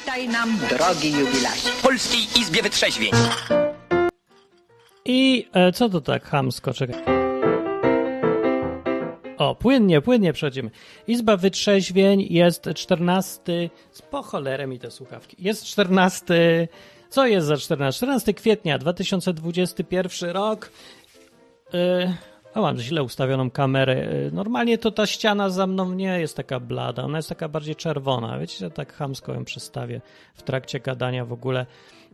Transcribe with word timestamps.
Witaj 0.00 0.28
nam, 0.28 0.58
drogi 0.70 1.12
jubilacie. 1.12 1.70
Polskiej 1.82 2.20
Izbie 2.40 2.62
Wytrzeźwień. 2.62 3.10
I 5.04 5.48
e, 5.52 5.72
co 5.72 5.88
to 5.88 6.00
tak 6.00 6.24
hamsko? 6.24 6.72
Czekaj. 6.74 7.02
O, 9.38 9.54
płynnie, 9.54 10.00
płynnie 10.00 10.32
przechodzimy. 10.32 10.70
Izba 11.06 11.36
Wytrzeźwień 11.36 12.26
jest 12.30 12.68
14. 12.74 13.70
Po 14.10 14.22
cholerę 14.22 14.66
mi 14.66 14.78
te 14.78 14.90
słuchawki. 14.90 15.36
Jest 15.38 15.64
14. 15.64 16.68
Co 17.10 17.26
jest 17.26 17.46
za 17.46 17.56
14? 17.56 17.96
14 17.96 18.34
kwietnia 18.34 18.78
2021 18.78 20.30
rok. 20.30 20.70
Yy, 21.72 22.14
o, 22.54 22.62
mam 22.62 22.78
źle 22.78 23.02
ustawioną 23.02 23.50
kamerę. 23.50 23.94
Yy, 23.94 24.30
normalnie 24.32 24.78
to 24.78 24.90
ta 24.90 25.06
ściana 25.06 25.50
za 25.50 25.66
mną 25.66 25.92
nie 25.92 26.20
jest 26.20 26.36
taka 26.36 26.60
blada, 26.60 27.02
ona 27.02 27.18
jest 27.18 27.28
taka 27.28 27.48
bardziej 27.48 27.76
czerwona. 27.76 28.38
Wiecie, 28.38 28.58
że 28.58 28.70
tak 28.70 28.92
chamsko 28.92 29.34
ją 29.34 29.44
przestawię 29.44 30.00
w 30.34 30.42
trakcie 30.42 30.80
gadania 30.80 31.24
w 31.24 31.32
ogóle. 31.32 31.66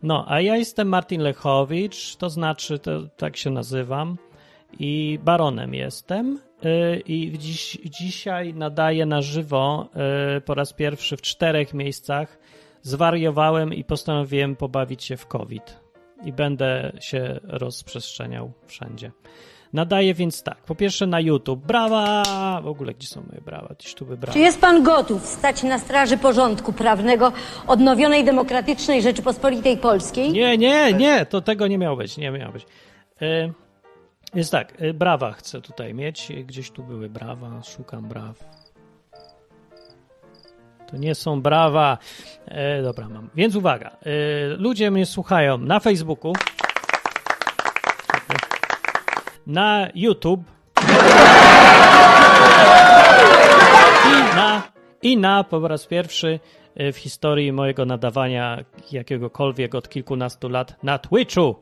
No, 0.03 0.25
a 0.27 0.41
ja 0.41 0.55
jestem 0.55 0.87
Martin 0.87 1.21
Lechowicz, 1.21 2.15
to 2.15 2.29
znaczy, 2.29 2.79
to, 2.79 3.07
tak 3.17 3.37
się 3.37 3.49
nazywam 3.49 4.17
i 4.79 5.19
baronem 5.23 5.73
jestem. 5.73 6.39
Yy, 6.63 6.99
I 6.99 7.37
dziś, 7.37 7.77
dzisiaj 7.85 8.53
nadaję 8.53 9.05
na 9.05 9.21
żywo 9.21 9.89
yy, 10.33 10.41
po 10.41 10.53
raz 10.53 10.73
pierwszy 10.73 11.17
w 11.17 11.21
czterech 11.21 11.73
miejscach. 11.73 12.39
Zwariowałem 12.81 13.73
i 13.73 13.83
postanowiłem 13.83 14.55
pobawić 14.55 15.03
się 15.03 15.17
w 15.17 15.27
COVID. 15.27 15.79
I 16.25 16.33
będę 16.33 16.91
się 16.99 17.39
rozprzestrzeniał 17.43 18.51
wszędzie. 18.65 19.11
Nadaję 19.77 20.13
więc 20.13 20.43
tak. 20.43 20.57
Po 20.57 20.75
pierwsze 20.75 21.07
na 21.07 21.19
YouTube. 21.19 21.65
Brawa! 21.65 22.23
W 22.63 22.67
ogóle 22.67 22.93
gdzie 22.93 23.07
są 23.07 23.23
moje 23.29 23.41
brawa? 23.41 23.75
Tyś 23.75 23.93
tu 23.93 24.05
brawa. 24.05 24.33
Czy 24.33 24.39
jest 24.39 24.61
pan 24.61 24.83
gotów 24.83 25.25
stać 25.25 25.63
na 25.63 25.79
straży 25.79 26.17
porządku 26.17 26.73
prawnego 26.73 27.31
odnowionej 27.67 28.23
demokratycznej 28.25 29.01
Rzeczypospolitej 29.01 29.77
Polskiej? 29.77 30.31
Nie, 30.31 30.57
nie, 30.57 30.93
nie, 30.93 31.25
to 31.25 31.41
tego 31.41 31.67
nie 31.67 31.77
miało 31.77 31.97
być, 31.97 32.17
nie 32.17 32.31
miało 32.31 32.53
być. 32.53 32.65
Więc 34.33 34.49
tak, 34.49 34.73
e, 34.81 34.93
brawa 34.93 35.31
chcę 35.31 35.61
tutaj 35.61 35.93
mieć. 35.93 36.31
Gdzieś 36.45 36.71
tu 36.71 36.83
były 36.83 37.09
brawa, 37.09 37.63
szukam 37.63 38.07
braw. 38.07 38.43
To 40.87 40.97
nie 40.97 41.15
są 41.15 41.41
brawa. 41.41 41.97
E, 42.45 42.81
dobra, 42.81 43.09
mam. 43.09 43.29
Więc 43.35 43.55
uwaga, 43.55 43.89
e, 43.89 44.47
ludzie 44.47 44.91
mnie 44.91 45.05
słuchają 45.05 45.57
na 45.57 45.79
Facebooku, 45.79 46.33
na 49.47 49.87
YouTube 49.95 50.43
i 54.05 54.35
na, 54.35 54.63
i 55.01 55.17
na 55.17 55.43
po 55.43 55.67
raz 55.67 55.85
pierwszy 55.85 56.39
e, 56.75 56.91
w 56.91 56.97
historii 56.97 57.51
mojego 57.51 57.85
nadawania 57.85 58.63
jakiegokolwiek 58.91 59.75
od 59.75 59.89
kilkunastu 59.89 60.49
lat 60.49 60.83
na 60.83 60.97
Twitchu. 60.97 61.55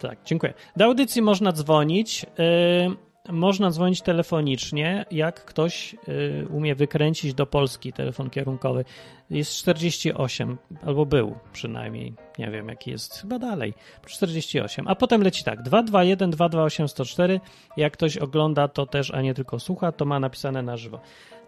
Tak, 0.00 0.18
dziękuję. 0.24 0.54
Do 0.76 0.84
audycji 0.84 1.22
można 1.22 1.52
dzwonić. 1.52 2.26
Yy, 2.38 3.05
można 3.32 3.70
dzwonić 3.70 4.02
telefonicznie, 4.02 5.04
jak 5.10 5.44
ktoś 5.44 5.96
yy, 6.06 6.46
umie 6.50 6.74
wykręcić 6.74 7.34
do 7.34 7.46
Polski 7.46 7.92
telefon 7.92 8.30
kierunkowy. 8.30 8.84
Jest 9.30 9.52
48, 9.52 10.58
albo 10.86 11.06
był 11.06 11.34
przynajmniej. 11.52 12.14
Nie 12.38 12.50
wiem, 12.50 12.68
jaki 12.68 12.90
jest, 12.90 13.20
chyba 13.20 13.38
dalej. 13.38 13.74
48. 14.06 14.88
A 14.88 14.94
potem 14.94 15.22
leci 15.22 15.44
tak: 15.44 15.62
221 15.62 16.30
228 16.30 16.88
104. 16.88 17.40
Jak 17.76 17.92
ktoś 17.92 18.16
ogląda 18.16 18.68
to 18.68 18.86
też, 18.86 19.10
a 19.10 19.22
nie 19.22 19.34
tylko 19.34 19.60
słucha, 19.60 19.92
to 19.92 20.04
ma 20.04 20.20
napisane 20.20 20.62
na 20.62 20.76
żywo. 20.76 21.00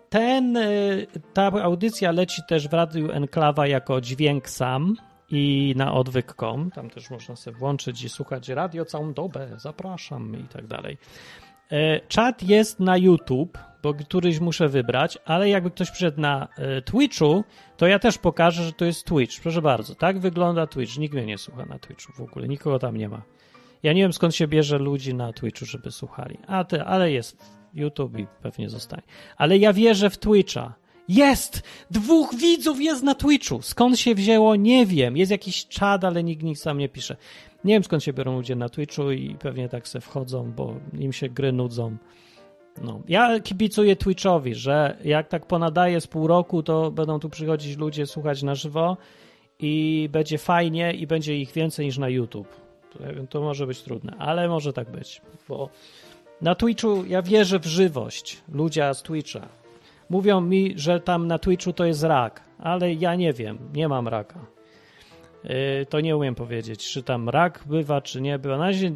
Ten, 0.08 0.54
yy, 0.54 1.06
ta 1.34 1.46
audycja 1.46 2.12
leci 2.12 2.42
też 2.48 2.68
w 2.68 2.72
Radiu 2.72 3.10
Enklawa 3.10 3.66
jako 3.66 4.00
dźwięk 4.00 4.48
sam 4.48 4.96
i 5.30 5.74
na 5.76 5.94
odwyk.com. 5.94 6.70
Tam 6.70 6.90
też 6.90 7.10
można 7.10 7.36
sobie 7.36 7.56
włączyć 7.56 8.02
i 8.02 8.08
słuchać 8.08 8.48
radio 8.48 8.84
całą 8.84 9.12
dobę. 9.12 9.48
Zapraszam 9.56 10.36
i 10.44 10.48
tak 10.48 10.66
dalej. 10.66 10.98
E, 11.72 12.00
Czat 12.08 12.42
jest 12.42 12.80
na 12.80 12.96
YouTube, 12.96 13.58
bo 13.82 13.94
któryś 13.94 14.40
muszę 14.40 14.68
wybrać, 14.68 15.18
ale 15.24 15.48
jakby 15.48 15.70
ktoś 15.70 15.90
przyszedł 15.90 16.20
na 16.20 16.48
e, 16.56 16.82
Twitchu, 16.82 17.44
to 17.76 17.86
ja 17.86 17.98
też 17.98 18.18
pokażę, 18.18 18.64
że 18.64 18.72
to 18.72 18.84
jest 18.84 19.06
Twitch. 19.06 19.40
Proszę 19.40 19.62
bardzo, 19.62 19.94
tak 19.94 20.18
wygląda 20.18 20.66
Twitch. 20.66 20.98
Nikt 20.98 21.14
mnie 21.14 21.26
nie 21.26 21.38
słucha 21.38 21.66
na 21.66 21.78
Twitchu 21.78 22.12
w 22.12 22.20
ogóle, 22.20 22.48
nikogo 22.48 22.78
tam 22.78 22.96
nie 22.96 23.08
ma. 23.08 23.22
Ja 23.82 23.92
nie 23.92 24.02
wiem 24.02 24.12
skąd 24.12 24.34
się 24.34 24.48
bierze 24.48 24.78
ludzi 24.78 25.14
na 25.14 25.32
Twitchu, 25.32 25.66
żeby 25.66 25.90
słuchali. 25.90 26.38
A 26.46 26.64
ty, 26.64 26.82
ale 26.82 27.12
jest 27.12 27.36
YouTube 27.74 28.18
i 28.18 28.26
pewnie 28.42 28.68
zostanie. 28.68 29.02
Ale 29.36 29.58
ja 29.58 29.72
wierzę 29.72 30.10
w 30.10 30.18
Twitcha. 30.18 30.74
Jest! 31.08 31.62
Dwóch 31.90 32.34
widzów 32.34 32.80
jest 32.80 33.02
na 33.02 33.14
Twitchu. 33.14 33.62
Skąd 33.62 33.98
się 33.98 34.14
wzięło, 34.14 34.56
nie 34.56 34.86
wiem. 34.86 35.16
Jest 35.16 35.30
jakiś 35.30 35.66
czad, 35.66 36.04
ale 36.04 36.24
nikt 36.24 36.42
nic 36.42 36.60
sam 36.60 36.78
nie 36.78 36.88
pisze. 36.88 37.16
Nie 37.64 37.74
wiem 37.74 37.84
skąd 37.84 38.04
się 38.04 38.12
biorą 38.12 38.36
ludzie 38.36 38.56
na 38.56 38.68
Twitchu 38.68 39.10
i 39.10 39.34
pewnie 39.34 39.68
tak 39.68 39.88
se 39.88 40.00
wchodzą, 40.00 40.52
bo 40.52 40.74
im 40.98 41.12
się 41.12 41.28
gry 41.28 41.52
nudzą. 41.52 41.96
No. 42.82 43.00
Ja 43.08 43.40
kibicuję 43.40 43.96
Twitchowi, 43.96 44.54
że 44.54 44.96
jak 45.04 45.28
tak 45.28 45.46
ponadaje 45.46 46.00
z 46.00 46.06
pół 46.06 46.26
roku, 46.26 46.62
to 46.62 46.90
będą 46.90 47.20
tu 47.20 47.30
przychodzić 47.30 47.76
ludzie 47.76 48.06
słuchać 48.06 48.42
na 48.42 48.54
żywo 48.54 48.96
i 49.58 50.08
będzie 50.12 50.38
fajnie 50.38 50.92
i 50.92 51.06
będzie 51.06 51.36
ich 51.36 51.52
więcej 51.52 51.86
niż 51.86 51.98
na 51.98 52.08
YouTube. 52.08 52.48
To 53.30 53.40
może 53.40 53.66
być 53.66 53.82
trudne, 53.82 54.16
ale 54.18 54.48
może 54.48 54.72
tak 54.72 54.90
być, 54.90 55.22
bo 55.48 55.68
na 56.40 56.54
Twitchu 56.54 57.04
ja 57.04 57.22
wierzę 57.22 57.58
w 57.58 57.66
żywość. 57.66 58.42
Ludzie 58.52 58.94
z 58.94 59.02
Twitcha. 59.02 59.48
Mówią 60.10 60.40
mi, 60.40 60.72
że 60.76 61.00
tam 61.00 61.26
na 61.26 61.38
Twitchu 61.38 61.72
to 61.72 61.84
jest 61.84 62.02
rak, 62.02 62.42
ale 62.58 62.94
ja 62.94 63.14
nie 63.14 63.32
wiem, 63.32 63.58
nie 63.74 63.88
mam 63.88 64.08
raka. 64.08 64.57
Yy, 65.48 65.86
to 65.86 66.00
nie 66.00 66.16
umiem 66.16 66.34
powiedzieć, 66.34 66.92
czy 66.92 67.02
tam 67.02 67.28
rak 67.28 67.64
bywa, 67.66 68.00
czy 68.00 68.20
nie 68.20 68.38
bywa. 68.38 68.58
Na 68.58 68.66
razie 68.66 68.92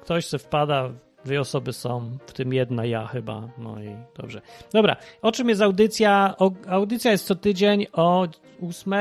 ktoś 0.00 0.26
se 0.26 0.38
wpada, 0.38 0.90
dwie 1.24 1.40
osoby 1.40 1.72
są, 1.72 2.18
w 2.26 2.32
tym 2.32 2.52
jedna 2.52 2.84
ja 2.84 3.06
chyba. 3.06 3.48
No 3.58 3.82
i 3.82 3.96
dobrze. 4.16 4.40
Dobra, 4.72 4.96
o 5.22 5.32
czym 5.32 5.48
jest 5.48 5.62
audycja? 5.62 6.34
O, 6.38 6.50
audycja 6.68 7.10
jest 7.10 7.26
co 7.26 7.34
tydzień 7.34 7.86
o 7.92 8.28
8 8.68 8.92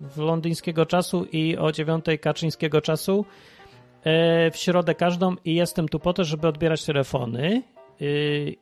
w 0.00 0.18
londyńskiego 0.18 0.86
czasu 0.86 1.26
i 1.32 1.56
o 1.56 1.72
9 1.72 2.04
kaczyńskiego 2.20 2.80
czasu 2.80 3.24
yy, 4.04 4.50
w 4.50 4.56
środę 4.56 4.94
każdą 4.94 5.36
i 5.44 5.54
jestem 5.54 5.88
tu 5.88 5.98
po 5.98 6.12
to, 6.12 6.24
żeby 6.24 6.48
odbierać 6.48 6.84
telefony 6.84 7.62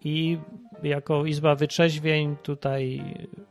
i 0.05 0.39
jako 0.83 1.27
Izba 1.27 1.55
Wytrzeźwień 1.55 2.37
tutaj 2.43 2.97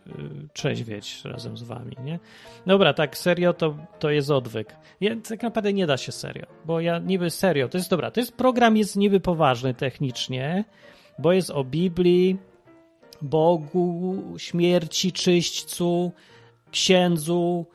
yy, 0.06 0.14
trzeźwieć 0.54 1.22
razem 1.26 1.58
z 1.58 1.64
wami, 1.64 1.96
nie? 2.04 2.20
Dobra, 2.66 2.94
tak 2.94 3.18
serio 3.18 3.54
to, 3.54 3.78
to 4.00 4.10
jest 4.10 4.32
odwyk. 4.32 4.76
Ja, 5.02 5.12
tak 5.30 5.44
naprawdę 5.44 5.74
nie 5.74 5.88
da 5.88 5.98
się 5.98 6.12
serio, 6.12 6.46
bo 6.66 6.82
ja 6.82 7.00
niby 7.00 7.30
serio, 7.30 7.70
to 7.70 7.78
jest 7.78 7.90
dobra, 7.90 8.12
to 8.12 8.20
jest 8.20 8.36
program 8.36 8.78
jest 8.78 8.96
niby 8.96 9.20
poważny 9.20 9.74
technicznie, 9.74 10.64
bo 11.20 11.32
jest 11.32 11.50
o 11.50 11.64
Biblii, 11.64 12.38
Bogu, 13.22 14.24
śmierci, 14.38 15.12
czyśćcu, 15.12 16.12
księdzu 16.72 17.66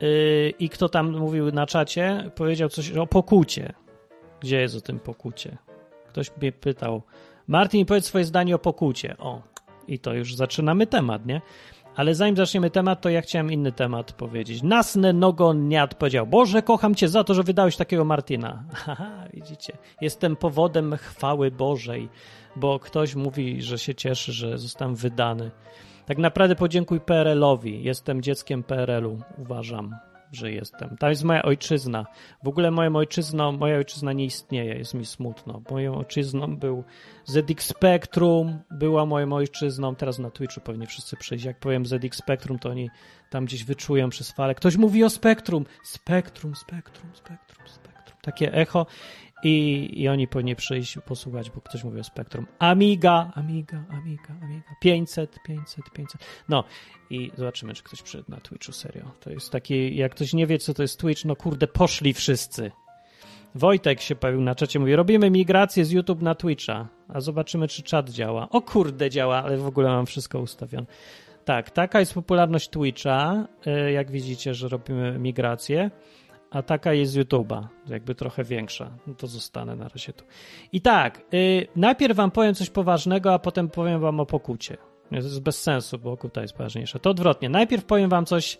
yy, 0.00 0.50
i 0.58 0.68
kto 0.68 0.88
tam 0.88 1.18
mówił 1.18 1.52
na 1.52 1.66
czacie, 1.66 2.30
powiedział 2.34 2.68
coś 2.68 2.92
o 2.92 3.06
pokucie. 3.06 3.72
Gdzie 4.40 4.60
jest 4.60 4.76
o 4.76 4.80
tym 4.80 4.98
pokucie? 4.98 5.58
Ktoś 6.08 6.36
mnie 6.36 6.52
pytał, 6.52 7.02
Martin, 7.48 7.86
powiedz 7.86 8.06
swoje 8.06 8.24
zdanie 8.24 8.54
o 8.54 8.58
pokucie. 8.58 9.16
O, 9.18 9.42
i 9.88 9.98
to 9.98 10.14
już 10.14 10.34
zaczynamy 10.34 10.86
temat, 10.86 11.26
nie? 11.26 11.40
Ale 11.96 12.14
zanim 12.14 12.36
zaczniemy 12.36 12.70
temat, 12.70 13.00
to 13.00 13.08
ja 13.08 13.20
chciałem 13.20 13.52
inny 13.52 13.72
temat 13.72 14.12
powiedzieć. 14.12 14.62
Nasne 14.62 15.12
Nogoniat 15.12 15.94
powiedział, 15.94 16.26
Boże, 16.26 16.62
kocham 16.62 16.94
Cię 16.94 17.08
za 17.08 17.24
to, 17.24 17.34
że 17.34 17.42
wydałeś 17.42 17.76
takiego 17.76 18.04
Martina. 18.04 18.64
Haha, 18.72 19.24
widzicie, 19.34 19.72
jestem 20.00 20.36
powodem 20.36 20.96
chwały 20.96 21.50
Bożej, 21.50 22.08
bo 22.56 22.78
ktoś 22.78 23.14
mówi, 23.14 23.62
że 23.62 23.78
się 23.78 23.94
cieszy, 23.94 24.32
że 24.32 24.58
zostałem 24.58 24.94
wydany. 24.94 25.50
Tak 26.06 26.18
naprawdę 26.18 26.56
podziękuj 26.56 27.00
PRL-owi. 27.00 27.82
Jestem 27.82 28.22
dzieckiem 28.22 28.62
PRL-u, 28.62 29.18
uważam, 29.38 29.96
że 30.32 30.52
jestem. 30.52 30.96
To 30.96 31.08
jest 31.08 31.24
moja 31.24 31.42
ojczyzna. 31.42 32.06
W 32.42 32.48
ogóle 32.48 32.70
moją 32.70 32.96
ojczyzną, 32.96 33.52
moja 33.52 33.76
ojczyzna 33.76 34.12
nie 34.12 34.24
istnieje, 34.24 34.74
jest 34.74 34.94
mi 34.94 35.06
smutno. 35.06 35.62
Moją 35.70 35.94
ojczyzną 35.98 36.56
był 36.56 36.84
ZX 37.24 37.66
Spectrum, 37.66 38.58
była 38.70 39.06
moją 39.06 39.32
ojczyzną. 39.32 39.94
Teraz 39.94 40.18
na 40.18 40.30
Twitchu 40.30 40.60
pewnie 40.60 40.86
wszyscy 40.86 41.16
przyjść. 41.16 41.44
Jak 41.44 41.60
powiem 41.60 41.86
ZX 41.86 42.18
Spectrum, 42.18 42.58
to 42.58 42.68
oni 42.68 42.90
tam 43.30 43.44
gdzieś 43.44 43.64
wyczują 43.64 44.10
przez 44.10 44.30
falę. 44.32 44.54
Ktoś 44.54 44.76
mówi 44.76 45.04
o 45.04 45.10
Spektrum. 45.10 45.66
Spektrum, 45.84 46.54
Spektrum, 46.54 47.10
Spektrum, 47.14 47.68
Spektrum. 47.68 48.18
Takie 48.22 48.52
echo. 48.52 48.86
I, 49.42 49.90
I 50.02 50.08
oni 50.08 50.28
powinni 50.28 50.56
przyjść 50.56 50.98
posłuchać, 51.06 51.50
bo 51.50 51.60
ktoś 51.60 51.84
mówi 51.84 52.00
o 52.00 52.04
Spektrum. 52.04 52.46
Amiga, 52.58 53.30
Amiga, 53.34 53.84
Amiga, 53.90 54.34
Amiga. 54.42 54.74
500, 54.80 55.38
500, 55.46 55.90
500. 55.92 56.20
No 56.48 56.64
i 57.10 57.30
zobaczymy, 57.36 57.74
czy 57.74 57.82
ktoś 57.82 58.02
przyszedł 58.02 58.30
na 58.30 58.40
Twitchu, 58.40 58.72
serio. 58.72 59.10
To 59.20 59.30
jest 59.30 59.50
taki, 59.50 59.96
jak 59.96 60.14
ktoś 60.14 60.32
nie 60.32 60.46
wie, 60.46 60.58
co 60.58 60.74
to 60.74 60.82
jest 60.82 61.00
Twitch, 61.00 61.24
no 61.24 61.36
kurde, 61.36 61.66
poszli 61.66 62.14
wszyscy. 62.14 62.70
Wojtek 63.54 64.00
się 64.00 64.14
pojawił 64.14 64.42
na 64.42 64.54
czacie, 64.54 64.78
mówi, 64.78 64.96
robimy 64.96 65.30
migrację 65.30 65.84
z 65.84 65.90
YouTube 65.90 66.22
na 66.22 66.34
Twitcha, 66.34 66.88
a 67.08 67.20
zobaczymy, 67.20 67.68
czy 67.68 67.82
czat 67.82 68.10
działa. 68.10 68.48
O 68.50 68.62
kurde, 68.62 69.10
działa, 69.10 69.42
ale 69.42 69.56
w 69.56 69.66
ogóle 69.66 69.88
mam 69.88 70.06
wszystko 70.06 70.38
ustawione. 70.38 70.86
Tak, 71.44 71.70
taka 71.70 72.00
jest 72.00 72.14
popularność 72.14 72.68
Twitcha, 72.68 73.46
y, 73.66 73.92
jak 73.92 74.10
widzicie, 74.10 74.54
że 74.54 74.68
robimy 74.68 75.18
migrację, 75.18 75.90
a 76.54 76.62
taka 76.62 76.92
jest 76.92 77.16
YouTube'a, 77.16 77.66
jakby 77.86 78.14
trochę 78.14 78.44
większa. 78.44 78.90
No 79.06 79.14
to 79.14 79.26
zostanę 79.26 79.76
na 79.76 79.88
razie 79.88 80.12
tu. 80.12 80.24
I 80.72 80.80
tak, 80.80 81.22
y, 81.34 81.66
najpierw 81.76 82.16
wam 82.16 82.30
powiem 82.30 82.54
coś 82.54 82.70
poważnego, 82.70 83.34
a 83.34 83.38
potem 83.38 83.68
powiem 83.68 84.00
wam 84.00 84.20
o 84.20 84.26
pokucie. 84.26 84.76
To 85.10 85.16
jest 85.16 85.40
bez 85.40 85.62
sensu, 85.62 85.98
bo 85.98 86.12
okuta 86.12 86.42
jest 86.42 86.56
ważniejsza. 86.56 86.98
To 86.98 87.10
odwrotnie. 87.10 87.48
Najpierw 87.48 87.84
powiem 87.84 88.10
wam 88.10 88.26
coś, 88.26 88.58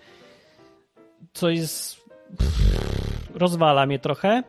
co 1.32 1.50
jest... 1.50 2.04
Pff, 2.38 3.34
rozwala 3.34 3.86
mnie 3.86 3.98
trochę, 3.98 4.42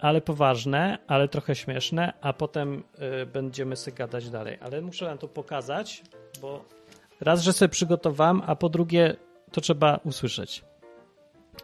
ale 0.00 0.20
poważne, 0.20 0.98
ale 1.06 1.28
trochę 1.28 1.54
śmieszne, 1.54 2.12
a 2.20 2.32
potem 2.32 2.82
y, 3.22 3.26
będziemy 3.26 3.76
sobie 3.76 3.96
gadać 3.96 4.30
dalej. 4.30 4.58
Ale 4.60 4.82
muszę 4.82 5.04
wam 5.06 5.18
to 5.18 5.28
pokazać, 5.28 6.02
bo 6.40 6.64
raz, 7.20 7.42
że 7.42 7.52
sobie 7.52 7.68
przygotowałem, 7.68 8.42
a 8.46 8.56
po 8.56 8.68
drugie 8.68 9.16
to 9.52 9.60
trzeba 9.60 10.00
usłyszeć. 10.04 10.64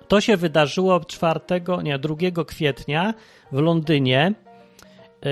To 0.08 0.20
się 0.20 0.36
wydarzyło 0.36 1.00
4, 1.00 1.40
nie, 1.82 1.98
2 1.98 2.44
kwietnia 2.44 3.14
w 3.52 3.58
Londynie 3.58 4.34
yy, 5.24 5.30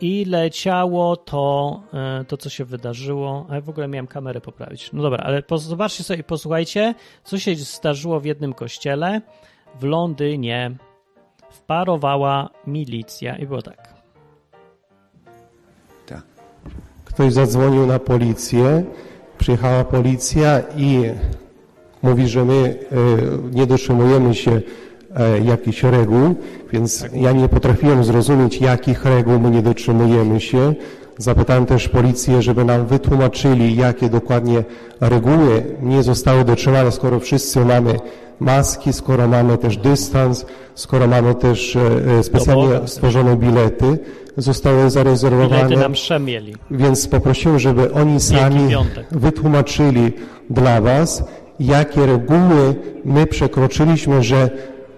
i 0.00 0.24
leciało 0.24 1.16
to, 1.16 1.82
yy, 2.18 2.24
to, 2.24 2.36
co 2.36 2.50
się 2.50 2.64
wydarzyło. 2.64 3.46
A 3.50 3.54
ja 3.54 3.60
w 3.60 3.68
ogóle 3.68 3.88
miałem 3.88 4.06
kamerę 4.06 4.40
poprawić. 4.40 4.92
No 4.92 5.02
dobra, 5.02 5.24
ale 5.24 5.42
po, 5.42 5.58
zobaczcie 5.58 6.04
sobie, 6.04 6.24
posłuchajcie, 6.24 6.94
co 7.24 7.38
się 7.38 7.54
zdarzyło 7.54 8.20
w 8.20 8.24
jednym 8.24 8.54
kościele 8.54 9.20
w 9.80 9.84
Londynie. 9.84 10.76
Wparowała 11.50 12.50
milicja 12.66 13.36
i 13.36 13.46
było 13.46 13.62
tak. 13.62 13.94
Tak. 16.06 16.22
Ktoś 17.04 17.32
zadzwonił 17.32 17.86
na 17.86 17.98
policję, 17.98 18.84
przyjechała 19.38 19.84
policja 19.84 20.62
i 20.76 21.02
mówi, 22.02 22.28
że 22.28 22.44
my 22.44 22.54
e, 22.54 23.54
nie 23.54 23.66
dotrzymujemy 23.66 24.34
się 24.34 24.60
e, 25.16 25.40
jakichś 25.40 25.82
reguł, 25.82 26.34
więc 26.72 27.06
ja 27.14 27.32
nie 27.32 27.48
potrafiłem 27.48 28.04
zrozumieć, 28.04 28.60
jakich 28.60 29.04
reguł 29.04 29.38
my 29.38 29.50
nie 29.50 29.62
dotrzymujemy 29.62 30.40
się. 30.40 30.74
Zapytałem 31.18 31.66
też 31.66 31.88
policję, 31.88 32.42
żeby 32.42 32.64
nam 32.64 32.86
wytłumaczyli, 32.86 33.76
jakie 33.76 34.08
dokładnie 34.08 34.64
reguły 35.00 35.62
nie 35.82 36.02
zostały 36.02 36.44
dotrzymane, 36.44 36.92
skoro 36.92 37.20
wszyscy 37.20 37.64
mamy 37.64 37.98
maski, 38.40 38.92
skoro 38.92 39.28
mamy 39.28 39.58
też 39.58 39.76
dystans, 39.76 40.46
skoro 40.74 41.06
mamy 41.06 41.34
też 41.34 41.76
e, 41.76 42.22
specjalnie 42.22 42.88
stworzone 42.88 43.36
bilety, 43.36 43.98
zostały 44.36 44.90
zarezerwowane. 44.90 45.64
Bilety 45.64 45.76
nam 45.82 45.92
przemieli. 45.92 46.54
Więc 46.70 47.08
poprosiłem, 47.08 47.58
żeby 47.58 47.92
oni 47.92 48.20
sami 48.20 48.74
wytłumaczyli 49.10 50.12
dla 50.50 50.80
Was, 50.80 51.24
jakie 51.60 52.06
reguły 52.06 52.74
my 53.04 53.26
przekroczyliśmy, 53.26 54.22
że 54.22 54.50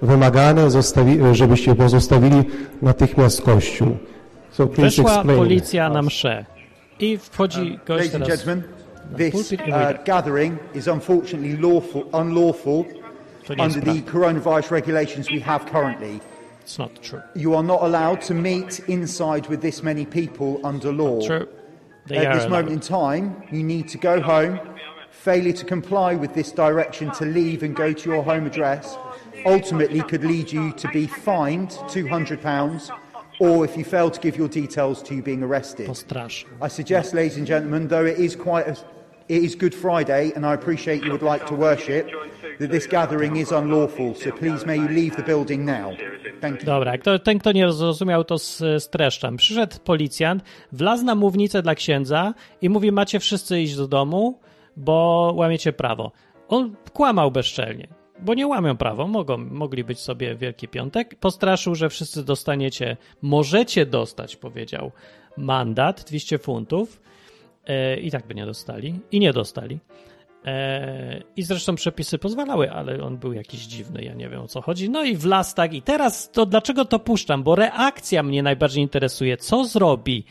wymagane, 0.02 0.70
zostawi, 0.70 1.18
żebyście 1.32 1.74
pozostawili 1.74 2.42
natychmiast 2.82 3.42
Kościół. 3.42 3.96
So 4.50 4.64
explain. 4.64 5.38
policja 5.38 5.88
na 5.88 6.02
mszę 6.02 6.44
i 6.98 7.18
wchodzi 7.18 7.78
gość 7.86 8.12
Ladies 8.12 8.14
and 8.14 8.24
teraz. 8.24 8.44
this 9.16 9.52
uh, 9.52 10.04
gathering 10.04 10.58
is 10.74 10.88
unfortunately 10.88 11.56
lawful, 11.56 12.02
unlawful 12.12 12.84
under 13.58 13.80
the 13.80 14.02
coronavirus 14.02 14.70
regulations 14.70 15.30
we 15.30 15.40
have 15.40 15.66
currently. 15.66 16.20
It's 16.62 16.78
not 16.78 17.02
true. 17.02 17.22
You 17.34 17.54
are 17.54 17.62
not 17.62 17.82
allowed 17.82 18.20
to 18.22 18.34
meet 18.34 18.80
inside 18.88 19.48
with 19.48 19.60
this 19.60 19.82
many 19.82 20.06
people 20.06 20.60
under 20.64 20.92
law. 20.92 21.26
True. 21.26 21.48
They 22.06 22.18
At 22.18 22.26
are 22.26 22.34
this 22.38 22.48
moment 22.48 22.70
in 22.70 22.80
time, 22.80 23.42
you 23.50 23.62
need 23.62 23.88
to 23.88 23.98
go 23.98 24.20
home. 24.20 24.60
Failure 25.20 25.52
to 25.52 25.67
comply 25.67 26.14
with 26.14 26.32
this 26.32 26.50
direction 26.50 27.11
to 27.11 27.26
leave 27.26 27.62
and 27.62 27.76
go 27.76 27.93
to 27.93 28.11
your 28.11 28.22
home 28.22 28.46
address 28.46 28.96
ultimately 29.44 30.00
could 30.00 30.25
lead 30.25 30.50
you 30.50 30.72
to 30.72 30.88
be 30.88 31.06
fined 31.06 31.69
£200 31.69 32.90
or 33.38 33.62
if 33.67 33.76
you 33.76 33.84
fail 33.84 34.11
to 34.11 34.19
give 34.19 34.38
your 34.38 34.49
details 34.49 35.02
to 35.02 35.14
you 35.14 35.22
being 35.22 35.43
arrested. 35.43 35.90
I 36.62 36.69
suggest, 36.69 37.12
ladies 37.12 37.37
and 37.37 37.46
gentlemen, 37.46 37.88
though 37.88 38.06
it 38.06 38.19
is 38.19 38.34
quite 38.34 38.67
a, 38.67 38.76
it 39.28 39.44
is 39.44 39.55
Good 39.55 39.75
Friday, 39.75 40.32
and 40.34 40.46
I 40.46 40.55
appreciate 40.55 41.05
you 41.05 41.12
would 41.12 41.22
like 41.22 41.46
to 41.49 41.55
worship, 41.55 42.11
that 42.58 42.70
this 42.70 42.87
gathering 42.87 43.37
is 43.37 43.52
unlawful. 43.52 44.14
So 44.14 44.31
please, 44.32 44.64
may 44.64 44.76
you 44.76 44.88
leave 44.88 45.17
the 45.17 45.22
building 45.22 45.67
now. 45.67 45.96
Thank 46.40 46.61
you. 46.61 46.67
Dobra, 46.67 46.99
kto, 46.99 47.19
ten, 47.19 47.38
kto 47.38 47.52
nie 47.52 47.72
zrozumiał, 47.72 48.25
to 48.25 48.38
streszczam. 48.78 49.37
Przyszedł 49.37 49.76
policjant, 49.84 50.43
wlazł 50.72 51.05
na 51.05 51.14
mównicę 51.14 51.62
dla 51.62 51.75
księdza 51.75 52.34
i 52.62 52.69
mówi: 52.69 52.93
Macie 52.93 53.20
wszyscy 53.20 53.61
iść 53.61 53.76
do 53.76 53.88
domu, 53.88 54.38
bo 54.81 55.32
łamiecie 55.37 55.73
prawo. 55.73 56.12
On 56.49 56.77
kłamał 56.93 57.31
bezczelnie, 57.31 57.88
bo 58.21 58.35
nie 58.35 58.47
łamią 58.47 58.77
prawo, 58.77 59.06
mogą, 59.06 59.38
mogli 59.38 59.85
być 59.85 59.99
sobie 59.99 60.35
Wielki 60.35 60.69
Piątek. 60.69 61.15
Postraszył, 61.15 61.75
że 61.75 61.88
wszyscy 61.88 62.25
dostaniecie, 62.25 62.97
możecie 63.23 63.87
dostać, 63.87 64.37
powiedział, 64.37 64.93
mandat 65.37 66.05
200 66.05 66.38
funtów. 66.38 67.00
E, 67.67 67.97
I 67.97 68.11
tak 68.11 68.27
by 68.27 68.35
nie 68.35 68.47
dostali. 68.47 69.00
I 69.12 69.21
nie 69.21 69.32
dostali. 69.32 69.79
E, 70.44 71.23
I 71.37 71.43
zresztą 71.43 71.75
przepisy 71.75 72.19
pozwalały, 72.19 72.71
ale 72.71 73.03
on 73.03 73.19
był 73.19 73.32
jakiś 73.32 73.61
dziwny, 73.61 74.05
ja 74.05 74.15
nie 74.15 74.29
wiem 74.29 74.41
o 74.41 74.49
co 74.49 74.61
chodzi. 74.61 74.91
No 74.91 75.05
i 75.05 75.17
wlazł 75.17 75.56
tak. 75.56 75.75
I 75.75 75.82
teraz 75.82 76.31
to 76.31 76.47
dlaczego 76.47 76.85
to 76.85 76.99
puszczam? 76.99 77.43
Bo 77.43 77.55
reakcja 77.55 78.23
mnie 78.23 78.43
najbardziej 78.43 78.82
interesuje. 78.82 79.37
Co 79.37 79.65
zrobi 79.65 80.25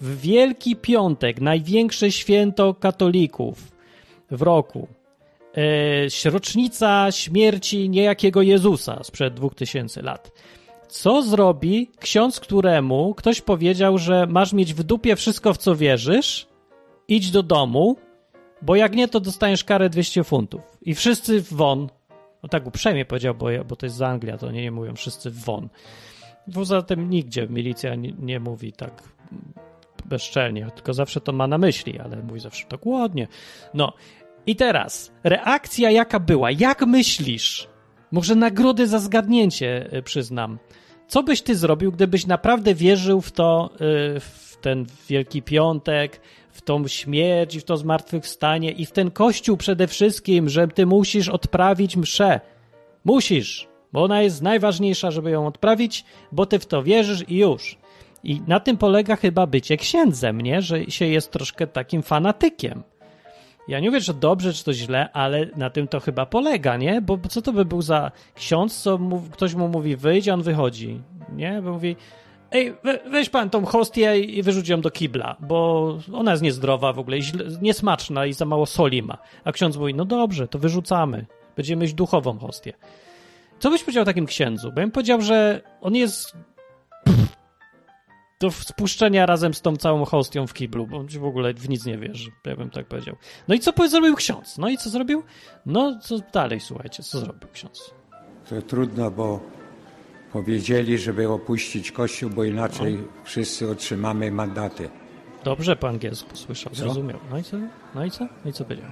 w 0.00 0.20
Wielki 0.20 0.76
Piątek, 0.76 1.40
największe 1.40 2.12
święto 2.12 2.74
katolików 2.74 3.75
w 4.30 4.42
roku? 4.42 4.88
E, 6.26 6.30
rocznica 6.30 7.12
śmierci 7.12 7.88
niejakiego 7.88 8.42
Jezusa 8.42 9.04
sprzed 9.04 9.34
2000 9.34 10.02
lat. 10.02 10.32
Co 10.88 11.22
zrobi 11.22 11.90
ksiądz, 12.00 12.40
któremu 12.40 13.14
ktoś 13.14 13.40
powiedział, 13.40 13.98
że 13.98 14.26
masz 14.26 14.52
mieć 14.52 14.74
w 14.74 14.82
dupie 14.82 15.16
wszystko, 15.16 15.54
w 15.54 15.58
co 15.58 15.76
wierzysz, 15.76 16.46
idź 17.08 17.30
do 17.30 17.42
domu, 17.42 17.96
bo 18.62 18.76
jak 18.76 18.94
nie, 18.94 19.08
to 19.08 19.20
dostaniesz 19.20 19.64
karę 19.64 19.90
200 19.90 20.24
funtów. 20.24 20.60
I 20.82 20.94
wszyscy 20.94 21.42
won. 21.50 21.88
No 22.42 22.48
tak 22.48 22.66
uprzejmie 22.66 23.04
powiedział, 23.04 23.34
bo, 23.34 23.50
ja- 23.50 23.64
bo 23.64 23.76
to 23.76 23.86
jest 23.86 23.96
z 23.96 24.02
Anglia, 24.02 24.38
to 24.38 24.50
nie, 24.50 24.62
nie 24.62 24.70
mówią 24.70 24.94
wszyscy 24.94 25.30
won. 25.30 25.68
Poza 26.54 26.82
tym 26.82 27.10
nigdzie 27.10 27.46
milicja 27.48 27.94
nie, 27.94 28.12
nie 28.18 28.40
mówi 28.40 28.72
tak 28.72 29.02
bezczelnie, 30.06 30.70
tylko 30.74 30.94
zawsze 30.94 31.20
to 31.20 31.32
ma 31.32 31.46
na 31.46 31.58
myśli, 31.58 32.00
ale 32.00 32.22
mówi 32.22 32.40
zawsze 32.40 32.66
tak 32.66 32.86
ładnie. 32.86 33.28
No 33.74 33.92
i 34.46 34.56
teraz, 34.56 35.12
reakcja 35.24 35.90
jaka 35.90 36.20
była? 36.20 36.50
Jak 36.50 36.86
myślisz? 36.86 37.68
Może 38.12 38.34
nagrody 38.34 38.86
za 38.86 38.98
zgadnięcie 38.98 39.88
y, 39.94 40.02
przyznam. 40.02 40.58
Co 41.08 41.22
byś 41.22 41.42
ty 41.42 41.56
zrobił, 41.56 41.92
gdybyś 41.92 42.26
naprawdę 42.26 42.74
wierzył 42.74 43.20
w 43.20 43.32
to, 43.32 43.70
y, 43.74 44.20
w 44.20 44.56
ten 44.60 44.86
Wielki 45.08 45.42
Piątek, 45.42 46.20
w 46.50 46.62
tą 46.62 46.88
śmierć 46.88 47.54
i 47.54 47.60
w 47.60 47.64
to 47.64 47.76
zmartwychwstanie 47.76 48.72
i 48.72 48.86
w 48.86 48.92
ten 48.92 49.10
Kościół 49.10 49.56
przede 49.56 49.86
wszystkim, 49.86 50.48
że 50.48 50.68
ty 50.68 50.86
musisz 50.86 51.28
odprawić 51.28 51.96
mszę. 51.96 52.40
Musisz, 53.04 53.68
bo 53.92 54.04
ona 54.04 54.22
jest 54.22 54.42
najważniejsza, 54.42 55.10
żeby 55.10 55.30
ją 55.30 55.46
odprawić, 55.46 56.04
bo 56.32 56.46
ty 56.46 56.58
w 56.58 56.66
to 56.66 56.82
wierzysz 56.82 57.24
i 57.28 57.36
już. 57.36 57.78
I 58.24 58.40
na 58.46 58.60
tym 58.60 58.76
polega 58.76 59.16
chyba 59.16 59.46
bycie 59.46 59.76
księdzem, 59.76 60.40
nie? 60.40 60.62
Że 60.62 60.84
się 60.84 61.06
jest 61.06 61.30
troszkę 61.30 61.66
takim 61.66 62.02
fanatykiem. 62.02 62.82
Ja 63.68 63.80
nie 63.80 63.90
wiem, 63.90 64.00
czy 64.00 64.06
to 64.06 64.14
dobrze, 64.14 64.52
czy 64.52 64.64
to 64.64 64.72
źle, 64.72 65.12
ale 65.12 65.46
na 65.56 65.70
tym 65.70 65.88
to 65.88 66.00
chyba 66.00 66.26
polega, 66.26 66.76
nie? 66.76 67.00
Bo 67.00 67.18
co 67.28 67.42
to 67.42 67.52
by 67.52 67.64
był 67.64 67.82
za 67.82 68.10
ksiądz, 68.34 68.82
co 68.82 68.98
mu, 68.98 69.22
ktoś 69.32 69.54
mu 69.54 69.68
mówi 69.68 69.96
wyjdź, 69.96 70.28
a 70.28 70.34
on 70.34 70.42
wychodzi, 70.42 71.00
nie? 71.32 71.62
Bo 71.62 71.72
mówi, 71.72 71.96
ej, 72.50 72.74
we, 72.84 72.98
weź 73.10 73.30
pan 73.30 73.50
tą 73.50 73.64
hostię 73.64 74.18
i 74.18 74.42
wyrzuć 74.42 74.68
ją 74.68 74.80
do 74.80 74.90
kibla, 74.90 75.36
bo 75.40 75.98
ona 76.12 76.30
jest 76.30 76.42
niezdrowa 76.42 76.92
w 76.92 76.98
ogóle, 76.98 77.20
źle, 77.20 77.44
niesmaczna 77.62 78.26
i 78.26 78.32
za 78.32 78.44
mało 78.44 78.66
soli 78.66 79.02
ma. 79.02 79.18
A 79.44 79.52
ksiądz 79.52 79.76
mówi, 79.76 79.94
no 79.94 80.04
dobrze, 80.04 80.48
to 80.48 80.58
wyrzucamy, 80.58 81.26
będziemy 81.56 81.82
mieć 81.82 81.94
duchową 81.94 82.38
hostię. 82.38 82.72
Co 83.58 83.70
byś 83.70 83.82
powiedział 83.82 84.04
takim 84.04 84.26
księdzu? 84.26 84.72
Bo 84.72 84.80
ja 84.80 84.86
bym 84.86 84.90
powiedział, 84.90 85.20
że 85.20 85.60
on 85.80 85.94
jest 85.94 86.36
do 88.40 88.50
spuszczenia 88.50 89.26
razem 89.26 89.54
z 89.54 89.62
tą 89.62 89.76
całą 89.76 90.04
hostią 90.04 90.46
w 90.46 90.54
kiblu, 90.54 90.86
bo 90.86 90.96
on 90.96 91.06
w 91.08 91.24
ogóle 91.24 91.54
w 91.54 91.68
nic 91.68 91.86
nie 91.86 91.98
wierzy, 91.98 92.30
ja 92.46 92.56
bym 92.56 92.70
tak 92.70 92.86
powiedział. 92.86 93.16
No 93.48 93.54
i 93.54 93.60
co 93.60 93.88
zrobił 93.88 94.14
ksiądz? 94.14 94.58
No 94.58 94.68
i 94.68 94.76
co 94.76 94.90
zrobił? 94.90 95.22
No 95.66 95.98
co 96.02 96.18
dalej, 96.32 96.60
słuchajcie, 96.60 97.02
co 97.02 97.18
zrobił 97.18 97.48
ksiądz? 97.52 97.94
To 98.48 98.62
trudno, 98.62 99.10
bo 99.10 99.40
powiedzieli, 100.32 100.98
żeby 100.98 101.28
opuścić 101.28 101.92
kościół, 101.92 102.30
bo 102.30 102.44
inaczej 102.44 102.98
wszyscy 103.24 103.70
otrzymamy 103.70 104.30
mandaty. 104.32 104.88
Dobrze 105.44 105.76
po 105.76 105.88
angielsku 105.88 106.36
słyszał, 106.36 106.74
zrozumiał. 106.74 107.18
No 107.30 107.38
i 107.38 107.42
co? 107.42 107.56
No 107.94 108.04
i 108.04 108.10
co? 108.10 108.26
No 108.44 108.50
i 108.50 108.52
co 108.52 108.64
powiedział? 108.64 108.90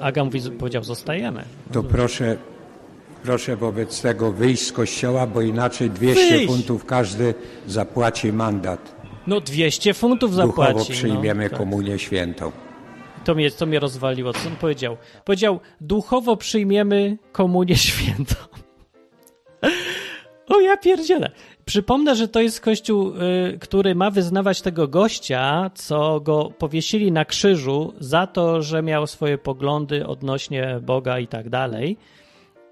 Aga 0.00 0.24
mówi, 0.24 0.40
powiedział, 0.58 0.84
zostajemy. 0.84 1.44
To 1.72 1.82
proszę, 1.82 2.36
proszę 3.28 3.56
wobec 3.56 4.02
tego 4.02 4.32
wyjść 4.32 4.62
z 4.66 4.72
kościoła, 4.72 5.26
bo 5.26 5.40
inaczej 5.40 5.90
200 5.90 6.30
Wyjść! 6.30 6.46
funtów 6.46 6.84
każdy 6.84 7.34
zapłaci 7.66 8.32
mandat. 8.32 8.96
No 9.26 9.40
200 9.40 9.94
funtów 9.94 10.36
Duchowo 10.36 10.62
zapłaci. 10.64 10.92
przyjmiemy 10.92 11.44
no, 11.44 11.50
tak. 11.50 11.58
komunię 11.58 11.98
świętą. 11.98 12.52
To 13.24 13.34
mnie, 13.34 13.50
to 13.50 13.66
mnie 13.66 13.80
rozwaliło. 13.80 14.32
Co 14.32 14.48
on 14.48 14.56
powiedział? 14.56 14.96
Powiedział, 15.24 15.60
duchowo 15.80 16.36
przyjmiemy 16.36 17.18
komunię 17.32 17.76
świętą. 17.88 18.34
O 20.46 20.60
ja 20.60 20.76
pierdzielę. 20.76 21.30
Przypomnę, 21.64 22.16
że 22.16 22.28
to 22.28 22.40
jest 22.40 22.60
kościół, 22.60 23.12
y, 23.54 23.58
który 23.58 23.94
ma 23.94 24.10
wyznawać 24.10 24.62
tego 24.62 24.88
gościa, 24.88 25.70
co 25.74 26.20
go 26.20 26.52
powiesili 26.58 27.12
na 27.12 27.24
krzyżu 27.24 27.92
za 28.00 28.26
to, 28.26 28.62
że 28.62 28.82
miał 28.82 29.06
swoje 29.06 29.38
poglądy 29.38 30.06
odnośnie 30.06 30.80
Boga 30.82 31.18
i 31.18 31.26
tak 31.26 31.48
dalej. 31.48 31.96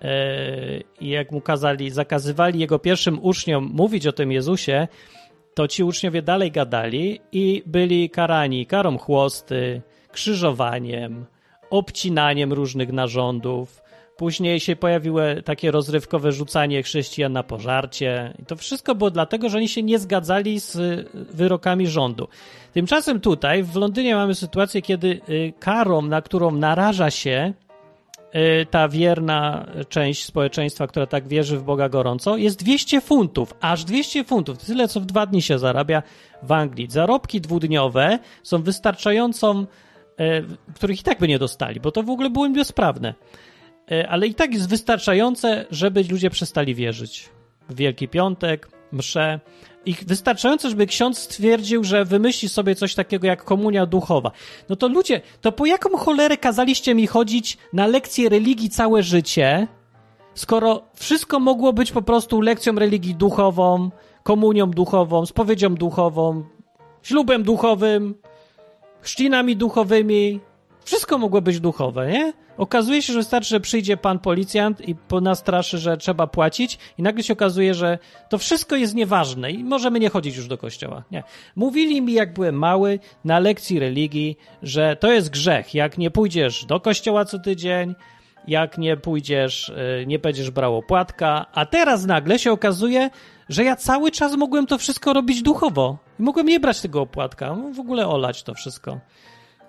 Y, 0.06 0.84
I 1.00 1.08
jak 1.08 1.32
mu 1.32 1.40
kazali, 1.40 1.90
zakazywali 1.90 2.60
jego 2.60 2.78
pierwszym 2.78 3.18
uczniom 3.22 3.70
mówić 3.74 4.06
o 4.06 4.12
tym 4.12 4.32
Jezusie, 4.32 4.88
to 5.54 5.68
ci 5.68 5.84
uczniowie 5.84 6.22
dalej 6.22 6.50
gadali 6.50 7.20
i 7.32 7.62
byli 7.66 8.10
karani 8.10 8.66
karą 8.66 8.98
chłosty, 8.98 9.82
krzyżowaniem, 10.12 11.26
obcinaniem 11.70 12.52
różnych 12.52 12.92
narządów. 12.92 13.82
Później 14.16 14.60
się 14.60 14.76
pojawiło 14.76 15.20
takie 15.44 15.70
rozrywkowe 15.70 16.32
rzucanie 16.32 16.82
chrześcijan 16.82 17.32
na 17.32 17.42
pożarcie. 17.42 18.34
I 18.42 18.44
to 18.44 18.56
wszystko 18.56 18.94
było 18.94 19.10
dlatego, 19.10 19.48
że 19.48 19.58
oni 19.58 19.68
się 19.68 19.82
nie 19.82 19.98
zgadzali 19.98 20.60
z 20.60 20.78
wyrokami 21.14 21.86
rządu. 21.86 22.28
Tymczasem 22.72 23.20
tutaj 23.20 23.62
w 23.62 23.76
Londynie 23.76 24.14
mamy 24.14 24.34
sytuację, 24.34 24.82
kiedy 24.82 25.20
y, 25.28 25.52
karą, 25.58 26.02
na 26.02 26.22
którą 26.22 26.50
naraża 26.50 27.10
się 27.10 27.52
ta 28.70 28.88
wierna 28.88 29.66
część 29.88 30.24
społeczeństwa, 30.24 30.86
która 30.86 31.06
tak 31.06 31.28
wierzy 31.28 31.58
w 31.58 31.62
Boga 31.62 31.88
gorąco, 31.88 32.36
jest 32.36 32.58
200 32.58 33.00
funtów. 33.00 33.54
Aż 33.60 33.84
200 33.84 34.24
funtów. 34.24 34.58
Tyle, 34.58 34.88
co 34.88 35.00
w 35.00 35.06
dwa 35.06 35.26
dni 35.26 35.42
się 35.42 35.58
zarabia 35.58 36.02
w 36.42 36.52
Anglii. 36.52 36.90
Zarobki 36.90 37.40
dwudniowe 37.40 38.18
są 38.42 38.62
wystarczającą, 38.62 39.66
e, 40.18 40.42
których 40.74 41.00
i 41.00 41.02
tak 41.02 41.18
by 41.18 41.28
nie 41.28 41.38
dostali, 41.38 41.80
bo 41.80 41.92
to 41.92 42.02
w 42.02 42.10
ogóle 42.10 42.30
było 42.30 42.46
im 42.46 42.52
bezprawne. 42.52 43.14
E, 43.90 44.08
Ale 44.08 44.26
i 44.26 44.34
tak 44.34 44.52
jest 44.52 44.68
wystarczające, 44.68 45.66
żeby 45.70 46.04
ludzie 46.10 46.30
przestali 46.30 46.74
wierzyć. 46.74 47.28
Wielki 47.70 48.08
Piątek, 48.08 48.68
msze. 48.92 49.40
I 49.86 49.94
wystarczające, 50.06 50.70
żeby 50.70 50.86
ksiądz 50.86 51.18
stwierdził, 51.18 51.84
że 51.84 52.04
wymyśli 52.04 52.48
sobie 52.48 52.74
coś 52.74 52.94
takiego 52.94 53.26
jak 53.26 53.44
komunia 53.44 53.86
duchowa. 53.86 54.30
No 54.68 54.76
to 54.76 54.88
ludzie, 54.88 55.20
to 55.40 55.52
po 55.52 55.66
jaką 55.66 55.96
cholerę 55.96 56.36
kazaliście 56.36 56.94
mi 56.94 57.06
chodzić 57.06 57.58
na 57.72 57.86
lekcje 57.86 58.28
religii 58.28 58.70
całe 58.70 59.02
życie, 59.02 59.68
skoro 60.34 60.82
wszystko 60.94 61.40
mogło 61.40 61.72
być 61.72 61.92
po 61.92 62.02
prostu 62.02 62.40
lekcją 62.40 62.74
religii 62.74 63.14
duchową, 63.14 63.90
komunią 64.22 64.70
duchową, 64.70 65.26
spowiedzią 65.26 65.74
duchową, 65.74 66.44
ślubem 67.02 67.42
duchowym, 67.42 68.14
chrzcinami 69.00 69.56
duchowymi. 69.56 70.40
Wszystko 70.86 71.18
mogło 71.18 71.42
być 71.42 71.60
duchowe, 71.60 72.12
nie? 72.12 72.32
Okazuje 72.56 73.02
się, 73.02 73.12
że 73.12 73.18
wystarczy, 73.18 73.48
że 73.48 73.60
przyjdzie 73.60 73.96
pan 73.96 74.18
policjant 74.18 74.88
i 74.88 74.94
po 74.94 75.20
nas 75.20 75.38
straszy, 75.38 75.78
że 75.78 75.96
trzeba 75.96 76.26
płacić 76.26 76.78
i 76.98 77.02
nagle 77.02 77.22
się 77.22 77.32
okazuje, 77.32 77.74
że 77.74 77.98
to 78.28 78.38
wszystko 78.38 78.76
jest 78.76 78.94
nieważne 78.94 79.50
i 79.50 79.64
możemy 79.64 80.00
nie 80.00 80.10
chodzić 80.10 80.36
już 80.36 80.48
do 80.48 80.58
kościoła. 80.58 81.04
Nie. 81.10 81.22
Mówili 81.56 82.02
mi, 82.02 82.12
jak 82.12 82.34
byłem 82.34 82.54
mały, 82.54 82.98
na 83.24 83.38
lekcji 83.38 83.78
religii, 83.78 84.38
że 84.62 84.96
to 84.96 85.12
jest 85.12 85.30
grzech, 85.30 85.74
jak 85.74 85.98
nie 85.98 86.10
pójdziesz 86.10 86.64
do 86.64 86.80
kościoła 86.80 87.24
co 87.24 87.38
tydzień, 87.38 87.94
jak 88.48 88.78
nie 88.78 88.96
pójdziesz, 88.96 89.68
y, 89.68 90.04
nie 90.06 90.18
będziesz 90.18 90.50
brał 90.50 90.76
opłatka, 90.76 91.46
a 91.52 91.66
teraz 91.66 92.04
nagle 92.04 92.38
się 92.38 92.52
okazuje, 92.52 93.10
że 93.48 93.64
ja 93.64 93.76
cały 93.76 94.10
czas 94.10 94.36
mogłem 94.36 94.66
to 94.66 94.78
wszystko 94.78 95.12
robić 95.12 95.42
duchowo. 95.42 95.98
I 96.20 96.22
mogłem 96.22 96.46
nie 96.46 96.60
brać 96.60 96.80
tego 96.80 97.00
opłatka, 97.00 97.56
w 97.74 97.80
ogóle 97.80 98.08
olać 98.08 98.42
to 98.42 98.54
wszystko. 98.54 99.00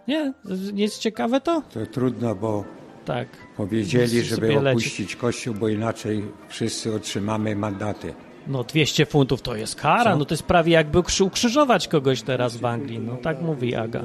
Nie? 0.07 0.33
Nie 0.73 0.83
jest 0.83 0.99
ciekawe 0.99 1.41
to? 1.41 1.61
To 1.73 1.85
trudno, 1.85 2.35
bo 2.35 2.63
Tak. 3.05 3.27
powiedzieli, 3.57 4.21
żeby 4.23 4.59
opuścić 4.69 5.15
kościół, 5.15 5.53
bo 5.55 5.67
inaczej 5.69 6.23
wszyscy 6.49 6.95
otrzymamy 6.95 7.55
mandaty. 7.55 8.13
No 8.47 8.63
200 8.63 9.05
funtów 9.05 9.41
to 9.41 9.55
jest 9.55 9.75
kara, 9.75 10.15
no 10.15 10.25
to 10.25 10.33
jest 10.33 10.43
prawie 10.43 10.73
jakby 10.73 10.99
krzy- 11.03 11.23
ukrzyżować 11.23 11.87
kogoś 11.87 12.21
teraz 12.21 12.57
w 12.57 12.65
Anglii. 12.65 12.99
No 12.99 13.15
tak 13.17 13.41
mówi 13.41 13.75
Aga. 13.75 14.01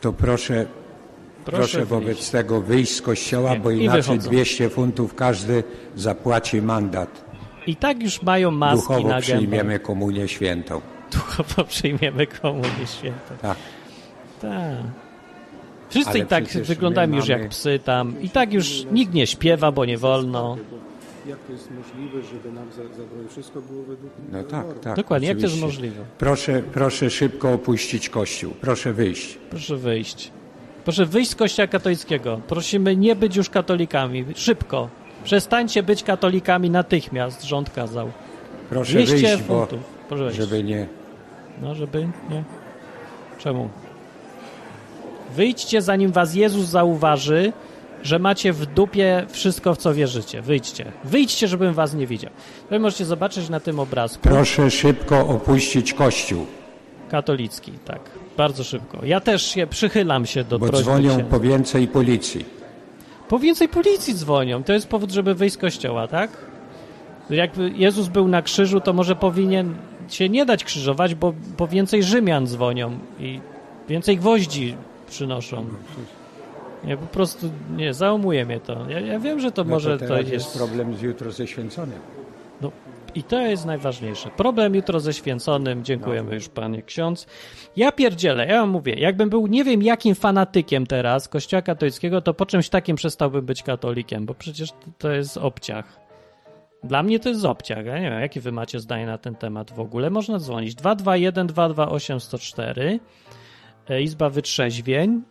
To 0.00 0.12
proszę, 0.12 0.66
proszę, 1.44 1.76
wyjść. 1.78 1.90
wobec 1.90 2.30
tego 2.30 2.60
wyjść 2.60 2.92
z 2.96 3.02
kościoła, 3.02 3.56
bo 3.56 3.70
I 3.70 3.82
inaczej 3.84 4.02
wychodzą. 4.02 4.30
200 4.30 4.70
funtów 4.70 5.14
każdy 5.14 5.64
zapłaci 5.96 6.62
mandat. 6.62 7.24
I 7.66 7.76
tak 7.76 8.02
już 8.02 8.22
mają 8.22 8.50
maski 8.50 8.76
Duchowo 8.80 9.00
na 9.00 9.04
gębach. 9.08 9.22
przyjmiemy 9.22 9.78
komunię 9.78 10.28
świętą. 10.28 10.80
Duchowo 11.12 11.64
przyjmiemy 11.64 12.26
komunię 12.26 12.86
świętą. 12.98 13.34
Tak. 13.42 13.56
Tak. 14.50 15.04
Wszyscy 15.88 16.10
Ale 16.10 16.18
i 16.18 16.26
tak 16.26 16.44
wyglądają 16.44 17.14
już 17.14 17.28
mamy- 17.28 17.40
jak 17.42 17.50
psy 17.50 17.78
tam. 17.84 18.22
I 18.22 18.30
tak 18.30 18.52
już 18.52 18.84
nikt 18.92 19.14
nie 19.14 19.26
śpiewa, 19.26 19.72
bo 19.72 19.84
nie 19.84 19.98
wolno. 19.98 20.56
Jak 21.26 21.38
to 21.38 21.52
jest 21.52 21.68
możliwe, 21.70 22.22
żeby 22.32 22.52
nam 22.54 22.64
za, 22.72 22.82
zabrali 22.82 23.28
wszystko 23.28 23.60
było 23.60 23.82
według 23.82 24.12
No 24.32 24.42
tak, 24.42 24.66
tak. 24.82 24.96
Dokładnie, 24.96 25.28
jak 25.28 25.36
to 25.36 25.42
jest 25.42 25.54
oczywiście. 25.54 25.80
możliwe? 25.82 26.04
Proszę, 26.18 26.62
proszę 26.72 27.10
szybko 27.10 27.52
opuścić 27.52 28.08
kościół. 28.08 28.52
Proszę 28.60 28.92
wyjść. 28.92 29.38
Proszę 29.50 29.76
wyjść. 29.76 30.30
Proszę 30.84 31.06
wyjść 31.06 31.30
z 31.30 31.34
kościoła 31.34 31.66
katolickiego. 31.66 32.40
Prosimy 32.48 32.96
nie 32.96 33.16
być 33.16 33.36
już 33.36 33.50
katolikami. 33.50 34.24
Szybko. 34.34 34.88
Przestańcie 35.24 35.82
być 35.82 36.02
katolikami 36.02 36.70
natychmiast, 36.70 37.42
rząd 37.44 37.70
kazał. 37.70 38.10
Proszę 38.70 38.92
200 38.92 39.16
wyjść, 39.16 39.42
bo. 39.42 39.68
Proszę 40.08 40.24
wejść. 40.24 40.38
żeby 40.38 40.64
nie... 40.64 40.86
No, 41.62 41.74
żeby 41.74 42.08
nie. 42.30 42.44
Czemu? 43.38 43.68
Wyjdźcie, 45.36 45.82
zanim 45.82 46.12
was 46.12 46.34
Jezus 46.34 46.66
zauważy, 46.66 47.52
że 48.02 48.18
macie 48.18 48.52
w 48.52 48.66
dupie 48.66 49.26
wszystko, 49.28 49.74
w 49.74 49.78
co 49.78 49.94
wierzycie. 49.94 50.42
Wyjdźcie. 50.42 50.92
Wyjdźcie, 51.04 51.48
żebym 51.48 51.74
was 51.74 51.94
nie 51.94 52.06
widział. 52.06 52.30
To 52.70 52.78
możecie 52.78 53.04
zobaczyć 53.04 53.48
na 53.48 53.60
tym 53.60 53.80
obrazku. 53.80 54.22
Proszę 54.22 54.70
szybko 54.70 55.28
opuścić 55.28 55.92
kościół, 55.92 56.46
Katolicki, 57.10 57.72
tak. 57.84 58.00
Bardzo 58.36 58.64
szybko. 58.64 58.98
Ja 59.04 59.20
też 59.20 59.46
się 59.46 59.66
przychylam 59.66 60.26
się 60.26 60.44
do 60.44 60.58
bo 60.58 60.66
prośby 60.66 60.84
dzwonią 60.84 61.08
księdza. 61.08 61.30
po 61.30 61.40
więcej 61.40 61.88
policji. 61.88 62.44
Po 63.28 63.38
więcej 63.38 63.68
policji 63.68 64.14
dzwonią. 64.14 64.62
To 64.64 64.72
jest 64.72 64.88
powód, 64.88 65.10
żeby 65.10 65.34
wyjść 65.34 65.54
z 65.54 65.58
kościoła, 65.58 66.08
tak? 66.08 66.30
Jakby 67.30 67.72
Jezus 67.76 68.08
był 68.08 68.28
na 68.28 68.42
krzyżu, 68.42 68.80
to 68.80 68.92
może 68.92 69.16
powinien 69.16 69.74
się 70.08 70.28
nie 70.28 70.46
dać 70.46 70.64
krzyżować, 70.64 71.14
bo 71.14 71.34
po 71.56 71.68
więcej 71.68 72.02
Rzymian 72.02 72.46
dzwonią 72.46 72.98
i 73.20 73.40
więcej 73.88 74.16
gwoździ 74.16 74.76
przynoszą. 75.04 75.66
Nie, 76.84 76.96
po 76.96 77.06
prostu 77.06 77.50
nie, 77.76 77.94
załamuje 77.94 78.46
mnie 78.46 78.60
to. 78.60 78.90
Ja, 78.90 79.00
ja 79.00 79.18
wiem, 79.18 79.40
że 79.40 79.52
to 79.52 79.64
No 79.64 79.70
może 79.70 79.98
to 79.98 80.06
to 80.08 80.18
jest... 80.18 80.32
jest 80.32 80.56
problem 80.58 80.94
z 80.96 81.02
jutro 81.02 81.32
ze 81.32 81.46
święconym. 81.46 81.98
No, 82.60 82.70
I 83.14 83.22
to 83.22 83.40
jest 83.40 83.66
najważniejsze. 83.66 84.30
Problem 84.30 84.74
jutro 84.74 85.00
ze 85.00 85.12
święconym. 85.12 85.84
Dziękujemy 85.84 86.28
No. 86.28 86.34
już, 86.34 86.48
panie 86.48 86.82
ksiądz. 86.82 87.26
Ja 87.76 87.92
pierdzielę, 87.92 88.46
ja 88.46 88.60
wam 88.60 88.70
mówię, 88.70 88.94
jakbym 88.94 89.30
był 89.30 89.46
nie 89.46 89.64
wiem 89.64 89.82
jakim 89.82 90.14
fanatykiem 90.14 90.86
teraz 90.86 91.28
kościoła 91.28 91.62
katolickiego, 91.62 92.20
to 92.20 92.34
po 92.34 92.46
czymś 92.46 92.68
takim 92.68 92.96
przestałbym 92.96 93.46
być 93.46 93.62
katolikiem, 93.62 94.26
bo 94.26 94.34
przecież 94.34 94.70
to, 94.98 95.10
jest 95.10 95.36
obciach. 95.36 96.00
Dla 96.84 97.02
mnie 97.02 97.20
to 97.20 97.28
jest 97.28 97.44
obciach. 97.44 97.86
Ja 97.86 97.98
nie 97.98 98.10
wiem, 98.10 98.20
jakie 98.20 98.40
wy 98.40 98.52
macie 98.52 98.80
zdanie 98.80 99.06
na 99.06 99.18
ten 99.18 99.34
temat 99.34 99.72
w 99.72 99.80
ogóle. 99.80 100.10
Można 100.10 100.38
dzwonić 100.38 100.74
221 100.74 101.46
228 101.46 102.20
104 102.20 102.82
E, 102.82 102.98
Izba 104.00 104.30
Wytrzeźwień. 104.30 105.22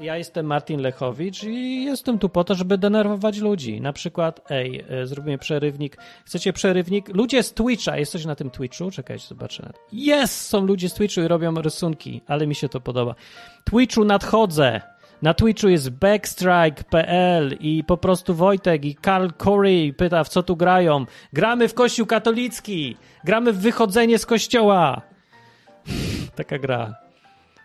Ja 0.00 0.16
jestem 0.16 0.46
Martin 0.46 0.80
Lechowicz 0.80 1.44
i 1.44 1.84
jestem 1.84 2.18
tu 2.18 2.28
po 2.28 2.44
to, 2.44 2.54
żeby 2.54 2.78
denerwować 2.78 3.38
ludzi. 3.38 3.80
Na 3.80 3.92
przykład, 3.92 4.40
ej, 4.50 4.84
e, 4.88 5.06
zrobimy 5.06 5.38
przerywnik. 5.38 5.96
Chcecie 6.24 6.52
przerywnik? 6.52 7.08
Ludzie 7.08 7.42
z 7.42 7.54
Twitcha, 7.54 7.96
jesteś 7.96 8.24
na 8.24 8.34
tym 8.34 8.50
Twitchu? 8.50 8.90
Czekajcie, 8.90 9.26
zobaczę. 9.26 9.72
Jest! 9.92 10.40
Są 10.40 10.66
ludzie 10.66 10.88
z 10.88 10.94
Twitchu 10.94 11.20
i 11.20 11.28
robią 11.28 11.54
rysunki, 11.54 12.22
ale 12.26 12.46
mi 12.46 12.54
się 12.54 12.68
to 12.68 12.80
podoba. 12.80 13.14
Twitchu 13.64 14.04
nadchodzę! 14.04 14.80
Na 15.22 15.34
Twitchu 15.34 15.68
jest 15.68 15.90
backstrike.pl 15.90 17.56
i 17.60 17.84
po 17.84 17.96
prostu 17.96 18.34
Wojtek 18.34 18.84
i 18.84 18.94
Karl 18.94 19.28
Corey 19.38 19.92
pyta, 19.92 20.24
w 20.24 20.28
co 20.28 20.42
tu 20.42 20.56
grają. 20.56 21.06
Gramy 21.32 21.68
w 21.68 21.74
Kościół 21.74 22.06
katolicki! 22.06 22.96
Gramy 23.24 23.52
w 23.52 23.58
wychodzenie 23.58 24.18
z 24.18 24.26
kościoła! 24.26 25.02
Taka 26.36 26.58
gra. 26.58 26.94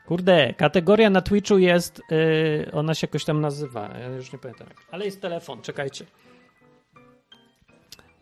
Kurde, 0.07 0.53
kategoria 0.53 1.09
na 1.09 1.21
Twitchu 1.21 1.57
jest, 1.57 2.01
yy, 2.11 2.71
ona 2.73 2.93
się 2.95 3.07
jakoś 3.07 3.25
tam 3.25 3.41
nazywa, 3.41 3.89
ja 3.99 4.07
już 4.07 4.33
nie 4.33 4.39
pamiętam. 4.39 4.67
Ale 4.91 5.05
jest 5.05 5.21
telefon, 5.21 5.61
czekajcie. 5.61 6.05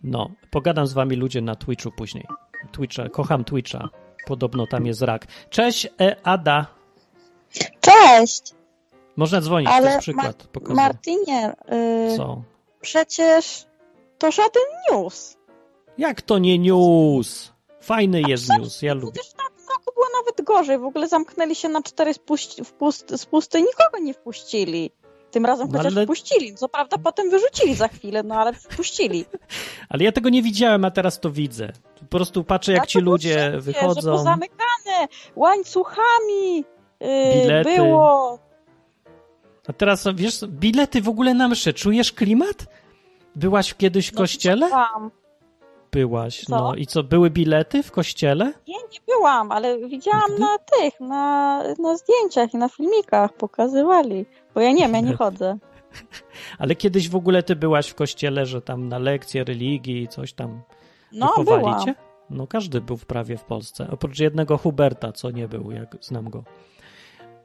No, 0.04 0.30
pogadam 0.52 0.88
z 0.88 0.94
wami 0.94 1.16
ludzie 1.16 1.42
na 1.42 1.56
Twitchu 1.56 1.92
później. 1.92 2.26
Twitcha, 2.72 3.10
kocham 3.10 3.44
Twitcha. 3.44 3.90
Podobno 4.26 4.68
tam 4.68 4.86
jest 4.86 5.02
rak. 5.02 5.28
Cześć, 5.50 5.88
e, 6.02 6.16
Ada. 6.24 6.66
Cześć, 7.82 8.54
Można 9.16 9.42
dzwonić, 9.42 9.70
to 9.70 9.76
ale 9.76 9.88
jest 9.88 10.00
przykład. 10.00 10.26
Mar- 10.26 10.48
pokazuję. 10.52 10.76
Martinie, 10.76 11.54
y, 12.14 12.18
Co? 12.18 12.44
przecież 12.82 13.66
To 14.18 14.32
żaden 14.32 14.64
news. 14.92 15.38
Jak 15.98 16.22
to 16.22 16.38
nie 16.40 16.60
news? 16.60 17.54
Fajny 17.82 18.22
jest 18.22 18.44
przecież- 18.44 18.62
news, 18.64 18.82
ja 18.82 18.94
lubię. 18.94 19.12
Przecież 19.12 19.34
roku 19.40 19.55
było 19.96 20.06
nawet 20.20 20.42
gorzej. 20.46 20.78
W 20.80 20.84
ogóle 20.84 21.08
zamknęli 21.08 21.56
się 21.56 21.70
na 21.70 21.82
cztery 21.82 22.12
spuści- 22.14 22.64
wpust- 22.64 23.18
spusty 23.18 23.60
i 23.60 23.64
nikogo 23.64 23.98
nie 24.02 24.14
wpuścili. 24.14 24.92
Tym 25.32 25.46
razem 25.46 25.68
No 25.72 25.78
chociaż 25.78 25.94
ale- 25.94 26.06
wpuścili. 26.06 26.56
Co 26.56 26.70
prawda 26.70 26.98
potem 26.98 27.30
wyrzucili 27.30 27.76
za 27.76 27.88
chwilę, 27.88 28.24
no 28.24 28.36
ale 28.36 28.54
wpuścili. 28.54 29.26
Ale 29.90 30.04
ja 30.04 30.12
tego 30.12 30.30
nie 30.30 30.42
widziałem, 30.42 30.86
a 30.86 30.92
teraz 30.92 31.20
to 31.20 31.32
widzę. 31.32 31.72
Po 32.00 32.06
prostu 32.06 32.44
patrzę, 32.44 32.72
jak 32.74 32.84
A 32.84 32.86
ci 32.86 33.00
ludzie 33.00 33.30
wszędzie, 33.30 33.52
Że 33.52 33.62
wychodzą. 33.62 34.12
pozamykane 34.12 35.08
łańcuchami 35.36 36.56
yy, 37.00 37.34
Bilety. 37.44 37.76
było. 37.76 38.40
A 39.68 39.74
teraz, 39.74 40.08
wiesz, 40.16 40.40
bilety 40.48 41.02
w 41.02 41.10
ogóle 41.10 41.34
na 41.34 41.48
mszę. 41.48 41.74
Czujesz 41.74 42.12
klimat? 42.12 42.66
Byłaś 43.36 43.74
kiedyś 43.74 44.10
w 44.10 44.14
No, 44.14 44.18
kościele? 44.18 44.70
Tam. 44.70 45.12
Byłaś, 45.92 46.44
Co? 46.44 46.56
no. 46.58 46.76
I 46.76 46.88
co, 46.88 47.04
były 47.04 47.30
bilety 47.30 47.84
w 47.84 47.92
kościele? 47.92 48.54
Nie, 48.96 49.16
byłam, 49.16 49.52
ale 49.52 49.88
widziałam 49.88 50.30
Nigdy? 50.30 50.42
na 50.42 50.58
tych, 50.58 51.00
na, 51.00 51.64
na 51.80 51.98
zdjęciach 51.98 52.54
i 52.54 52.58
na 52.58 52.70
filmikach 52.70 53.34
pokazywali. 53.34 54.26
Bo 54.56 54.62
ja 54.62 54.72
nie 54.72 54.82
wiem, 54.82 54.94
ja 54.94 55.00
nie 55.00 55.16
chodzę. 55.24 55.58
Ale 56.60 56.76
kiedyś 56.76 57.10
w 57.10 57.16
ogóle 57.16 57.44
ty 57.44 57.56
byłaś 57.56 57.90
w 57.90 57.96
kościele, 57.96 58.46
że 58.46 58.62
tam 58.62 58.88
na 58.88 59.00
lekcje 59.00 59.44
religii 59.44 60.04
i 60.04 60.08
coś 60.08 60.34
tam 60.34 60.62
No, 61.12 61.34
wychowali 61.38 61.86
cię? 61.86 61.96
No 62.30 62.48
każdy 62.48 62.82
był 62.82 62.98
w 62.98 63.06
prawie 63.06 63.38
w 63.38 63.44
Polsce, 63.44 63.88
oprócz 63.92 64.20
jednego 64.20 64.58
Huberta, 64.58 65.12
co 65.12 65.32
nie 65.32 65.48
był, 65.48 65.72
jak 65.72 65.98
znam 66.02 66.30
go. 66.30 66.44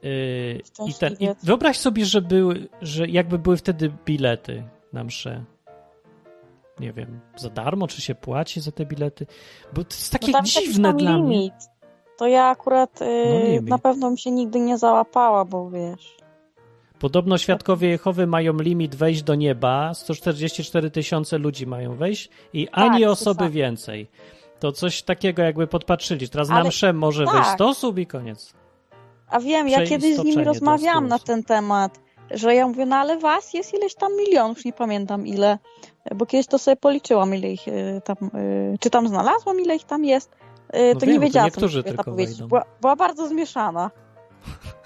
Yy, 0.03 0.61
i, 0.87 0.93
ten, 0.93 1.15
I 1.19 1.29
wyobraź 1.43 1.77
sobie, 1.77 2.05
że, 2.05 2.21
były, 2.21 2.67
że 2.81 3.07
jakby 3.07 3.39
były 3.39 3.57
wtedy 3.57 3.91
bilety 4.05 4.63
na 4.93 5.03
mszę. 5.03 5.43
Nie 6.81 6.93
wiem, 6.93 7.19
za 7.35 7.49
darmo, 7.49 7.87
czy 7.87 8.01
się 8.01 8.15
płaci 8.15 8.61
za 8.61 8.71
te 8.71 8.85
bilety? 8.85 9.25
Bo 9.73 9.83
to 9.83 9.95
jest 9.95 10.11
takie 10.11 10.31
No 10.31 10.41
dziwne 10.41 10.93
dla 10.93 11.17
mnie. 11.17 11.35
limit. 11.37 11.53
To 12.17 12.27
ja 12.27 12.45
akurat 12.45 12.99
No, 12.99 13.05
y, 13.07 13.43
limit. 13.47 13.69
na 13.69 13.77
pewno 13.77 14.11
mi 14.11 14.19
się 14.19 14.31
nigdy 14.31 14.59
nie 14.59 14.77
załapała, 14.77 15.45
bo 15.45 15.69
wiesz. 15.69 16.17
Podobno 16.99 17.37
świadkowie 17.37 17.89
Jehowy 17.89 18.27
mają 18.27 18.53
limit 18.53 18.95
wejść 18.95 19.23
do 19.23 19.35
nieba, 19.35 19.93
144 19.93 20.91
tysiące 20.91 21.37
ludzi 21.37 21.67
mają 21.67 21.95
wejść 21.95 22.29
i 22.53 22.67
ani 22.71 23.01
Tak, 23.01 23.09
osoby 23.09 23.33
słyszałam. 23.35 23.51
więcej. 23.51 24.09
To 24.59 24.71
coś 24.71 25.03
takiego 25.03 25.41
jakby 25.41 25.67
podpatrzyli. 25.67 26.29
Teraz 26.29 26.49
na 26.49 26.55
Ale- 26.55 26.69
mszę 26.69 26.93
może 26.93 27.25
tak. 27.25 27.33
wejść 27.33 27.49
100 27.49 27.67
osób 27.69 27.97
i 27.97 28.07
koniec. 28.07 28.53
A 29.29 29.39
wiem, 29.39 29.69
ja 29.69 29.85
kiedyś 29.85 30.15
z 30.15 30.23
nimi 30.23 30.43
rozmawiałam 30.43 31.07
na 31.07 31.19
ten 31.19 31.43
temat, 31.43 31.99
że 32.31 32.55
ja 32.55 32.67
mówię, 32.67 32.85
no 32.85 32.95
ale 32.95 33.17
was 33.19 33.53
jest 33.53 33.73
ileś 33.73 33.95
tam 33.95 34.11
milionów, 34.17 34.65
nie 34.65 34.73
pamiętam 34.73 35.27
ile, 35.27 35.57
bo 36.15 36.25
kiedyś 36.25 36.47
to 36.47 36.59
sobie 36.59 36.77
policzyłam, 36.77 37.35
ile 37.35 37.51
ich 37.51 37.67
y, 37.67 38.01
tam, 38.03 38.17
y, 38.35 38.77
czy 38.79 38.89
tam 38.89 39.07
znalazłam, 39.07 39.59
ile 39.59 39.75
ich 39.75 39.83
tam 39.83 40.05
jest, 40.05 40.31
y, 40.75 40.93
No 40.93 40.99
to 40.99 41.05
wiem, 41.05 41.09
nie 41.09 41.15
to 41.15 41.21
wiedziałam, 41.21 41.51
co 41.51 41.67
mi 41.67 41.83
tylko 41.83 42.03
powiedzieć. 42.03 42.43
Była, 42.43 42.65
była 42.81 42.95
bardzo 42.95 43.27
zmieszana. 43.27 43.91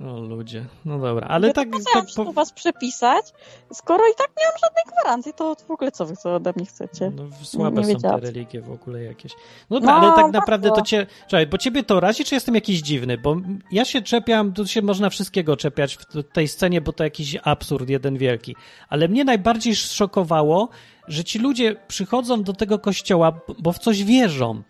O 0.00 0.20
ludzie. 0.20 0.64
No 0.84 0.98
dobra, 0.98 1.26
ale 1.26 1.46
ja 1.48 1.52
tak, 1.52 1.68
tak 1.94 2.04
po... 2.16 2.32
was 2.32 2.52
przepisać, 2.52 3.32
skoro 3.72 4.04
i 4.08 4.14
tak 4.18 4.30
nie 4.38 4.44
mam 4.44 4.54
żadnej 4.62 4.84
gwarancji, 4.92 5.32
to 5.32 5.56
w 5.68 5.70
ogóle 5.70 5.92
co 5.92 6.06
wy 6.06 6.16
co 6.16 6.34
ode 6.34 6.52
mnie 6.56 6.66
chcecie? 6.66 7.12
No, 7.16 7.24
słabe 7.42 7.82
Nie 7.82 7.94
są 7.94 8.00
te 8.00 8.20
religie 8.20 8.60
w 8.60 8.70
ogóle 8.70 9.02
jakieś. 9.02 9.32
No 9.70 9.80
No, 9.80 9.92
ale 9.92 10.22
tak 10.22 10.32
naprawdę 10.32 10.68
to 10.68 10.74
bardzo. 10.74 10.90
cię. 10.90 11.06
Czekaj, 11.26 11.46
bo 11.46 11.58
ciebie 11.58 11.82
to 11.82 12.00
razi, 12.00 12.24
czy 12.24 12.34
jestem 12.34 12.54
jakiś 12.54 12.80
dziwny? 12.80 13.18
Bo 13.18 13.36
ja 13.72 13.84
się 13.84 14.02
czepiam, 14.02 14.52
tu 14.52 14.66
się 14.66 14.82
można 14.82 15.10
wszystkiego 15.10 15.56
czepiać 15.56 15.96
w 15.96 16.32
tej 16.32 16.48
scenie, 16.48 16.80
bo 16.80 16.92
to 16.92 17.04
jakiś 17.04 17.36
absurd 17.42 17.88
jeden 17.88 18.18
wielki. 18.18 18.56
Ale 18.88 19.08
mnie 19.08 19.24
najbardziej 19.24 19.76
szokowało, 19.76 20.68
że 21.08 21.24
ci 21.24 21.38
ludzie 21.38 21.76
przychodzą 21.88 22.42
do 22.42 22.52
tego 22.52 22.78
kościoła, 22.78 23.40
bo 23.58 23.72
w 23.72 23.78
coś 23.78 24.04
wierzą. 24.04 24.62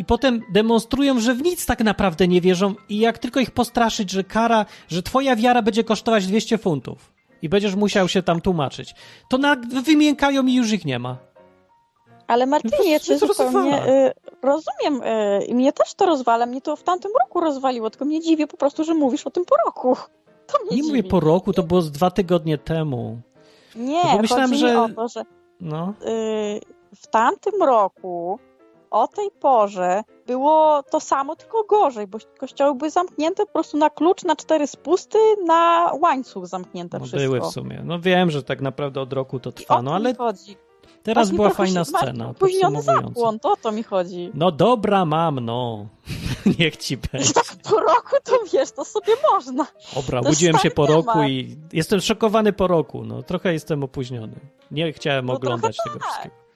I 0.00 0.04
potem 0.04 0.42
demonstrują, 0.52 1.20
że 1.20 1.34
w 1.34 1.42
nic 1.42 1.66
tak 1.66 1.80
naprawdę 1.84 2.28
nie 2.28 2.40
wierzą, 2.40 2.74
i 2.88 2.98
jak 2.98 3.18
tylko 3.18 3.40
ich 3.40 3.50
postraszyć, 3.50 4.10
że 4.10 4.24
kara, 4.24 4.66
że 4.88 5.02
twoja 5.02 5.36
wiara 5.36 5.62
będzie 5.62 5.84
kosztować 5.84 6.26
200 6.26 6.58
funtów 6.58 7.12
i 7.42 7.48
będziesz 7.48 7.74
musiał 7.74 8.08
się 8.08 8.22
tam 8.22 8.40
tłumaczyć, 8.40 8.94
to 9.30 9.38
na, 9.38 9.56
wymiękają 9.84 10.46
i 10.46 10.54
już 10.54 10.72
ich 10.72 10.84
nie 10.84 10.98
ma. 10.98 11.16
Ale 12.26 12.46
Martynie, 12.46 12.90
ja 12.92 13.00
cię 13.00 13.18
zupełnie 13.18 13.86
y, 13.86 14.12
rozumiem. 14.42 15.02
Y, 15.02 15.44
i 15.44 15.54
mnie 15.54 15.72
też 15.72 15.94
to 15.94 16.06
rozwala. 16.06 16.46
Mnie 16.46 16.60
to 16.60 16.76
w 16.76 16.82
tamtym 16.82 17.10
roku 17.20 17.40
rozwaliło, 17.40 17.90
tylko 17.90 18.04
mnie 18.04 18.20
dziwi 18.20 18.46
po 18.46 18.56
prostu, 18.56 18.84
że 18.84 18.94
mówisz 18.94 19.26
o 19.26 19.30
tym 19.30 19.44
po 19.44 19.56
roku. 19.66 19.96
To 20.46 20.58
mnie 20.58 20.70
Nie 20.70 20.76
dziwi. 20.76 20.88
mówię 20.88 21.02
po 21.02 21.20
roku, 21.20 21.52
to 21.52 21.62
było 21.62 21.82
z 21.82 21.90
dwa 21.92 22.10
tygodnie 22.10 22.58
temu. 22.58 23.20
Nie, 23.76 24.04
No 24.04 24.12
bo 24.12 24.18
myślałem, 24.18 24.54
że- 24.54 24.80
o 24.82 24.88
to, 24.88 25.08
że 25.08 25.22
No. 25.60 25.94
y, 26.06 26.60
w 26.96 27.06
tamtym 27.06 27.62
roku 27.62 28.38
o 28.90 29.08
tej 29.08 29.30
porze 29.40 30.02
było 30.26 30.82
to 30.82 31.00
samo, 31.00 31.36
tylko 31.36 31.64
gorzej, 31.64 32.06
bo 32.06 32.18
kościoły 32.38 32.74
były 32.74 32.90
zamknięte 32.90 33.46
po 33.46 33.52
prostu 33.52 33.76
na 33.76 33.90
klucz, 33.90 34.24
na 34.24 34.36
cztery 34.36 34.66
spusty, 34.66 35.18
na 35.46 35.92
łańcuch 36.00 36.46
zamknięte 36.46 36.98
no 36.98 37.04
wszystko. 37.04 37.30
były 37.30 37.40
w 37.40 37.46
sumie. 37.46 37.80
No 37.84 38.00
wiem, 38.00 38.30
że 38.30 38.42
tak 38.42 38.60
naprawdę 38.60 39.00
od 39.00 39.12
roku 39.12 39.40
to 39.40 39.52
trwa, 39.52 39.82
no 39.82 39.94
ale 39.94 40.14
chodzi. 40.14 40.56
teraz 41.02 41.30
była 41.30 41.50
fajna 41.50 41.84
scena, 41.84 42.28
Opóźniony 42.28 42.82
zapłon, 42.82 43.38
to 43.38 43.52
o 43.52 43.56
to 43.56 43.72
mi 43.72 43.82
chodzi. 43.82 44.30
No 44.34 44.52
dobra, 44.52 45.04
mam, 45.04 45.40
no. 45.40 45.86
Niech 46.58 46.76
ci 46.76 46.96
będzie. 46.96 47.32
Tak 47.32 47.56
po 47.70 47.80
roku 47.80 48.16
to 48.24 48.32
wiesz, 48.52 48.72
to 48.72 48.84
sobie 48.84 49.12
można. 49.32 49.66
Dobra, 49.94 50.22
To 50.22 50.28
budziłem 50.28 50.58
się 50.58 50.70
po 50.70 50.86
roku 50.86 51.22
i 51.22 51.56
jestem 51.72 52.00
szokowany 52.00 52.52
po 52.52 52.66
roku. 52.66 53.04
No 53.04 53.22
trochę 53.22 53.52
jestem 53.52 53.84
opóźniony. 53.84 54.34
Nie 54.70 54.92
chciałem 54.92 55.26
No 55.26 55.32
oglądać 55.32 55.76
tego 55.84 55.98
tak. 55.98 56.08
wszystkiego. 56.08 56.49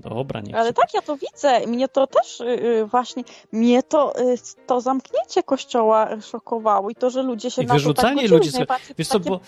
Dobra, 0.00 0.40
niech 0.40 0.56
Ale 0.56 0.72
tak, 0.72 0.94
ja 0.94 1.02
to 1.02 1.16
widzę. 1.16 1.66
Mnie 1.66 1.88
to 1.88 2.06
też 2.06 2.40
y, 2.40 2.44
y, 2.44 2.86
właśnie, 2.86 3.24
mnie 3.52 3.82
to, 3.82 4.20
y, 4.20 4.38
to 4.66 4.80
zamknięcie 4.80 5.42
kościoła 5.42 6.08
szokowało 6.20 6.90
i 6.90 6.94
to, 6.94 7.10
że 7.10 7.22
ludzie 7.22 7.50
się 7.50 7.62
I 7.62 7.66
na 7.66 7.68
to 7.68 7.74
wyrzucanie 7.74 8.22
tak 8.22 8.30
godzili. 8.30 8.58
ludzi 8.58 8.66
Wiesz 8.98 9.08
co, 9.08 9.18
takie- 9.20 9.30
bo, 9.30 9.40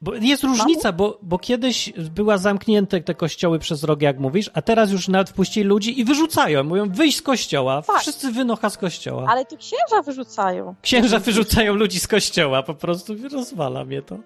bo 0.00 0.14
jest 0.14 0.42
różnica, 0.44 0.92
bo, 0.92 1.18
bo 1.22 1.38
kiedyś 1.38 1.92
była 1.96 2.38
zamknięte 2.38 3.00
te 3.00 3.14
kościoły 3.14 3.58
przez 3.58 3.84
rok, 3.84 4.02
jak 4.02 4.18
mówisz, 4.18 4.50
a 4.54 4.62
teraz 4.62 4.90
już 4.90 5.08
nawet 5.08 5.30
wpuścili 5.30 5.66
ludzi 5.66 6.00
i 6.00 6.04
wyrzucają. 6.04 6.64
Mówią, 6.64 6.88
wyjść 6.90 7.18
z 7.18 7.22
kościoła. 7.22 7.82
Tak. 7.82 8.00
Wszyscy 8.00 8.32
wynocha 8.32 8.70
z 8.70 8.78
kościoła. 8.78 9.26
Ale 9.28 9.44
to 9.44 9.56
księża 9.56 10.02
wyrzucają. 10.04 10.74
Księża 10.82 11.18
wyrzucają 11.18 11.74
ludzi 11.74 12.00
z 12.00 12.08
kościoła, 12.08 12.62
po 12.62 12.74
prostu 12.74 13.14
rozwala 13.32 13.84
mnie 13.84 14.02
to. 14.02 14.16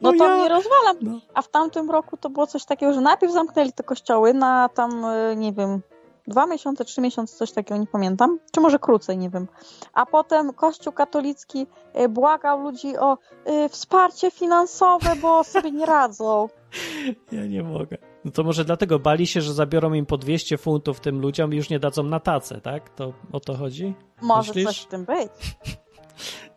No 0.00 0.12
No 0.12 0.18
to 0.18 0.28
ja- 0.28 0.36
mnie 0.36 0.48
rozwalam. 0.48 0.96
no. 1.02 1.20
A 1.34 1.42
w 1.42 1.48
tamtym 1.48 1.90
roku 1.90 2.16
to 2.16 2.30
było 2.30 2.46
coś 2.46 2.64
takiego, 2.64 2.92
że 2.92 3.00
najpierw 3.00 3.32
zamknęli 3.32 3.72
te 3.72 3.82
kościoły 3.82 4.34
na 4.34 4.68
tam, 4.68 5.04
y, 5.04 5.36
nie 5.36 5.52
wiem, 5.52 5.80
dwa 6.26 6.46
miesiące, 6.46 6.84
trzy 6.84 7.00
miesiące, 7.00 7.36
coś 7.36 7.52
takiego, 7.52 7.80
nie 7.80 7.86
pamiętam. 7.86 8.38
Czy 8.52 8.60
może 8.60 8.78
krócej, 8.78 9.18
nie 9.18 9.30
wiem. 9.30 9.46
A 9.92 10.06
potem 10.06 10.52
Kościół 10.52 10.92
katolicki 10.92 11.66
y, 12.00 12.08
błagał 12.08 12.60
ludzi 12.62 12.96
o 12.96 13.18
y, 13.64 13.68
wsparcie 13.68 14.30
finansowe, 14.30 15.16
bo 15.22 15.44
sobie 15.44 15.70
nie 15.72 15.86
radzą. 15.86 16.48
Ja 17.32 17.46
nie 17.46 17.62
mogę. 17.62 17.96
No 18.24 18.30
to 18.30 18.42
może 18.44 18.64
dlatego 18.64 18.98
bali 18.98 19.26
się, 19.26 19.40
że 19.40 19.52
zabiorą 19.54 19.92
im 19.92 20.06
po 20.06 20.16
200 20.18 20.58
funtów 20.58 21.00
tym 21.00 21.20
ludziom 21.20 21.52
i 21.52 21.56
już 21.56 21.70
nie 21.70 21.78
dadzą 21.78 22.02
na 22.02 22.20
tacę, 22.20 22.60
tak? 22.60 22.90
To 22.90 23.12
o 23.32 23.40
to 23.40 23.54
chodzi? 23.56 23.94
Może 24.22 24.48
Myślisz? 24.50 24.66
coś 24.66 24.78
w 24.80 24.86
tym 24.86 25.04
być. 25.04 25.30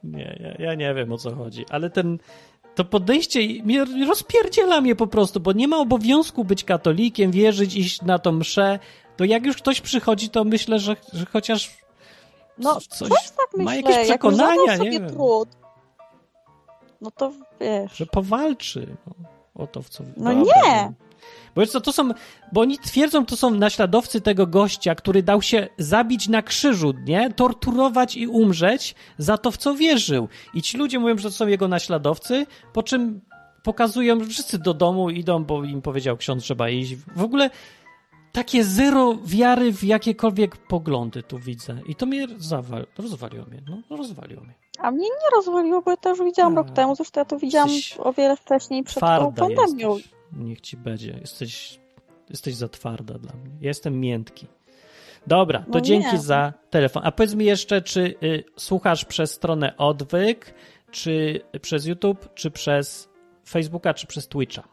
Nie, 0.04 0.38
ja, 0.60 0.66
ja 0.66 0.76
nie 0.76 0.94
wiem 0.94 1.12
o 1.12 1.18
co 1.18 1.36
chodzi, 1.36 1.66
ale 1.70 1.90
ten. 1.90 2.18
To 2.82 2.86
podejście 2.86 3.40
mnie 3.64 3.86
rozpierdziela 4.08 4.82
mnie 4.82 4.96
po 4.96 5.08
prostu, 5.08 5.40
bo 5.40 5.52
nie 5.52 5.68
ma 5.68 5.78
obowiązku 5.78 6.44
być 6.44 6.64
katolikiem, 6.64 7.32
wierzyć, 7.32 7.76
iść 7.76 8.02
na 8.02 8.20
tą 8.20 8.32
mszę. 8.32 8.80
To 9.18 9.24
jak 9.24 9.46
już 9.46 9.58
ktoś 9.58 9.82
przychodzi, 9.82 10.30
to 10.30 10.44
myślę, 10.44 10.80
że, 10.80 10.96
że 11.14 11.26
chociaż 11.26 11.78
No, 12.58 12.80
coś 12.90 13.10
tak 13.10 13.48
ma 13.58 13.64
myślę. 13.64 13.76
jakieś 13.76 13.96
jak 13.96 14.24
już 14.24 14.34
przekonania, 14.34 14.56
zadał 14.62 14.68
nie 14.68 14.78
sobie 14.78 14.92
wiem. 14.92 15.10
trud, 15.10 15.50
no 17.02 17.12
to 17.12 17.32
wiesz. 17.60 17.96
że 17.98 18.06
powalczy 18.06 18.96
no, 19.08 19.14
o 19.64 19.68
to, 19.68 19.82
w 19.82 19.90
co. 19.90 20.04
No 20.18 20.34
nie. 20.34 20.94
Bo 21.56 21.62
wiesz 21.62 21.70
co, 21.70 21.82
to 21.82 21.94
są, 21.94 22.10
bo 22.52 22.62
oni 22.62 22.78
twierdzą, 22.80 23.26
to 23.26 23.38
są 23.38 23.52
naśladowcy 23.52 24.22
tego 24.22 24.48
gościa, 24.48 24.96
który 24.96 25.24
dał 25.24 25.42
się 25.42 25.68
zabić 25.78 26.28
na 26.28 26.42
krzyżu, 26.42 26.94
nie? 27.06 27.34
Torturować 27.34 28.16
i 28.16 28.28
umrzeć 28.28 28.96
za 29.18 29.38
to, 29.38 29.52
w 29.52 29.58
co 29.58 29.76
wierzył. 29.76 30.28
I 30.54 30.62
ci 30.62 30.78
ludzie 30.78 31.00
mówią, 31.00 31.18
że 31.18 31.30
to 31.30 31.36
są 31.36 31.48
jego 31.48 31.68
naśladowcy, 31.68 32.46
po 32.74 32.84
czym 32.84 33.22
pokazują, 33.64 34.20
że 34.20 34.26
wszyscy 34.26 34.60
do 34.60 34.74
domu 34.74 35.10
idą, 35.10 35.44
bo 35.44 35.64
im 35.64 35.82
powiedział 35.82 36.18
ksiądz, 36.18 36.44
trzeba 36.44 36.70
iść. 36.70 36.96
W 37.16 37.24
ogóle 37.24 37.50
takie 38.32 38.64
zero 38.64 39.18
wiary 39.24 39.72
w 39.72 39.84
jakiekolwiek 39.84 40.58
poglądy 40.58 41.24
tu 41.24 41.40
widzę. 41.40 41.80
I 41.88 41.96
to 41.96 42.06
mnie 42.06 42.28
zawal, 42.38 42.88
rozwaliło 42.98 43.46
mnie, 43.46 43.62
no 43.70 43.98
rozwaliło 43.98 44.44
mnie. 44.44 44.54
A 44.80 44.92
mnie 44.92 45.04
nie 45.06 45.36
rozwaliło, 45.36 45.82
bo 45.82 45.92
ja 45.92 45.98
to 45.98 46.10
już 46.10 46.24
widziałam 46.24 46.54
A. 46.54 46.56
rok 46.56 46.72
temu. 46.72 46.96
Zresztą 46.96 47.22
ja 47.22 47.26
to 47.26 47.38
widziałam 47.38 47.70
o 48.00 48.14
wiele 48.14 48.38
wcześniej 48.38 48.84
przed 48.84 49.00
tą 49.00 49.34
pandemią. 49.34 49.96
jesteś. 49.96 50.21
Niech 50.34 50.62
ci 50.62 50.78
będzie. 50.78 51.18
Jesteś, 51.22 51.80
jesteś 52.30 52.56
za 52.56 52.70
twarda 52.70 53.14
dla 53.14 53.34
mnie. 53.34 53.52
Ja 53.62 53.68
jestem 53.68 54.00
miętki. 54.00 54.48
Dobra, 55.28 55.60
to 55.60 55.66
No 55.74 55.82
dzięki 55.82 56.18
za 56.18 56.54
telefon. 56.70 57.04
A 57.06 57.12
powiedz 57.12 57.34
mi 57.34 57.46
jeszcze, 57.46 57.82
czy 57.82 58.16
y, 58.24 58.44
słuchasz 58.58 59.06
przez 59.06 59.32
stronę 59.32 59.78
Odwyk, 59.78 60.54
czy 60.92 61.42
przez 61.62 61.86
YouTube, 61.86 62.34
czy 62.34 62.52
przez 62.52 63.10
Facebooka, 63.48 63.94
czy 63.94 64.08
przez 64.08 64.28
Twitcha? 64.28 64.64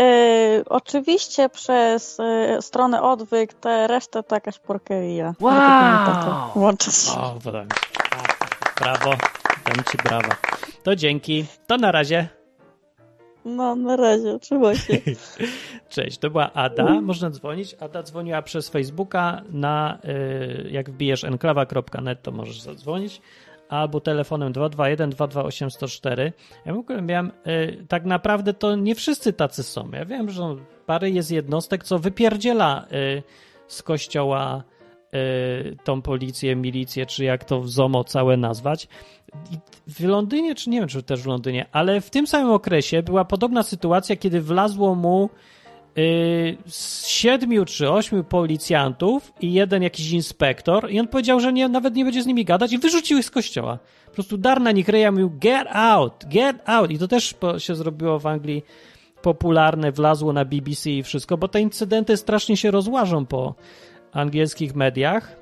E, 0.00 0.62
oczywiście 0.66 1.48
przez 1.48 2.20
e, 2.20 2.62
stronę 2.62 3.02
odwyk, 3.02 3.54
te 3.54 3.86
resztę 3.86 4.22
to 4.22 4.36
jakaś 4.36 4.58
porkeria. 4.58 5.34
Wow! 5.40 6.50
Łączę 6.54 6.90
się. 6.90 7.12
O. 7.20 7.34
Brawo. 8.80 9.10
Dam 9.64 9.84
ci 9.90 9.96
brawa. 10.04 10.36
To 10.82 10.96
dzięki. 10.96 11.46
To 11.66 11.76
na 11.76 11.92
razie. 11.92 12.37
No, 13.44 13.76
na 13.76 13.96
razie, 13.96 14.38
trzymaj 14.38 14.76
się. 14.76 14.98
Cześć, 15.88 16.18
to 16.18 16.30
była 16.30 16.52
Ada. 16.52 17.00
Można 17.00 17.30
dzwonić. 17.30 17.76
Ada 17.80 18.02
dzwoniła 18.02 18.42
przez 18.42 18.68
Facebooka 18.68 19.42
na, 19.50 19.98
y, 20.04 20.70
jak 20.70 20.90
wbijesz 20.90 21.24
enklawa.net, 21.24 22.22
to 22.22 22.30
możesz 22.32 22.60
zadzwonić. 22.60 23.20
Albo 23.68 24.00
telefonem 24.00 24.52
221 24.52 25.10
228 25.10 25.70
104. 25.70 26.32
Ja 26.66 26.74
w 26.74 26.78
ogóle 26.78 27.02
miałem, 27.02 27.32
y, 27.46 27.84
tak 27.88 28.04
naprawdę 28.04 28.54
to 28.54 28.76
nie 28.76 28.94
wszyscy 28.94 29.32
tacy 29.32 29.62
są. 29.62 29.90
Ja 29.92 30.04
wiem, 30.04 30.30
że 30.30 30.56
parę 30.86 31.10
jest 31.10 31.30
jednostek, 31.30 31.84
co 31.84 31.98
wypierdziela 31.98 32.86
y, 32.92 33.22
z 33.66 33.82
kościoła 33.82 34.62
tą 35.84 36.02
policję, 36.02 36.56
milicję, 36.56 37.06
czy 37.06 37.24
jak 37.24 37.44
to 37.44 37.60
w 37.60 37.70
ZOMO 37.70 38.04
całe 38.04 38.36
nazwać. 38.36 38.88
W 39.86 40.04
Londynie, 40.04 40.54
czy 40.54 40.70
nie 40.70 40.78
wiem, 40.80 40.88
czy 40.88 41.02
też 41.02 41.22
w 41.22 41.26
Londynie, 41.26 41.66
ale 41.72 42.00
w 42.00 42.10
tym 42.10 42.26
samym 42.26 42.50
okresie 42.50 43.02
była 43.02 43.24
podobna 43.24 43.62
sytuacja, 43.62 44.16
kiedy 44.16 44.40
wlazło 44.40 44.94
mu 44.94 45.30
y, 45.98 46.56
z 46.66 47.06
siedmiu 47.06 47.64
czy 47.64 47.90
ośmiu 47.90 48.24
policjantów 48.24 49.32
i 49.40 49.52
jeden 49.52 49.82
jakiś 49.82 50.10
inspektor 50.10 50.90
i 50.90 51.00
on 51.00 51.08
powiedział, 51.08 51.40
że 51.40 51.52
nie, 51.52 51.68
nawet 51.68 51.94
nie 51.94 52.04
będzie 52.04 52.22
z 52.22 52.26
nimi 52.26 52.44
gadać 52.44 52.72
i 52.72 52.78
wyrzucił 52.78 53.18
ich 53.18 53.24
z 53.24 53.30
kościoła. 53.30 53.78
Po 54.06 54.12
prostu 54.12 54.38
dar 54.38 54.60
na 54.60 54.72
nich 54.72 54.88
ryja 54.88 55.12
mówił 55.12 55.30
get 55.30 55.68
out, 55.72 56.24
get 56.26 56.56
out 56.66 56.90
i 56.90 56.98
to 56.98 57.08
też 57.08 57.34
się 57.58 57.74
zrobiło 57.74 58.18
w 58.18 58.26
Anglii 58.26 58.64
popularne, 59.22 59.92
wlazło 59.92 60.32
na 60.32 60.44
BBC 60.44 60.90
i 60.90 61.02
wszystko, 61.02 61.36
bo 61.38 61.48
te 61.48 61.60
incydenty 61.60 62.16
strasznie 62.16 62.56
się 62.56 62.70
rozłażą 62.70 63.26
po 63.26 63.54
angielskich 64.12 64.74
mediach 64.74 65.36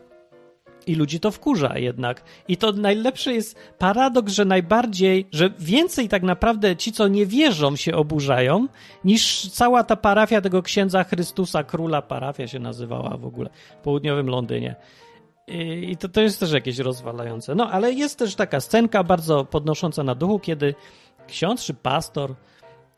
i 0.87 0.95
ludzi 0.95 1.21
to 1.21 1.31
wkurza 1.31 1.79
jednak. 1.79 2.23
I 2.49 2.57
to 2.57 2.73
najlepsze 2.73 3.35
jest 3.35 3.59
paradoks, 3.79 4.33
że 4.33 4.45
najbardziej, 4.45 5.27
że 5.33 5.51
więcej 5.59 6.09
tak 6.09 6.23
naprawdę 6.23 6.77
ci, 6.77 6.93
co 6.93 7.09
nie 7.09 7.27
wierzą, 7.27 7.77
się 7.77 7.95
oburzają, 7.95 8.67
niż 9.05 9.51
cała 9.51 9.85
ta 9.85 9.97
parafia 9.97 10.41
tego 10.41 10.63
księdza 10.63 11.05
Chrystusa, 11.05 11.65
króla 11.65 12.03
parafia 12.03 12.49
się 12.49 12.59
nazywała 12.59 13.17
w 13.17 13.27
ogóle 13.27 13.51
w 13.81 13.83
południowym 13.83 14.29
Londynie. 14.29 14.77
I 15.83 15.97
to, 15.97 16.09
to 16.09 16.21
jest 16.21 16.41
też 16.41 16.53
jakieś 16.53 16.79
rozwalające. 16.79 17.55
No, 17.55 17.71
ale 17.71 17.93
jest 17.93 18.19
też 18.19 18.35
taka 18.35 18.61
scenka 18.61 19.05
bardzo 19.05 19.45
podnosząca 19.45 20.03
na 20.03 20.15
duchu, 20.15 20.39
kiedy 20.39 20.75
ksiądz 21.27 21.65
czy 21.65 21.75
pastor 21.75 22.35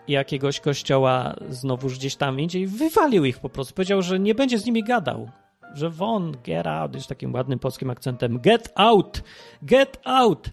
jakiegoś 0.08 0.60
kościoła 0.60 1.34
znowuż 1.50 1.98
gdzieś 1.98 2.16
tam 2.16 2.40
indziej 2.40 2.66
wywalił 2.66 3.24
ich 3.24 3.38
po 3.38 3.48
prostu. 3.48 3.74
Powiedział, 3.74 4.02
że 4.02 4.18
nie 4.18 4.34
będzie 4.34 4.58
z 4.58 4.66
nimi 4.66 4.84
gadał. 4.84 5.30
Że 5.74 5.90
won, 5.90 6.32
get 6.44 6.66
out, 6.66 6.94
jest 6.94 7.08
takim 7.08 7.34
ładnym 7.34 7.58
polskim 7.58 7.90
akcentem. 7.90 8.38
Get 8.40 8.72
out, 8.74 9.22
get 9.62 10.00
out, 10.04 10.50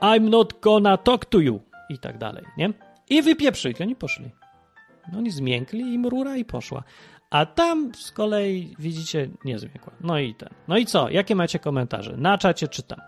I'm 0.00 0.28
not 0.30 0.60
gonna 0.60 0.96
talk 0.96 1.24
to 1.24 1.38
you. 1.38 1.60
I 1.88 1.98
tak 1.98 2.18
dalej, 2.18 2.44
nie? 2.56 2.72
I 3.10 3.22
wypieprzyli, 3.22 3.74
oni 3.80 3.96
poszli. 3.96 4.30
No 5.12 5.18
oni 5.18 5.30
zmiękli, 5.30 5.94
im 5.94 6.06
rura 6.06 6.36
i 6.36 6.44
poszła. 6.44 6.82
A 7.30 7.46
tam 7.46 7.94
z 7.94 8.12
kolei, 8.12 8.74
widzicie, 8.78 9.28
nie 9.44 9.58
zmiękła. 9.58 9.92
No 10.00 10.18
i 10.18 10.34
ten. 10.34 10.48
No 10.68 10.78
i 10.78 10.86
co? 10.86 11.10
Jakie 11.10 11.34
macie 11.34 11.58
komentarze? 11.58 12.16
Na 12.16 12.38
czacie 12.38 12.68
czytam. 12.68 13.00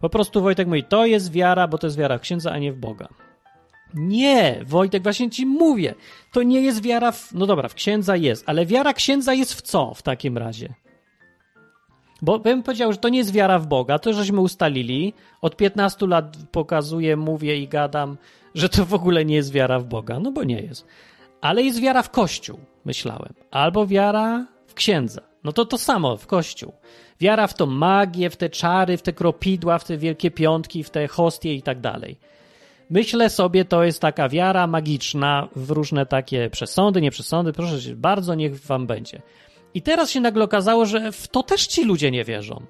Po 0.00 0.10
prostu 0.10 0.42
Wojtek 0.42 0.68
mówi, 0.68 0.84
to 0.84 1.06
jest 1.06 1.32
wiara, 1.32 1.68
bo 1.68 1.78
to 1.78 1.86
jest 1.86 1.98
wiara 1.98 2.18
w 2.18 2.20
księdza, 2.20 2.52
a 2.52 2.58
nie 2.58 2.72
w 2.72 2.76
Boga. 2.76 3.08
Nie, 3.94 4.60
Wojtek, 4.66 5.02
właśnie 5.02 5.30
ci 5.30 5.46
mówię. 5.46 5.94
To 6.32 6.42
nie 6.42 6.60
jest 6.60 6.82
wiara 6.82 7.12
w. 7.12 7.32
No 7.32 7.46
dobra, 7.46 7.68
w 7.68 7.74
księdza 7.74 8.16
jest, 8.16 8.44
ale 8.46 8.66
wiara 8.66 8.92
księdza 8.92 9.34
jest 9.34 9.54
w 9.54 9.62
co 9.62 9.94
w 9.94 10.02
takim 10.02 10.38
razie? 10.38 10.74
Bo 12.22 12.38
bym 12.38 12.62
powiedział, 12.62 12.92
że 12.92 12.98
to 12.98 13.08
nie 13.08 13.18
jest 13.18 13.32
wiara 13.32 13.58
w 13.58 13.66
Boga, 13.66 13.98
to 13.98 14.12
żeśmy 14.12 14.40
ustalili. 14.40 15.14
Od 15.42 15.56
15 15.56 16.06
lat 16.06 16.36
pokazuję, 16.52 17.16
mówię 17.16 17.56
i 17.56 17.68
gadam, 17.68 18.16
że 18.54 18.68
to 18.68 18.84
w 18.84 18.94
ogóle 18.94 19.24
nie 19.24 19.34
jest 19.34 19.52
wiara 19.52 19.78
w 19.78 19.84
Boga. 19.84 20.20
No 20.20 20.32
bo 20.32 20.44
nie 20.44 20.60
jest. 20.60 20.86
Ale 21.40 21.62
jest 21.62 21.80
wiara 21.80 22.02
w 22.02 22.10
Kościół, 22.10 22.58
myślałem. 22.84 23.34
Albo 23.50 23.86
wiara 23.86 24.46
w 24.66 24.74
księdza. 24.74 25.20
No 25.44 25.52
to 25.52 25.64
to 25.64 25.78
samo, 25.78 26.16
w 26.16 26.26
Kościół. 26.26 26.72
Wiara 27.20 27.46
w 27.46 27.54
tą 27.54 27.66
magię, 27.66 28.30
w 28.30 28.36
te 28.36 28.50
czary, 28.50 28.96
w 28.96 29.02
te 29.02 29.12
kropidła, 29.12 29.78
w 29.78 29.84
te 29.84 29.96
wielkie 29.98 30.30
piątki, 30.30 30.84
w 30.84 30.90
te 30.90 31.08
hostie 31.08 31.54
i 31.54 31.62
tak 31.62 31.80
dalej. 31.80 32.18
Myślę 32.94 33.30
sobie, 33.30 33.64
to 33.64 33.84
jest 33.84 34.00
taka 34.00 34.28
wiara 34.28 34.66
magiczna 34.66 35.48
w 35.56 35.70
różne 35.70 36.06
takie 36.06 36.50
przesądy, 36.50 37.00
nie 37.00 37.10
przesądy. 37.10 37.52
Proszę 37.52 37.82
cię, 37.82 37.96
bardzo 37.96 38.34
niech 38.34 38.60
wam 38.60 38.86
będzie. 38.86 39.22
I 39.74 39.82
teraz 39.82 40.10
się 40.10 40.20
nagle 40.20 40.44
okazało, 40.44 40.86
że 40.86 41.12
w 41.12 41.28
to 41.28 41.42
też 41.42 41.66
ci 41.66 41.84
ludzie 41.84 42.10
nie 42.10 42.24
wierzą. 42.24 42.62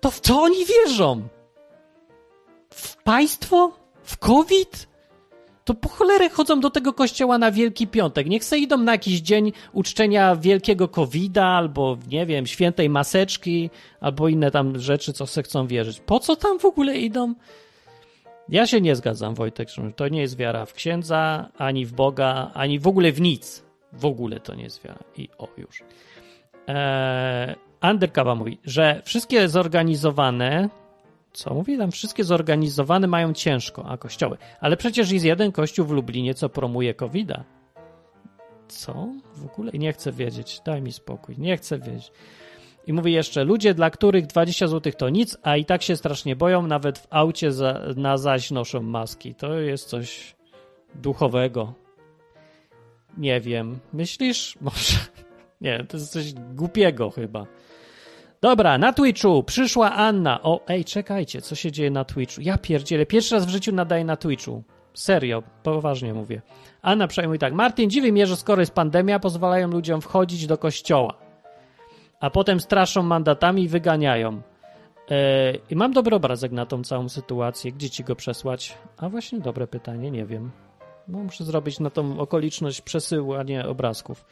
To 0.00 0.10
w 0.10 0.20
to 0.20 0.42
oni 0.42 0.64
wierzą. 0.66 1.28
W 2.70 3.02
państwo? 3.02 3.72
W 4.02 4.16
COVID? 4.16 4.88
To 5.64 5.74
po 5.74 5.88
cholerę 5.88 6.28
chodzą 6.28 6.60
do 6.60 6.70
tego 6.70 6.92
kościoła 6.92 7.38
na 7.38 7.50
Wielki 7.50 7.86
Piątek. 7.86 8.26
Niech 8.26 8.44
se 8.44 8.58
idą 8.58 8.78
na 8.78 8.92
jakiś 8.92 9.20
dzień 9.20 9.52
uczczenia 9.72 10.36
wielkiego 10.36 10.88
COVID-a, 10.88 11.44
albo 11.44 11.96
nie 12.08 12.26
wiem, 12.26 12.46
świętej 12.46 12.88
maseczki, 12.90 13.70
albo 14.00 14.28
inne 14.28 14.50
tam 14.50 14.80
rzeczy, 14.80 15.12
co 15.12 15.26
se 15.26 15.42
chcą 15.42 15.66
wierzyć. 15.66 16.00
Po 16.00 16.20
co 16.20 16.36
tam 16.36 16.58
w 16.58 16.64
ogóle 16.64 16.98
idą? 16.98 17.34
Ja 18.48 18.66
się 18.66 18.80
nie 18.80 18.96
zgadzam, 18.96 19.34
Wojtek, 19.34 19.68
że 19.68 19.92
to 19.92 20.08
nie 20.08 20.20
jest 20.20 20.36
wiara 20.36 20.66
w 20.66 20.74
księdza, 20.74 21.48
ani 21.56 21.86
w 21.86 21.92
Boga, 21.92 22.50
ani 22.54 22.78
w 22.78 22.86
ogóle 22.86 23.12
w 23.12 23.20
nic. 23.20 23.64
W 23.92 24.06
ogóle 24.06 24.40
to 24.40 24.54
nie 24.54 24.64
jest 24.64 24.84
wiara. 24.84 25.04
I 25.16 25.28
o, 25.38 25.48
już. 25.56 25.82
Eee, 26.66 27.54
mówi, 28.36 28.58
że 28.64 29.02
wszystkie 29.04 29.48
zorganizowane, 29.48 30.68
co 31.32 31.54
mówi 31.54 31.78
tam, 31.78 31.90
wszystkie 31.90 32.24
zorganizowane 32.24 33.06
mają 33.06 33.32
ciężko, 33.32 33.84
a 33.88 33.96
kościoły. 33.96 34.38
Ale 34.60 34.76
przecież 34.76 35.10
jest 35.10 35.24
jeden 35.24 35.52
kościół 35.52 35.86
w 35.86 35.90
Lublinie, 35.90 36.34
co 36.34 36.48
promuje 36.48 36.94
covid 36.94 37.28
-a. 37.28 37.42
Co? 38.68 39.08
W 39.34 39.44
ogóle? 39.44 39.72
Nie 39.72 39.92
chcę 39.92 40.12
wiedzieć. 40.12 40.60
Daj 40.64 40.82
mi 40.82 40.92
spokój. 40.92 41.34
Nie 41.38 41.56
chcę 41.56 41.78
wiedzieć. 41.78 42.12
I 42.88 42.92
mówi 42.92 43.12
jeszcze, 43.12 43.44
ludzie, 43.44 43.74
dla 43.74 43.90
których 43.90 44.26
20 44.26 44.66
zł 44.66 44.92
to 44.92 45.08
nic, 45.08 45.38
a 45.42 45.56
i 45.56 45.64
tak 45.64 45.82
się 45.82 45.96
strasznie 45.96 46.36
boją, 46.36 46.66
nawet 46.66 46.98
w 46.98 47.06
aucie 47.10 47.52
za, 47.52 47.80
na 47.96 48.18
zaś 48.18 48.50
noszą 48.50 48.82
maski. 48.82 49.34
To 49.34 49.54
jest 49.54 49.88
coś 49.88 50.36
duchowego. 50.94 51.74
Nie 53.18 53.40
wiem. 53.40 53.78
Myślisz? 53.92 54.54
Może. 54.60 54.96
Nie, 55.60 55.84
to 55.84 55.96
jest 55.96 56.12
coś 56.12 56.32
głupiego 56.32 57.10
chyba. 57.10 57.46
Dobra, 58.40 58.78
na 58.78 58.92
Twitchu 58.92 59.42
przyszła 59.42 59.92
Anna. 59.92 60.42
O, 60.42 60.60
ej, 60.68 60.84
czekajcie, 60.84 61.42
co 61.42 61.54
się 61.54 61.72
dzieje 61.72 61.90
na 61.90 62.04
Twitchu? 62.04 62.40
Ja 62.40 62.58
pierdzielę, 62.58 63.06
pierwszy 63.06 63.34
raz 63.34 63.46
w 63.46 63.50
życiu 63.50 63.72
nadaję 63.72 64.04
na 64.04 64.16
Twitchu. 64.16 64.62
Serio, 64.94 65.42
poważnie 65.62 66.14
mówię. 66.14 66.42
Anna 66.82 67.06
przejmuje 67.08 67.38
tak. 67.38 67.52
Martin, 67.52 67.90
dziwi 67.90 68.12
mnie, 68.12 68.26
że 68.26 68.36
skoro 68.36 68.62
jest 68.62 68.74
pandemia, 68.74 69.18
pozwalają 69.18 69.68
ludziom 69.68 70.00
wchodzić 70.00 70.46
do 70.46 70.58
kościoła. 70.58 71.27
A 72.20 72.30
potem 72.30 72.60
straszą 72.60 73.02
mandatami 73.02 73.62
i 73.62 73.68
wyganiają. 73.68 74.32
Yy, 74.32 75.16
I 75.70 75.76
mam 75.76 75.92
dobry 75.92 76.16
obrazek 76.16 76.52
na 76.52 76.66
tą 76.66 76.84
całą 76.84 77.08
sytuację. 77.08 77.72
Gdzie 77.72 77.90
ci 77.90 78.04
go 78.04 78.16
przesłać? 78.16 78.78
A 78.96 79.08
właśnie 79.08 79.40
dobre 79.40 79.66
pytanie, 79.66 80.10
nie 80.10 80.26
wiem. 80.26 80.50
No, 81.08 81.18
muszę 81.18 81.44
zrobić 81.44 81.80
na 81.80 81.90
tą 81.90 82.20
okoliczność 82.20 82.80
przesyłania 82.80 83.68
obrazków. 83.68 84.24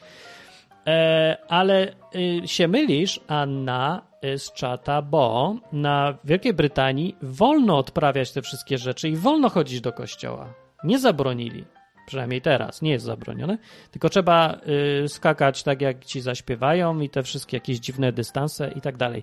E, 0.87 1.37
ale 1.49 1.93
y, 2.15 2.49
się 2.49 2.69
mylisz, 2.69 3.21
Anna 3.29 4.03
y, 4.25 4.39
z 4.39 4.53
czata, 4.53 5.03
bo 5.03 5.55
na 5.73 6.19
Wielkiej 6.25 6.55
Brytanii 6.55 7.17
wolno 7.23 7.79
odprawiać 7.79 8.33
te 8.33 8.43
wszystkie 8.43 8.79
rzeczy 8.79 9.09
i 9.09 9.17
wolno 9.17 9.49
chodzić 9.49 9.81
do 9.81 9.93
kościoła. 9.93 10.55
Nie 10.85 10.99
zabronili. 10.99 11.65
Przynajmniej 12.07 12.43
teraz 12.43 12.83
nie 12.83 12.91
jest 12.91 13.05
zabronione, 13.05 13.59
tylko 13.91 14.09
trzeba 14.09 14.61
y, 15.05 15.09
skakać 15.09 15.63
tak, 15.63 15.81
jak 15.81 16.05
ci 16.05 16.21
zaśpiewają 16.21 17.01
i 17.01 17.11
te 17.11 17.23
wszystkie 17.23 17.57
jakieś 17.57 17.79
dziwne 17.79 18.13
dystanse 18.13 18.73
i 18.77 18.81
tak 18.81 18.97
dalej. 18.97 19.23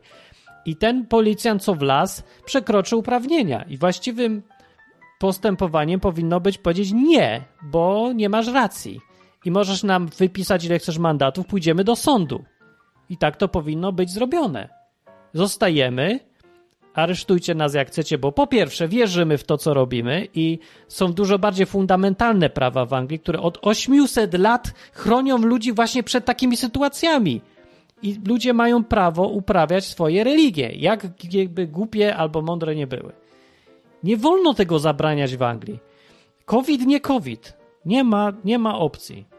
I 0.65 0.75
ten 0.75 1.05
policjant, 1.05 1.63
co 1.63 1.75
w 1.75 1.81
las, 1.81 2.23
przekroczył 2.45 2.99
uprawnienia 2.99 3.63
i 3.63 3.77
właściwym 3.77 4.41
postępowaniem 5.19 5.99
powinno 5.99 6.39
być 6.39 6.57
powiedzieć 6.57 6.91
nie, 6.93 7.41
bo 7.61 8.13
nie 8.13 8.29
masz 8.29 8.47
racji 8.47 8.99
i 9.45 9.51
możesz 9.51 9.83
nam 9.83 10.07
wypisać, 10.07 10.65
ile 10.65 10.79
chcesz 10.79 10.97
mandatów, 10.97 11.45
pójdziemy 11.45 11.83
do 11.83 11.95
sądu. 11.95 12.43
I 13.09 13.17
tak 13.17 13.37
to 13.37 13.47
powinno 13.47 13.91
być 13.91 14.11
zrobione. 14.11 14.69
Zostajemy, 15.33 16.19
aresztujcie 16.93 17.55
nas 17.55 17.73
jak 17.73 17.87
chcecie, 17.87 18.17
bo 18.17 18.31
po 18.31 18.47
pierwsze 18.47 18.87
wierzymy 18.87 19.37
w 19.37 19.43
to, 19.43 19.57
co 19.57 19.73
robimy 19.73 20.27
i 20.33 20.59
są 20.87 21.13
dużo 21.13 21.39
bardziej 21.39 21.65
fundamentalne 21.65 22.49
prawa 22.49 22.85
w 22.85 22.93
Anglii, 22.93 23.19
które 23.19 23.39
od 23.39 23.57
800 23.61 24.33
lat 24.33 24.73
chronią 24.93 25.37
ludzi 25.37 25.73
właśnie 25.73 26.03
przed 26.03 26.25
takimi 26.25 26.57
sytuacjami. 26.57 27.41
I 28.01 28.19
ludzie 28.27 28.53
mają 28.53 28.83
prawo 28.83 29.27
uprawiać 29.27 29.85
swoje 29.85 30.23
religie, 30.23 30.71
jak 30.75 31.07
jakby 31.33 31.67
głupie 31.67 32.15
albo 32.15 32.41
mądre 32.41 32.75
nie 32.75 32.87
były. 32.87 33.11
Nie 34.03 34.17
wolno 34.17 34.53
tego 34.53 34.79
zabraniać 34.79 35.37
w 35.37 35.43
Anglii. 35.43 35.79
COVID 36.45 36.85
nie 36.85 36.99
COVID. 36.99 37.57
Nie 37.85 38.03
ma, 38.03 38.33
nie 38.45 38.59
ma 38.59 38.77
opcji. 38.77 39.32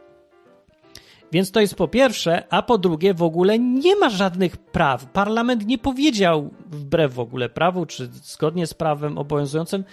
Więc 1.34 1.50
to 1.50 1.60
jest 1.60 1.74
po 1.74 1.88
pierwsze, 1.88 2.42
a 2.50 2.62
po 2.62 2.78
drugie 2.78 3.14
w 3.14 3.22
ogóle 3.22 3.58
nie 3.58 3.96
ma 3.96 4.10
żadnych 4.10 4.56
praw. 4.56 5.06
Parlament 5.06 5.66
nie 5.66 5.78
powiedział 5.78 6.50
wbrew 6.66 7.14
w 7.14 7.20
ogóle 7.20 7.48
prawu, 7.48 7.86
czy 7.86 8.06
zgodnie 8.06 8.66
z 8.66 8.74
prawem 8.74 9.18
obowiązującym, 9.18 9.84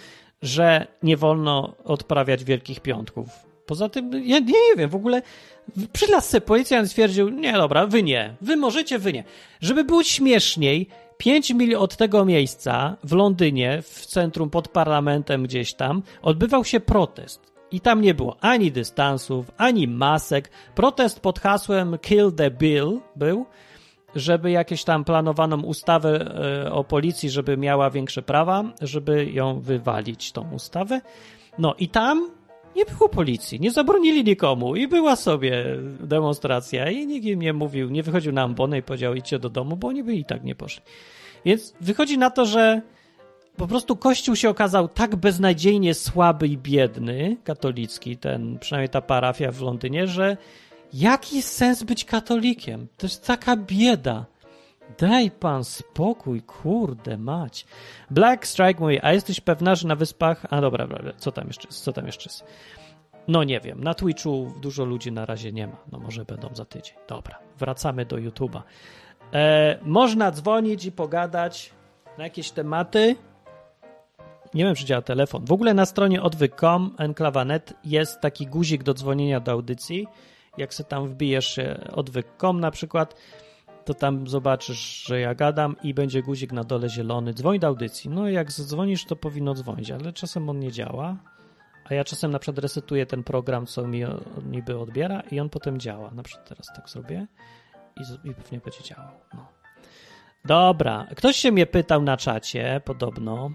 że 0.42 0.86
nie 1.02 1.16
wolno 1.16 1.74
odprawiać 1.84 2.44
Wielkich 2.44 2.80
Piątków. 2.80 3.28
Poza 3.66 3.88
tym, 3.88 4.12
ja 4.12 4.38
nie, 4.38 4.46
nie 4.46 4.76
wiem, 4.76 4.90
w 4.90 4.94
ogóle 4.94 5.22
przy 5.92 6.10
lasce 6.10 6.40
policjant 6.40 6.88
stwierdził, 6.88 7.28
nie 7.28 7.52
dobra, 7.52 7.86
wy 7.86 8.02
nie, 8.02 8.34
wy 8.40 8.56
możecie, 8.56 8.98
wy 8.98 9.12
nie. 9.12 9.24
Żeby 9.60 9.84
było 9.84 10.02
śmieszniej, 10.02 10.88
5 11.16 11.50
mil 11.50 11.76
od 11.76 11.96
tego 11.96 12.24
miejsca 12.24 12.96
w 13.04 13.12
Londynie, 13.12 13.82
w 13.82 14.06
centrum 14.06 14.50
pod 14.50 14.68
parlamentem 14.68 15.42
gdzieś 15.42 15.74
tam, 15.74 16.02
odbywał 16.22 16.64
się 16.64 16.80
protest. 16.80 17.51
I 17.72 17.80
tam 17.80 18.00
nie 18.00 18.14
było 18.14 18.36
ani 18.40 18.72
dystansów, 18.72 19.50
ani 19.56 19.88
masek. 19.88 20.50
Protest 20.74 21.20
pod 21.20 21.38
hasłem 21.38 21.98
Kill 21.98 22.32
the 22.32 22.50
Bill 22.50 23.00
był, 23.16 23.46
żeby 24.14 24.50
jakieś 24.50 24.84
tam 24.84 25.04
planowaną 25.04 25.62
ustawę 25.62 26.34
e, 26.64 26.72
o 26.72 26.84
policji, 26.84 27.30
żeby 27.30 27.56
miała 27.56 27.90
większe 27.90 28.22
prawa, 28.22 28.64
żeby 28.80 29.26
ją 29.32 29.60
wywalić, 29.60 30.32
tą 30.32 30.50
ustawę. 30.50 31.00
No 31.58 31.74
i 31.78 31.88
tam 31.88 32.30
nie 32.76 32.84
było 32.84 33.08
policji, 33.08 33.60
nie 33.60 33.70
zabronili 33.70 34.24
nikomu 34.24 34.76
i 34.76 34.88
była 34.88 35.16
sobie 35.16 35.64
demonstracja 36.00 36.90
i 36.90 37.06
nikt 37.06 37.26
im 37.26 37.40
nie 37.40 37.52
mówił, 37.52 37.90
nie 37.90 38.02
wychodził 38.02 38.32
na 38.32 38.42
ambonę 38.42 38.78
i 38.78 38.82
powiedział 38.82 39.14
idźcie 39.14 39.38
do 39.38 39.50
domu, 39.50 39.76
bo 39.76 39.88
oni 39.88 40.04
by 40.04 40.14
i 40.14 40.24
tak 40.24 40.44
nie 40.44 40.54
poszli. 40.54 40.82
Więc 41.44 41.74
wychodzi 41.80 42.18
na 42.18 42.30
to, 42.30 42.46
że 42.46 42.82
po 43.56 43.66
prostu 43.66 43.96
Kościół 43.96 44.36
się 44.36 44.50
okazał 44.50 44.88
tak 44.88 45.16
beznadziejnie 45.16 45.94
słaby 45.94 46.48
i 46.48 46.58
biedny, 46.58 47.36
katolicki, 47.44 48.16
ten, 48.16 48.58
przynajmniej 48.58 48.88
ta 48.88 49.00
parafia 49.00 49.52
w 49.52 49.60
Londynie, 49.60 50.06
że 50.06 50.36
jaki 50.92 51.42
sens 51.42 51.82
być 51.82 52.04
katolikiem? 52.04 52.86
To 52.96 53.06
jest 53.06 53.26
taka 53.26 53.56
bieda. 53.56 54.26
Daj 54.98 55.30
pan 55.30 55.64
spokój, 55.64 56.42
kurde 56.42 57.18
mać. 57.18 57.66
Black 58.10 58.46
Strike 58.46 58.80
mówi, 58.80 59.00
a 59.02 59.12
jesteś 59.12 59.40
pewna, 59.40 59.74
że 59.74 59.88
na 59.88 59.96
wyspach... 59.96 60.46
A 60.50 60.60
dobra, 60.60 60.86
dobra, 60.86 61.12
co 61.16 61.32
tam 61.32 61.46
jeszcze 61.46 61.68
jest? 61.68 61.84
Co 61.84 61.92
tam 61.92 62.06
jeszcze 62.06 62.30
jest? 62.30 62.44
No 63.28 63.44
nie 63.44 63.60
wiem, 63.60 63.84
na 63.84 63.94
Twitchu 63.94 64.54
dużo 64.60 64.84
ludzi 64.84 65.12
na 65.12 65.26
razie 65.26 65.52
nie 65.52 65.66
ma. 65.66 65.76
No 65.92 65.98
może 65.98 66.24
będą 66.24 66.48
za 66.54 66.64
tydzień. 66.64 66.94
Dobra, 67.08 67.38
wracamy 67.58 68.06
do 68.06 68.16
YouTube'a. 68.16 68.62
E, 69.32 69.78
można 69.82 70.30
dzwonić 70.30 70.84
i 70.84 70.92
pogadać 70.92 71.72
na 72.18 72.24
jakieś 72.24 72.50
tematy. 72.50 73.16
Nie 74.54 74.64
wiem, 74.64 74.74
czy 74.74 74.84
działa 74.84 75.02
telefon. 75.02 75.44
W 75.44 75.52
ogóle 75.52 75.74
na 75.74 75.86
stronie 75.86 76.22
odwyk.com, 76.22 76.94
enklawa.net 76.98 77.74
jest 77.84 78.20
taki 78.20 78.46
guzik 78.46 78.82
do 78.82 78.94
dzwonienia 78.94 79.40
do 79.40 79.52
audycji. 79.52 80.06
Jak 80.58 80.74
sobie 80.74 80.88
tam 80.88 81.08
wbijesz 81.08 81.60
odwyk.com 81.92 82.60
na 82.60 82.70
przykład, 82.70 83.14
to 83.84 83.94
tam 83.94 84.28
zobaczysz, 84.28 85.04
że 85.06 85.20
ja 85.20 85.34
gadam 85.34 85.76
i 85.82 85.94
będzie 85.94 86.22
guzik 86.22 86.52
na 86.52 86.64
dole 86.64 86.88
zielony. 86.88 87.34
Dzwoń 87.34 87.58
do 87.58 87.66
audycji. 87.66 88.10
No 88.10 88.28
jak 88.28 88.52
zadzwonisz, 88.52 89.04
to 89.04 89.16
powinno 89.16 89.54
dzwonić, 89.54 89.90
ale 89.90 90.12
czasem 90.12 90.48
on 90.48 90.58
nie 90.58 90.72
działa. 90.72 91.16
A 91.84 91.94
ja 91.94 92.04
czasem 92.04 92.30
na 92.30 92.38
przykład 92.38 92.58
resetuję 92.58 93.06
ten 93.06 93.24
program, 93.24 93.66
co 93.66 93.86
mi 93.86 94.02
niby 94.50 94.78
odbiera 94.78 95.22
i 95.30 95.40
on 95.40 95.48
potem 95.48 95.80
działa. 95.80 96.10
Na 96.10 96.22
przykład 96.22 96.48
teraz 96.48 96.66
tak 96.76 96.88
zrobię 96.88 97.26
i, 97.96 98.28
i 98.28 98.34
pewnie 98.34 98.58
będzie 98.58 98.82
działał. 98.82 99.10
No. 99.34 99.46
Dobra. 100.44 101.06
Ktoś 101.16 101.36
się 101.36 101.52
mnie 101.52 101.66
pytał 101.66 102.02
na 102.02 102.16
czacie, 102.16 102.80
podobno. 102.84 103.50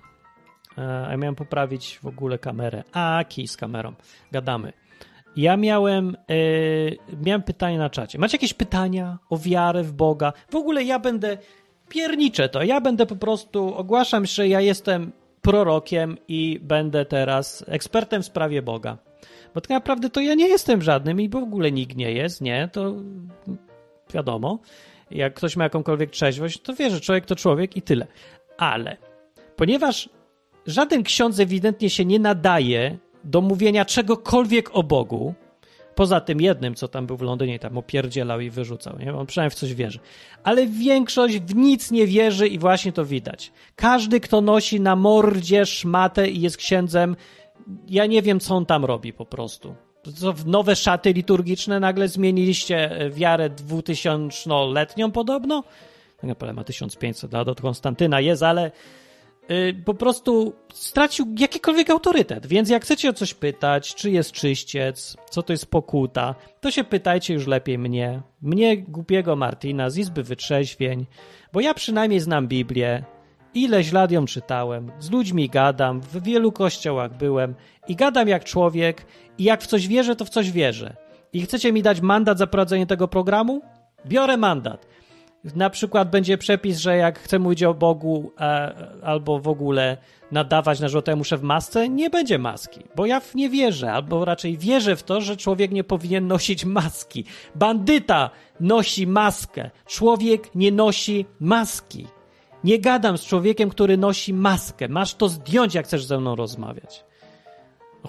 E, 0.78 1.08
ja 1.12 1.18
miałem 1.18 1.36
poprawić 1.36 2.00
w 2.04 2.08
ogóle 2.08 2.38
kamerę. 2.38 2.84
A, 2.94 3.24
kij 3.30 3.48
z 3.48 3.58
kamerą. 3.58 3.94
Gadamy. 4.32 4.74
Ja 5.36 5.58
miałem, 5.58 6.18
yy, 6.30 6.98
miałem 7.26 7.44
pytanie 7.44 7.78
na 7.78 7.90
czacie. 7.90 8.20
Macie 8.20 8.38
jakieś 8.38 8.54
pytania 8.54 9.18
o 9.30 9.38
wiarę 9.38 9.84
w 9.84 9.94
Boga? 9.94 10.34
W 10.50 10.56
ogóle 10.56 10.84
ja 10.84 11.00
będę, 11.00 11.38
pierniczę 11.90 12.50
to, 12.50 12.64
ja 12.64 12.82
będę 12.82 13.06
po 13.06 13.16
prostu, 13.16 13.76
ogłaszam, 13.76 14.26
że 14.26 14.48
ja 14.48 14.62
jestem 14.62 15.12
prorokiem 15.42 16.18
i 16.28 16.60
będę 16.62 17.06
teraz 17.06 17.66
ekspertem 17.68 18.22
w 18.22 18.26
sprawie 18.26 18.62
Boga. 18.62 18.98
Bo 19.54 19.62
tak 19.62 19.70
naprawdę 19.70 20.10
to 20.10 20.22
ja 20.22 20.34
nie 20.34 20.48
jestem 20.48 20.82
żadnym 20.82 21.22
i 21.22 21.30
w 21.30 21.36
ogóle 21.36 21.72
nikt 21.72 21.98
nie 21.98 22.12
jest, 22.12 22.42
nie? 22.42 22.70
To 22.72 22.94
wiadomo. 24.14 24.60
Jak 25.12 25.34
ktoś 25.34 25.56
ma 25.56 25.64
jakąkolwiek 25.64 26.12
trzeźwość, 26.12 26.62
to 26.62 26.74
wie, 26.74 26.90
że 26.90 27.02
człowiek 27.02 27.26
to 27.26 27.36
człowiek 27.36 27.78
i 27.78 27.82
tyle. 27.82 28.08
Ale 28.58 28.98
ponieważ 29.56 30.10
żaden 30.68 31.04
ksiądz 31.04 31.40
ewidentnie 31.40 31.90
się 31.90 32.06
nie 32.06 32.20
nadaje 32.20 32.98
do 33.24 33.42
mówienia 33.42 33.86
czegokolwiek 33.86 34.76
o 34.76 34.84
Bogu, 34.84 35.34
poza 35.96 36.22
tym 36.22 36.42
jednym, 36.42 36.76
co 36.76 36.88
tam 36.88 37.08
był 37.08 37.18
w 37.18 37.22
Londynie 37.22 37.60
tam 37.60 37.78
opierdzielał 37.78 38.40
i 38.40 38.50
wyrzucał, 38.50 39.00
nie? 39.00 39.14
On 39.14 39.26
przynajmniej 39.26 39.52
w 39.52 39.60
coś 39.60 39.74
wierzy. 39.74 40.00
Ale 40.44 40.68
większość 40.68 41.40
w 41.40 41.56
nic 41.56 41.92
nie 41.92 42.08
wierzy 42.08 42.48
i 42.48 42.60
właśnie 42.60 42.92
to 42.92 43.06
widać. 43.06 43.52
Każdy, 43.76 44.20
kto 44.20 44.42
nosi 44.42 44.80
na 44.80 44.96
mordzie 44.96 45.66
szmatę 45.66 46.30
i 46.30 46.42
jest 46.42 46.58
księdzem, 46.58 47.16
ja 47.88 48.06
nie 48.06 48.22
wiem, 48.22 48.40
co 48.40 48.56
on 48.56 48.66
tam 48.66 48.86
robi 48.86 49.14
po 49.14 49.26
prostu. 49.26 49.76
Co, 50.16 50.34
nowe 50.46 50.76
szaty 50.76 51.14
liturgiczne 51.14 51.80
nagle 51.80 52.08
zmieniliście 52.08 53.10
wiarę 53.12 53.50
dwutysięcznoletnią 53.50 55.12
podobno? 55.12 55.64
Tak 56.18 56.24
naprawdę 56.24 56.54
ma 56.54 56.64
1500 56.64 57.34
lat 57.34 57.48
od 57.48 57.62
Konstantyna 57.62 58.22
jest, 58.22 58.44
ale 58.44 58.72
po 59.86 59.94
prostu 59.94 60.54
stracił 60.74 61.36
jakikolwiek 61.40 61.90
autorytet. 61.90 62.48
Więc 62.48 62.70
jak 62.70 62.84
chcecie 62.84 63.10
o 63.10 63.14
coś 63.14 63.34
pytać, 63.34 63.96
czy 63.96 64.12
jest 64.12 64.32
czyściec, 64.32 65.18
co 65.30 65.44
to 65.44 65.54
jest 65.54 65.66
pokuta, 65.66 66.36
to 66.62 66.72
się 66.72 66.84
pytajcie 66.84 67.34
już 67.34 67.48
lepiej 67.48 67.78
mnie. 67.78 68.22
Mnie, 68.42 68.78
głupiego 68.78 69.36
Martina 69.36 69.90
z 69.90 69.98
Izby 69.98 70.24
Wytrzeźwień, 70.24 71.06
bo 71.54 71.62
ja 71.62 71.74
przynajmniej 71.74 72.20
znam 72.20 72.48
Biblię, 72.48 73.04
ileś 73.54 73.92
lat 73.92 74.12
ją 74.12 74.26
czytałem, 74.26 74.92
z 75.00 75.12
ludźmi 75.12 75.50
gadam, 75.50 76.02
w 76.02 76.24
wielu 76.24 76.52
kościołach 76.52 77.18
byłem 77.18 77.56
i 77.88 77.96
gadam 77.96 78.28
jak 78.28 78.44
człowiek 78.44 79.06
i 79.38 79.44
jak 79.44 79.64
w 79.64 79.68
coś 79.68 79.88
wierzę, 79.88 80.16
to 80.16 80.26
w 80.26 80.30
coś 80.30 80.52
wierzę. 80.52 80.96
I 81.34 81.42
chcecie 81.42 81.74
mi 81.74 81.82
dać 81.82 82.02
mandat 82.02 82.38
za 82.38 82.48
prowadzenie 82.48 82.88
tego 82.88 83.08
programu? 83.08 83.62
Biorę 84.06 84.38
mandat 84.38 84.88
na 85.56 85.70
przykład 85.70 86.10
będzie 86.10 86.38
przepis, 86.38 86.78
że 86.78 86.98
jak 86.98 87.20
chcę 87.20 87.40
mówić 87.40 87.64
o 87.64 87.74
Bogu 87.74 88.32
e, 88.40 88.76
albo 89.04 89.40
w 89.40 89.48
ogóle 89.48 89.98
nadawać 90.32 90.80
na 90.80 90.88
muszę 91.16 91.38
w 91.38 91.44
masce, 91.44 91.90
nie 91.90 92.10
będzie 92.10 92.40
maski, 92.40 92.84
bo 92.96 93.06
ja 93.06 93.20
w 93.20 93.36
nie 93.36 93.50
wierzę, 93.50 93.92
albo 93.92 94.26
raczej 94.26 94.58
wierzę 94.58 94.96
w 94.96 95.04
to, 95.04 95.22
że 95.22 95.38
człowiek 95.38 95.72
nie 95.72 95.84
powinien 95.84 96.28
nosić 96.38 96.66
maski. 96.66 97.26
Bandyta 97.56 98.30
nosi 98.60 99.08
maskę, 99.08 99.70
człowiek 99.86 100.56
nie 100.56 100.72
nosi 100.72 101.26
maski. 101.40 102.08
Nie 102.64 102.80
gadam 102.80 103.18
z 103.18 103.26
człowiekiem, 103.26 103.70
który 103.70 103.98
nosi 103.98 104.34
maskę. 104.34 104.88
Masz 104.88 105.16
to 105.16 105.30
zdjąć, 105.30 105.76
jak 105.76 105.86
chcesz 105.86 106.06
ze 106.06 106.20
mną 106.20 106.36
rozmawiać. 106.36 107.04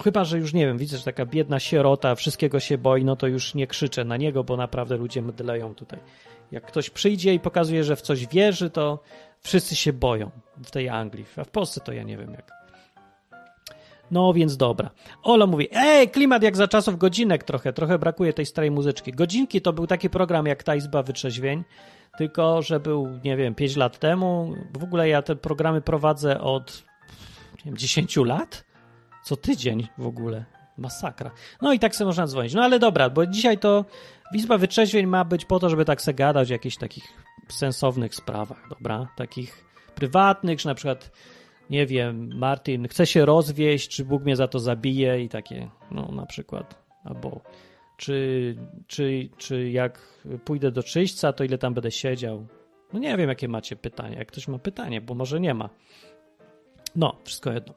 Chyba, 0.03 0.23
że 0.23 0.37
już 0.37 0.53
nie 0.53 0.65
wiem, 0.65 0.77
widzę, 0.77 0.97
że 0.97 1.03
taka 1.03 1.25
biedna 1.25 1.59
sierota 1.59 2.15
wszystkiego 2.15 2.59
się 2.59 2.77
boi, 2.77 3.05
no 3.05 3.15
to 3.15 3.27
już 3.27 3.55
nie 3.55 3.67
krzyczę 3.67 4.03
na 4.03 4.17
niego, 4.17 4.43
bo 4.43 4.57
naprawdę 4.57 4.97
ludzie 4.97 5.21
mdleją 5.21 5.75
tutaj. 5.75 5.99
Jak 6.51 6.65
ktoś 6.65 6.89
przyjdzie 6.89 7.33
i 7.33 7.39
pokazuje, 7.39 7.83
że 7.83 7.95
w 7.95 8.01
coś 8.01 8.27
wierzy, 8.27 8.69
to 8.69 8.99
wszyscy 9.39 9.75
się 9.75 9.93
boją 9.93 10.31
w 10.63 10.71
tej 10.71 10.89
Anglii. 10.89 11.25
A 11.37 11.43
w 11.43 11.49
Polsce 11.49 11.81
to 11.81 11.93
ja 11.93 12.03
nie 12.03 12.17
wiem 12.17 12.31
jak. 12.31 12.51
No 14.11 14.33
więc 14.33 14.57
dobra. 14.57 14.89
Olo 15.23 15.47
mówi, 15.47 15.67
ej, 15.71 16.09
klimat 16.09 16.43
jak 16.43 16.57
za 16.57 16.67
czasów 16.67 16.97
godzinek 16.97 17.43
trochę, 17.43 17.73
trochę 17.73 17.99
brakuje 17.99 18.33
tej 18.33 18.45
starej 18.45 18.71
muzyczki. 18.71 19.11
Godzinki 19.11 19.61
to 19.61 19.73
był 19.73 19.87
taki 19.87 20.09
program 20.09 20.45
jak 20.45 20.63
ta 20.63 20.75
Izba 20.75 21.03
Wytrzeźwień, 21.03 21.63
tylko 22.17 22.61
że 22.61 22.79
był, 22.79 23.19
nie 23.23 23.37
wiem, 23.37 23.55
5 23.55 23.75
lat 23.75 23.99
temu. 23.99 24.53
W 24.79 24.83
ogóle 24.83 25.09
ja 25.09 25.21
te 25.21 25.35
programy 25.35 25.81
prowadzę 25.81 26.41
od, 26.41 26.83
nie 27.57 27.65
wiem, 27.65 27.77
10 27.77 28.17
lat? 28.17 28.68
Co 29.29 29.37
tydzień 29.37 29.87
w 29.97 30.07
ogóle. 30.07 30.45
Masakra. 30.77 31.31
No 31.61 31.73
i 31.73 31.79
tak 31.79 31.95
sobie 31.95 32.05
można 32.05 32.27
dzwonić. 32.27 32.53
No 32.53 32.63
ale 32.63 32.79
dobra, 32.79 33.09
bo 33.09 33.25
dzisiaj 33.25 33.57
to 33.57 33.85
Izba 34.33 34.57
Wytrzeźwień 34.57 35.05
ma 35.05 35.25
być 35.25 35.45
po 35.45 35.59
to, 35.59 35.69
żeby 35.69 35.85
tak 35.85 36.01
se 36.01 36.13
gadać 36.13 36.49
o 36.49 36.53
jakichś 36.53 36.77
takich 36.77 37.03
sensownych 37.49 38.15
sprawach, 38.15 38.69
dobra? 38.69 39.07
Takich 39.15 39.65
prywatnych, 39.95 40.59
czy 40.59 40.67
na 40.67 40.75
przykład, 40.75 41.11
nie 41.69 41.85
wiem, 41.85 42.29
Martin 42.37 42.87
chce 42.87 43.05
się 43.05 43.25
rozwieść, 43.25 43.89
czy 43.89 44.05
Bóg 44.05 44.23
mnie 44.23 44.35
za 44.35 44.47
to 44.47 44.59
zabije 44.59 45.23
i 45.23 45.29
takie, 45.29 45.69
no 45.91 46.11
na 46.11 46.25
przykład, 46.25 46.83
albo 47.03 47.41
czy, 47.97 48.55
czy, 48.87 49.29
czy 49.37 49.69
jak 49.69 50.01
pójdę 50.45 50.71
do 50.71 50.83
czyśćca, 50.83 51.33
to 51.33 51.43
ile 51.43 51.57
tam 51.57 51.73
będę 51.73 51.91
siedział? 51.91 52.47
No 52.93 52.99
nie 52.99 53.17
wiem, 53.17 53.29
jakie 53.29 53.47
macie 53.47 53.75
pytania. 53.75 54.17
Jak 54.17 54.27
ktoś 54.27 54.47
ma 54.47 54.59
pytanie, 54.59 55.01
bo 55.01 55.15
może 55.15 55.39
nie 55.39 55.53
ma. 55.53 55.69
No, 56.95 57.15
wszystko 57.23 57.51
jedno. 57.51 57.73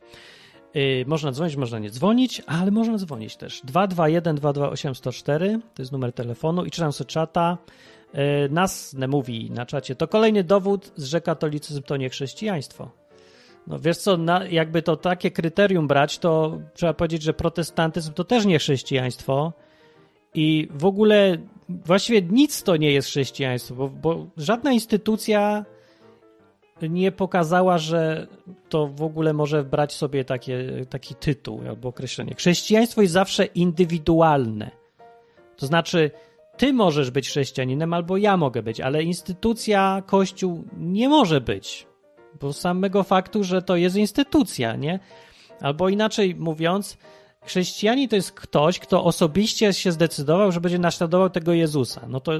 Yy, 0.75 1.05
można 1.07 1.33
dzwonić, 1.33 1.57
można 1.57 1.79
nie 1.79 1.91
dzwonić, 1.91 2.43
ale 2.47 2.71
można 2.71 2.99
dzwonić 2.99 3.37
też. 3.37 3.61
221 3.65 4.37
228 4.37 4.95
104 4.95 5.61
to 5.75 5.83
jest 5.83 5.93
numer 5.93 6.13
telefonu 6.13 6.65
i 6.65 6.71
czytam 6.71 6.93
sobie 6.93 7.09
czata. 7.09 7.59
Yy, 8.15 8.21
nas 8.51 8.97
mówi 9.09 9.51
na 9.51 9.67
czacie. 9.67 9.95
To 9.95 10.09
kolejny 10.09 10.45
dowód, 10.45 10.93
że 10.99 11.21
katolicyzm 11.21 11.83
to 11.83 11.97
nie 11.97 12.09
chrześcijaństwo. 12.09 12.91
No 13.67 13.79
wiesz 13.79 13.99
co, 13.99 14.17
na, 14.17 14.47
jakby 14.47 14.83
to 14.83 14.97
takie 14.97 15.31
kryterium 15.31 15.89
brać, 15.89 16.19
to 16.19 16.59
trzeba 16.75 16.95
powiedzieć, 16.95 17.23
że 17.23 17.35
protestantyzm 17.35 18.13
to 18.13 18.25
też 18.25 18.45
nie 18.45 18.59
chrześcijaństwo 18.59 19.53
i 20.35 20.69
w 20.71 20.85
ogóle 20.85 21.39
właściwie 21.69 22.23
nic 22.23 22.63
to 22.63 22.77
nie 22.77 22.93
jest 22.93 23.09
chrześcijaństwo, 23.09 23.75
bo, 23.75 23.89
bo 23.89 24.27
żadna 24.37 24.73
instytucja 24.73 25.65
nie 26.89 27.13
pokazała, 27.13 27.79
że 27.79 28.27
to 28.69 28.87
w 28.87 29.03
ogóle 29.03 29.33
może 29.33 29.65
brać 29.65 29.93
sobie 29.93 30.25
takie, 30.25 30.87
taki 30.91 31.15
tytuł 31.15 31.61
albo 31.69 31.89
określenie. 31.89 32.35
Chrześcijaństwo 32.35 33.03
jest 33.03 33.15
zawsze 33.15 33.45
indywidualne. 33.45 34.71
To 35.57 35.67
znaczy, 35.67 36.11
ty 36.57 36.73
możesz 36.73 37.11
być 37.11 37.29
chrześcijaninem, 37.29 37.95
albo 37.95 38.17
ja 38.17 38.37
mogę 38.37 38.63
być, 38.63 38.81
ale 38.81 39.03
instytucja, 39.03 40.03
kościół 40.07 40.65
nie 40.79 41.09
może 41.09 41.41
być, 41.41 41.87
bo 42.41 42.53
samego 42.53 43.03
faktu, 43.03 43.45
że 43.45 43.63
to 43.63 43.77
jest 43.77 43.97
instytucja, 43.97 44.77
nie? 44.77 45.01
Albo 45.61 45.89
inaczej 45.89 46.35
mówiąc, 46.35 46.99
chrześcijanin 47.45 48.09
to 48.09 48.17
jest 48.17 48.33
ktoś, 48.33 48.79
kto 48.79 49.05
osobiście 49.05 49.73
się 49.73 49.93
zdecydował, 49.93 50.53
że 50.53 50.61
będzie 50.61 50.79
naśladował 50.79 51.31
tego 51.31 51.53
Jezusa. 51.53 52.07
No 52.09 52.21
to 52.21 52.33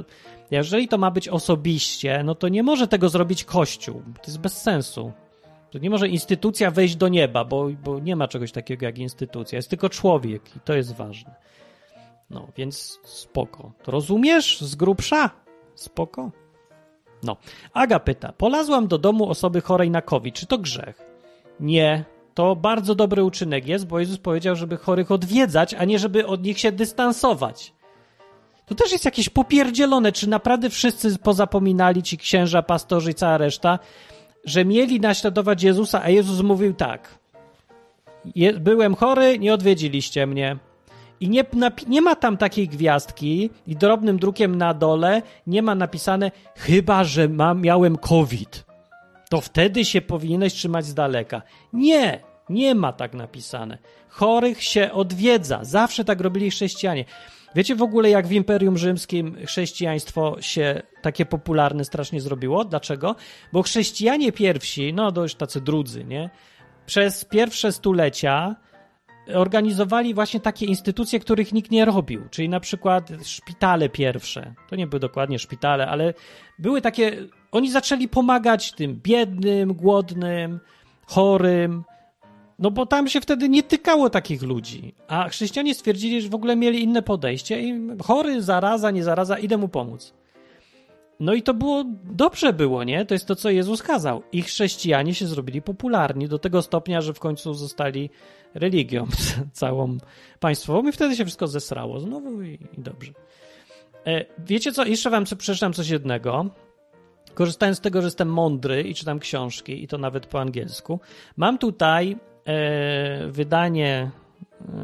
jeżeli 0.51 0.87
to 0.87 0.97
ma 0.97 1.11
być 1.11 1.29
osobiście, 1.29 2.23
no 2.23 2.35
to 2.35 2.49
nie 2.49 2.63
może 2.63 2.87
tego 2.87 3.09
zrobić 3.09 3.43
Kościół. 3.43 4.01
To 4.15 4.27
jest 4.27 4.39
bez 4.39 4.61
sensu. 4.61 5.11
To 5.71 5.79
nie 5.79 5.89
może 5.89 6.07
instytucja 6.07 6.71
wejść 6.71 6.95
do 6.95 7.07
nieba, 7.07 7.45
bo, 7.45 7.69
bo 7.83 7.99
nie 7.99 8.15
ma 8.15 8.27
czegoś 8.27 8.51
takiego 8.51 8.85
jak 8.85 8.97
instytucja. 8.97 9.55
Jest 9.55 9.69
tylko 9.69 9.89
człowiek 9.89 10.55
i 10.55 10.59
to 10.59 10.73
jest 10.73 10.95
ważne. 10.95 11.35
No, 12.29 12.47
więc 12.57 12.99
spoko. 13.03 13.71
To 13.83 13.91
rozumiesz 13.91 14.61
z 14.61 14.75
grubsza? 14.75 15.29
Spoko. 15.75 16.31
No. 17.23 17.37
Aga 17.73 17.99
pyta. 17.99 18.31
Polazłam 18.31 18.87
do 18.87 18.97
domu 18.97 19.29
osoby 19.29 19.61
chorej 19.61 19.89
na 19.89 20.01
COVID. 20.01 20.35
Czy 20.35 20.47
to 20.47 20.57
grzech? 20.57 21.01
Nie. 21.59 22.05
To 22.33 22.55
bardzo 22.55 22.95
dobry 22.95 23.23
uczynek 23.23 23.67
jest, 23.67 23.87
bo 23.87 23.99
Jezus 23.99 24.17
powiedział, 24.17 24.55
żeby 24.55 24.77
chorych 24.77 25.11
odwiedzać, 25.11 25.73
a 25.73 25.85
nie 25.85 25.99
żeby 25.99 26.27
od 26.27 26.43
nich 26.43 26.59
się 26.59 26.71
dystansować. 26.71 27.73
To 28.65 28.75
też 28.75 28.91
jest 28.91 29.05
jakieś 29.05 29.29
popierdzielone. 29.29 30.11
Czy 30.11 30.29
naprawdę 30.29 30.69
wszyscy 30.69 31.17
pozapominali, 31.17 32.03
ci 32.03 32.17
księża, 32.17 32.61
pastorzy 32.61 33.11
i 33.11 33.13
cała 33.13 33.37
reszta, 33.37 33.79
że 34.45 34.65
mieli 34.65 34.99
naśladować 34.99 35.63
Jezusa, 35.63 36.01
a 36.03 36.09
Jezus 36.09 36.41
mówił 36.41 36.73
tak. 36.73 37.19
Byłem 38.59 38.95
chory, 38.95 39.39
nie 39.39 39.53
odwiedziliście 39.53 40.27
mnie. 40.27 40.57
I 41.19 41.29
nie, 41.29 41.45
nie 41.87 42.01
ma 42.01 42.15
tam 42.15 42.37
takiej 42.37 42.67
gwiazdki 42.67 43.49
i 43.67 43.75
drobnym 43.75 44.19
drukiem 44.19 44.55
na 44.55 44.73
dole 44.73 45.21
nie 45.47 45.61
ma 45.61 45.75
napisane 45.75 46.31
chyba, 46.55 47.03
że 47.03 47.29
mam, 47.29 47.61
miałem 47.61 47.97
COVID. 47.97 48.72
To 49.33 49.41
wtedy 49.41 49.85
się 49.85 50.01
powinieneś 50.01 50.53
trzymać 50.53 50.85
z 50.85 50.93
daleka. 50.93 51.41
Nie, 51.73 52.19
nie 52.49 52.75
ma 52.75 52.93
tak 52.93 53.13
napisane. 53.13 53.77
Chorych 54.09 54.63
się 54.63 54.91
odwiedza. 54.91 55.59
Zawsze 55.63 56.05
tak 56.05 56.21
robili 56.21 56.51
chrześcijanie. 56.51 57.05
Wiecie 57.55 57.75
w 57.75 57.81
ogóle, 57.81 58.09
jak 58.09 58.27
w 58.27 58.31
Imperium 58.31 58.77
Rzymskim 58.77 59.37
chrześcijaństwo 59.45 60.37
się 60.41 60.81
takie 61.01 61.25
popularne 61.25 61.85
strasznie 61.85 62.21
zrobiło? 62.21 62.65
Dlaczego? 62.65 63.15
Bo 63.53 63.63
chrześcijanie 63.63 64.31
pierwsi, 64.31 64.93
no 64.93 65.11
dość 65.11 65.35
tacy 65.35 65.61
drudzy, 65.61 66.03
nie? 66.03 66.29
Przez 66.85 67.25
pierwsze 67.25 67.71
stulecia 67.71 68.55
organizowali 69.33 70.13
właśnie 70.13 70.39
takie 70.39 70.65
instytucje, 70.65 71.19
których 71.19 71.53
nikt 71.53 71.71
nie 71.71 71.85
robił, 71.85 72.21
czyli 72.31 72.49
na 72.49 72.59
przykład 72.59 73.09
szpitale 73.23 73.89
pierwsze. 73.89 74.53
To 74.69 74.75
nie 74.75 74.87
były 74.87 74.99
dokładnie 74.99 75.39
szpitale, 75.39 75.87
ale 75.87 76.13
były 76.59 76.81
takie. 76.81 77.27
Oni 77.51 77.71
zaczęli 77.71 78.07
pomagać 78.07 78.71
tym 78.71 78.99
biednym, 79.03 79.73
głodnym, 79.73 80.59
chorym. 81.05 81.83
No 82.59 82.71
bo 82.71 82.85
tam 82.85 83.07
się 83.07 83.21
wtedy 83.21 83.49
nie 83.49 83.63
tykało 83.63 84.09
takich 84.09 84.41
ludzi. 84.41 84.95
A 85.07 85.29
chrześcijanie 85.29 85.73
stwierdzili, 85.73 86.21
że 86.21 86.29
w 86.29 86.35
ogóle 86.35 86.55
mieli 86.55 86.83
inne 86.83 87.01
podejście 87.01 87.61
i 87.61 87.81
chory, 88.03 88.41
zaraza, 88.41 88.91
nie 88.91 89.03
zaraza, 89.03 89.37
idę 89.37 89.57
mu 89.57 89.67
pomóc. 89.67 90.13
No 91.19 91.33
i 91.33 91.43
to 91.43 91.53
było, 91.53 91.83
dobrze 92.03 92.53
było, 92.53 92.83
nie? 92.83 93.05
To 93.05 93.13
jest 93.13 93.27
to, 93.27 93.35
co 93.35 93.49
Jezus 93.49 93.83
kazał. 93.83 94.23
I 94.31 94.41
chrześcijanie 94.41 95.13
się 95.13 95.27
zrobili 95.27 95.61
popularni 95.61 96.27
do 96.27 96.39
tego 96.39 96.61
stopnia, 96.61 97.01
że 97.01 97.13
w 97.13 97.19
końcu 97.19 97.53
zostali 97.53 98.09
religią 98.53 99.07
całą 99.51 99.97
państwową 100.39 100.89
i 100.89 100.91
wtedy 100.91 101.15
się 101.15 101.25
wszystko 101.25 101.47
zesrało 101.47 101.99
znowu 101.99 102.41
i, 102.41 102.59
i 102.77 102.81
dobrze. 102.81 103.11
E, 104.05 104.25
wiecie 104.39 104.71
co? 104.71 104.85
Jeszcze 104.85 105.09
wam 105.09 105.23
przeczytam 105.37 105.73
coś 105.73 105.89
jednego. 105.89 106.45
Korzystając 107.33 107.77
z 107.77 107.81
tego, 107.81 108.01
że 108.01 108.07
jestem 108.07 108.29
mądry 108.29 108.81
i 108.81 108.95
czytam 108.95 109.19
książki, 109.19 109.83
i 109.83 109.87
to 109.87 109.97
nawet 109.97 110.25
po 110.25 110.41
angielsku, 110.41 110.99
mam 111.37 111.57
tutaj 111.57 112.17
e, 112.45 113.27
wydanie, 113.27 114.11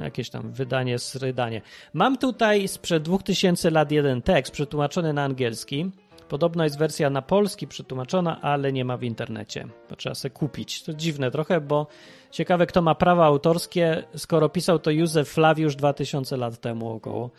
jakieś 0.04 0.30
tam 0.30 0.52
wydanie, 0.52 1.00
srydanie. 1.00 1.62
Mam 1.94 2.18
tutaj 2.18 2.68
sprzed 2.68 3.04
2000 3.04 3.72
lat 3.72 3.92
jeden 3.92 4.22
tekst 4.22 4.54
przetłumaczony 4.54 5.14
na 5.14 5.24
angielski. 5.24 5.92
Podobno 6.30 6.64
jest 6.64 6.78
wersja 6.78 7.10
na 7.10 7.22
polski 7.22 7.68
przetłumaczona, 7.68 8.42
ale 8.42 8.74
nie 8.74 8.86
ma 8.86 8.98
w 8.98 9.04
internecie. 9.04 9.68
To 9.88 9.96
trzeba 9.96 10.16
sobie 10.16 10.34
kupić. 10.34 10.84
To 10.84 10.94
dziwne 10.94 11.32
trochę, 11.32 11.62
bo 11.62 11.88
ciekawe, 12.32 12.66
kto 12.66 12.82
ma 12.82 12.96
prawa 12.96 13.26
autorskie, 13.26 14.04
skoro 14.16 14.50
pisał 14.50 14.80
to 14.80 14.92
Józef 14.92 15.30
Flawiusz 15.30 15.76
2000 15.76 16.38
lat 16.38 16.60
temu 16.60 16.92
około. 16.92 17.30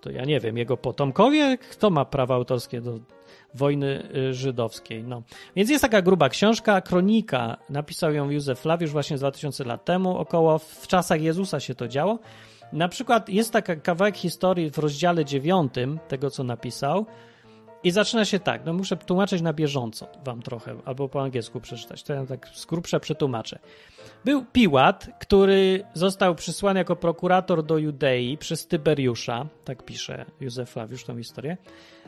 To 0.00 0.10
ja 0.10 0.24
nie 0.24 0.40
wiem, 0.40 0.56
jego 0.56 0.76
potomkowie, 0.76 1.58
kto 1.70 1.90
ma 1.90 2.04
prawa 2.04 2.34
autorskie 2.34 2.80
do 2.80 2.98
wojny 3.54 4.08
y, 4.16 4.34
żydowskiej. 4.34 5.04
No. 5.04 5.22
Więc 5.56 5.70
jest 5.70 5.82
taka 5.82 6.02
gruba 6.02 6.28
książka, 6.28 6.80
kronika, 6.80 7.56
napisał 7.70 8.12
ją 8.12 8.30
Józef 8.30 8.60
Flawiusz 8.60 8.90
właśnie 8.90 9.16
z 9.18 9.20
2000 9.20 9.64
lat 9.64 9.84
temu, 9.84 10.16
około 10.16 10.58
w 10.58 10.86
czasach 10.86 11.22
Jezusa 11.22 11.60
się 11.60 11.74
to 11.74 11.88
działo. 11.88 12.18
Na 12.72 12.88
przykład 12.88 13.28
jest 13.28 13.52
taka 13.52 13.76
kawałek 13.76 14.16
historii 14.16 14.70
w 14.70 14.78
rozdziale 14.78 15.24
9 15.24 15.72
tego, 16.08 16.30
co 16.30 16.44
napisał, 16.44 17.06
i 17.84 17.90
zaczyna 17.90 18.24
się 18.24 18.38
tak, 18.38 18.64
no 18.64 18.72
muszę 18.72 18.96
tłumaczyć 18.96 19.42
na 19.42 19.52
bieżąco 19.52 20.06
wam 20.24 20.42
trochę, 20.42 20.76
albo 20.84 21.08
po 21.08 21.22
angielsku 21.22 21.60
przeczytać, 21.60 22.02
to 22.02 22.12
ja 22.12 22.26
tak 22.26 22.48
z 22.54 22.66
grubsza 22.66 23.00
przetłumaczę. 23.00 23.58
Był 24.24 24.44
Piłat, 24.44 25.08
który 25.20 25.84
został 25.94 26.34
przysłany 26.34 26.80
jako 26.80 26.96
prokurator 26.96 27.64
do 27.64 27.78
Judei 27.78 28.38
przez 28.38 28.66
Tyberiusza, 28.66 29.46
tak 29.64 29.82
pisze 29.82 30.24
Józef 30.40 30.70
Flawiusz 30.70 31.04
tą 31.04 31.16
historię. 31.16 31.56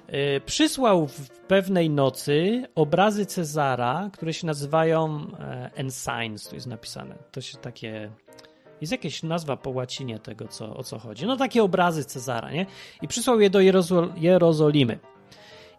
Yy, 0.08 0.40
przysłał 0.46 1.06
w 1.06 1.28
pewnej 1.30 1.90
nocy 1.90 2.66
obrazy 2.74 3.26
Cezara, 3.26 4.10
które 4.12 4.32
się 4.32 4.46
nazywają 4.46 5.26
e, 5.38 5.70
ensigns, 5.74 6.48
tu 6.48 6.54
jest 6.54 6.66
napisane. 6.66 7.14
To 7.32 7.40
się 7.40 7.58
takie 7.58 8.10
jest 8.80 8.92
jakaś 8.92 9.22
nazwa 9.22 9.56
po 9.56 9.70
łacinie 9.70 10.18
tego, 10.18 10.48
co, 10.48 10.76
o 10.76 10.82
co 10.82 10.98
chodzi. 10.98 11.26
No 11.26 11.36
takie 11.36 11.62
obrazy 11.62 12.04
Cezara, 12.04 12.50
nie? 12.50 12.66
I 13.02 13.08
przysłał 13.08 13.40
je 13.40 13.50
do 13.50 13.60
Jerozol 13.60 14.12
Jerozolimy. 14.16 14.98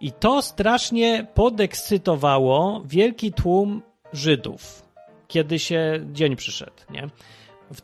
I 0.03 0.11
to 0.11 0.41
strasznie 0.41 1.27
podekscytowało 1.33 2.81
wielki 2.85 3.33
tłum 3.33 3.81
Żydów, 4.13 4.85
kiedy 5.27 5.59
się 5.59 5.99
dzień 6.11 6.35
przyszedł, 6.35 6.73
nie? 6.89 7.07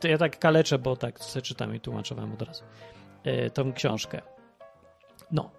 Ja 0.04 0.18
tak 0.18 0.38
kaleczę, 0.38 0.78
bo 0.78 0.96
tak 0.96 1.20
sobie 1.20 1.42
czytam 1.42 1.74
i 1.74 1.80
tłumaczę 1.80 2.14
wam 2.14 2.32
od 2.32 2.42
razu 2.42 2.64
yy, 3.24 3.50
tą 3.50 3.72
książkę. 3.72 4.22
No. 5.32 5.50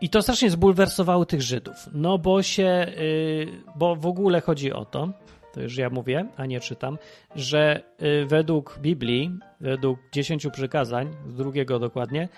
I 0.00 0.08
to 0.08 0.22
strasznie 0.22 0.50
zbulwersowało 0.50 1.26
tych 1.26 1.42
Żydów. 1.42 1.88
No 1.92 2.18
bo 2.18 2.42
się, 2.42 2.86
yy, 2.96 3.46
bo 3.76 3.96
w 3.96 4.06
ogóle 4.06 4.40
chodzi 4.40 4.72
o 4.72 4.84
to, 4.84 5.08
to 5.52 5.60
już 5.60 5.76
ja 5.76 5.90
mówię, 5.90 6.26
a 6.36 6.46
nie 6.46 6.60
czytam, 6.60 6.98
że 7.36 7.82
yy, 8.00 8.26
według 8.26 8.78
Biblii, 8.80 9.38
według 9.60 9.98
dziesięciu 10.12 10.50
przykazań, 10.50 11.16
drugiego 11.26 11.78
dokładnie, 11.78 12.28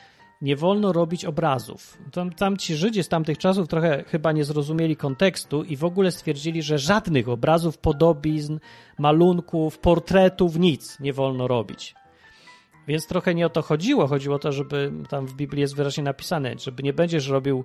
nie 0.43 0.57
wolno 0.57 0.93
robić 0.93 1.25
obrazów. 1.25 1.99
Tam, 2.13 2.33
tam 2.33 2.57
ci 2.57 2.77
Żydzi 2.77 3.03
z 3.03 3.09
tamtych 3.09 3.39
czasów 3.39 3.69
trochę 3.69 4.05
chyba 4.07 4.33
nie 4.33 4.45
zrozumieli 4.45 4.97
kontekstu 4.97 5.65
i 5.65 5.77
w 5.77 5.85
ogóle 5.85 6.11
stwierdzili, 6.11 6.63
że 6.63 6.79
żadnych 6.79 7.29
obrazów, 7.29 7.79
podobizn, 7.79 8.59
malunków, 8.99 9.79
portretów, 9.79 10.59
nic 10.59 11.01
nie 11.01 11.13
wolno 11.13 11.49
robić. 11.49 11.95
Więc 12.89 13.07
trochę 13.07 13.35
nie 13.35 13.47
o 13.47 13.51
to 13.51 13.63
chodziło. 13.63 14.07
Chodziło 14.07 14.37
o 14.37 14.39
to, 14.39 14.53
żeby 14.53 14.93
tam 15.09 15.27
w 15.27 15.35
Biblii 15.35 15.61
jest 15.61 15.77
wyraźnie 15.77 16.05
napisane, 16.05 16.55
żeby 16.59 16.83
nie 16.83 16.93
będziesz 16.93 17.29
robił 17.29 17.65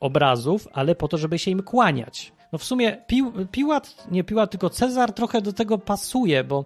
obrazów, 0.00 0.68
ale 0.72 0.94
po 0.94 1.08
to, 1.08 1.18
żeby 1.18 1.38
się 1.38 1.50
im 1.50 1.62
kłaniać. 1.62 2.32
No 2.52 2.58
w 2.58 2.64
sumie 2.64 2.96
Pi 3.06 3.22
Piłat, 3.50 4.06
nie 4.10 4.24
Piłat, 4.24 4.50
tylko 4.50 4.70
Cezar 4.70 5.12
trochę 5.12 5.42
do 5.42 5.52
tego 5.52 5.78
pasuje, 5.78 6.44
bo 6.44 6.64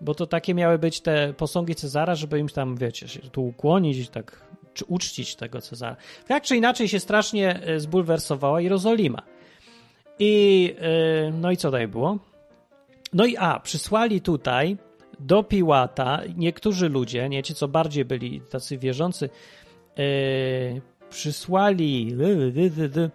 bo 0.00 0.14
to 0.14 0.26
takie 0.26 0.54
miały 0.54 0.78
być 0.78 1.00
te 1.00 1.34
posągi 1.34 1.74
Cezara, 1.74 2.14
żeby 2.14 2.38
im 2.38 2.48
tam, 2.48 2.76
wiecie, 2.76 3.08
się 3.08 3.20
tu 3.20 3.46
ukłonić 3.46 4.08
tak 4.08 4.47
czy 4.78 4.84
uczcić 4.84 5.36
tego 5.36 5.60
Cezara. 5.60 5.96
Tak 6.26 6.42
czy 6.42 6.56
inaczej 6.56 6.88
się 6.88 7.00
strasznie 7.00 7.62
e, 7.62 7.80
zbulwersowała 7.80 8.60
Jerozolima. 8.60 9.22
I 10.18 10.62
yy, 11.24 11.32
no 11.32 11.50
i 11.50 11.56
co 11.56 11.68
tutaj 11.68 11.88
było? 11.88 12.18
No 13.12 13.26
i 13.26 13.36
a, 13.36 13.60
przysłali 13.60 14.20
tutaj 14.20 14.76
do 15.20 15.42
Piłata 15.42 16.20
niektórzy 16.36 16.88
ludzie, 16.88 17.28
nie 17.28 17.42
ci 17.42 17.54
co 17.54 17.68
bardziej 17.68 18.04
byli 18.04 18.40
tacy 18.40 18.78
wierzący, 18.78 19.30
yy, 19.96 20.80
przysłali. 21.10 22.16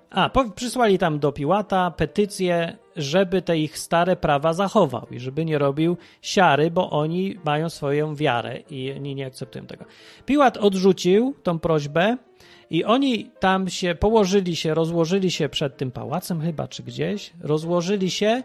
A, 0.10 0.30
przysłali 0.56 0.98
tam 0.98 1.20
do 1.20 1.32
Piłata 1.32 1.92
petycję, 1.92 2.78
żeby 2.96 3.42
te 3.42 3.58
ich 3.58 3.78
stare 3.78 4.16
prawa 4.16 4.54
zachował 4.54 5.08
i 5.12 5.20
żeby 5.20 5.46
nie 5.46 5.58
robił 5.58 5.98
siary, 6.22 6.72
bo 6.72 6.90
oni 6.90 7.40
mają 7.46 7.70
swoją 7.70 8.16
wiarę 8.16 8.60
i 8.70 8.92
oni 8.92 9.16
nie 9.16 9.26
akceptują 9.26 9.66
tego. 9.66 9.86
Piłat 10.26 10.58
odrzucił 10.58 11.36
tą 11.44 11.60
prośbę 11.60 12.18
I 12.70 12.84
oni 12.84 13.30
tam 13.40 13.70
się 13.70 13.96
położyli 13.96 14.56
się, 14.56 14.74
rozłożyli 14.74 15.32
się 15.32 15.50
przed 15.50 15.78
tym 15.78 15.92
pałacem 15.92 16.42
chyba, 16.42 16.68
czy 16.68 16.84
gdzieś, 16.84 17.34
rozłożyli 17.42 18.12
się 18.12 18.44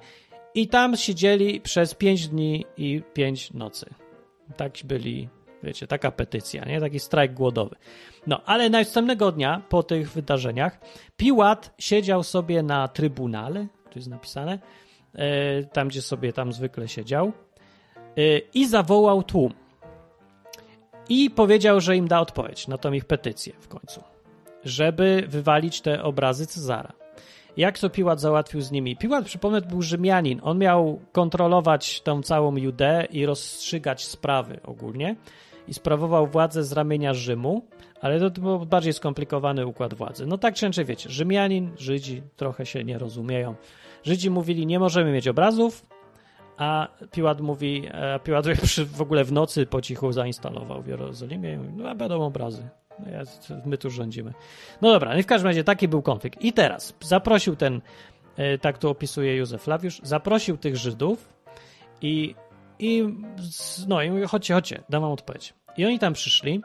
i 0.54 0.68
tam 0.68 0.96
siedzieli 0.96 1.60
przez 1.60 1.94
pięć 1.94 2.28
dni 2.28 2.64
i 2.76 3.02
pięć 3.14 3.52
nocy. 3.52 3.86
Tak 4.56 4.72
byli, 4.84 5.28
wiecie, 5.62 5.86
taka 5.86 6.10
petycja, 6.10 6.64
nie? 6.64 6.80
Taki 6.80 7.00
strajk 7.00 7.34
głodowy. 7.34 7.76
No, 8.26 8.40
ale 8.44 8.70
następnego 8.70 9.32
dnia, 9.32 9.62
po 9.68 9.82
tych 9.82 10.12
wydarzeniach, 10.12 10.80
Piłat 11.16 11.74
siedział 11.78 12.22
sobie 12.22 12.62
na 12.62 12.88
trybunale, 12.88 13.66
tu 13.90 13.98
jest 13.98 14.08
napisane, 14.08 14.58
e, 15.14 15.62
tam 15.62 15.88
gdzie 15.88 16.02
sobie 16.02 16.32
tam 16.32 16.52
zwykle 16.52 16.88
siedział, 16.88 17.32
e, 18.16 18.38
i 18.38 18.66
zawołał 18.66 19.22
tłum. 19.22 19.54
I 21.08 21.30
powiedział, 21.30 21.80
że 21.80 21.96
im 21.96 22.08
da 22.08 22.20
odpowiedź 22.20 22.68
na 22.68 22.78
tą 22.78 22.92
ich 22.92 23.04
petycję 23.04 23.52
w 23.60 23.68
końcu, 23.68 24.02
żeby 24.64 25.24
wywalić 25.28 25.80
te 25.80 26.02
obrazy 26.02 26.46
Cezara. 26.46 26.92
Jak 27.56 27.78
to 27.78 27.90
Piłat 27.90 28.20
załatwił 28.20 28.60
z 28.60 28.70
nimi? 28.70 28.96
Piłat, 28.96 29.24
przypomnę, 29.24 29.60
był 29.60 29.82
Rzymianin. 29.82 30.40
On 30.42 30.58
miał 30.58 31.00
kontrolować 31.12 32.00
tą 32.00 32.22
całą 32.22 32.56
Judeę 32.56 33.04
i 33.04 33.26
rozstrzygać 33.26 34.04
sprawy 34.04 34.60
ogólnie 34.64 35.16
i 35.68 35.74
sprawował 35.74 36.26
władzę 36.26 36.64
z 36.64 36.72
ramienia 36.72 37.14
Rzymu, 37.14 37.62
ale 38.00 38.30
to 38.30 38.40
był 38.40 38.66
bardziej 38.66 38.92
skomplikowany 38.92 39.66
układ 39.66 39.94
władzy. 39.94 40.26
No 40.26 40.38
tak 40.38 40.54
czy 40.54 40.66
inaczej 40.66 40.84
wiecie, 40.84 41.10
Rzymianin, 41.10 41.70
Żydzi 41.78 42.22
trochę 42.36 42.66
się 42.66 42.84
nie 42.84 42.98
rozumieją. 42.98 43.54
Żydzi 44.04 44.30
mówili, 44.30 44.66
nie 44.66 44.78
możemy 44.78 45.12
mieć 45.12 45.28
obrazów, 45.28 45.86
a 46.56 46.88
Piłat 47.10 47.40
mówi, 47.40 47.88
a 47.88 48.18
Piłat 48.18 48.46
w 48.96 49.00
ogóle 49.00 49.24
w 49.24 49.32
nocy 49.32 49.66
po 49.66 49.80
cichu 49.80 50.12
zainstalował 50.12 50.82
w 50.82 50.86
Jerozolimie 50.86 51.52
i 51.52 51.56
mówi, 51.56 51.72
no 51.76 51.94
będą 51.94 52.22
obrazy. 52.22 52.68
No 52.98 53.10
ja, 53.10 53.22
my 53.66 53.78
tu 53.78 53.90
rządzimy. 53.90 54.32
No 54.82 54.92
dobra, 54.92 55.16
no 55.16 55.22
w 55.22 55.26
każdym 55.26 55.46
razie 55.46 55.64
taki 55.64 55.88
był 55.88 56.02
konflikt. 56.02 56.44
I 56.44 56.52
teraz 56.52 56.94
zaprosił 57.00 57.56
ten, 57.56 57.80
e, 58.36 58.58
tak 58.58 58.78
tu 58.78 58.90
opisuje 58.90 59.36
Józef 59.36 59.62
Flawiusz, 59.62 60.00
zaprosił 60.02 60.56
tych 60.56 60.76
Żydów 60.76 61.32
i, 62.02 62.34
i 62.78 63.04
no 63.88 64.02
i 64.02 64.10
mówi, 64.10 64.22
chodźcie, 64.22 64.54
chodźcie, 64.54 64.82
dam 64.88 65.02
wam 65.02 65.12
odpowiedź. 65.12 65.54
I 65.76 65.86
oni 65.86 65.98
tam 65.98 66.12
przyszli 66.12 66.62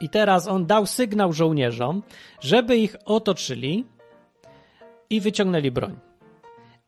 i 0.00 0.08
teraz 0.08 0.48
on 0.48 0.66
dał 0.66 0.86
sygnał 0.86 1.32
żołnierzom, 1.32 2.02
żeby 2.40 2.76
ich 2.76 2.96
otoczyli 3.04 3.86
i 5.10 5.20
wyciągnęli 5.20 5.70
broń. 5.70 5.96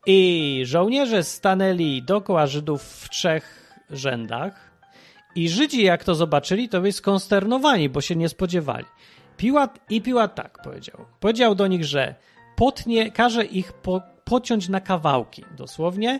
I 0.05 0.61
żołnierze 0.65 1.23
stanęli 1.23 2.03
dookoła 2.03 2.47
Żydów 2.47 2.83
w 2.83 3.09
trzech 3.09 3.75
rzędach 3.89 4.71
i 5.35 5.49
Żydzi, 5.49 5.83
jak 5.83 6.03
to 6.03 6.15
zobaczyli, 6.15 6.69
to 6.69 6.81
byli 6.81 6.93
skonsternowani, 6.93 7.89
bo 7.89 8.01
się 8.01 8.15
nie 8.15 8.29
spodziewali. 8.29 8.85
Piłat 9.37 9.79
i 9.89 10.01
Piłat 10.01 10.35
tak 10.35 10.61
powiedział. 10.63 11.05
Powiedział 11.19 11.55
do 11.55 11.67
nich, 11.67 11.85
że 11.85 12.15
potnie, 12.55 13.11
każe 13.11 13.45
ich 13.45 13.73
po, 13.73 14.01
pociąć 14.23 14.69
na 14.69 14.81
kawałki, 14.81 15.43
dosłownie, 15.57 16.19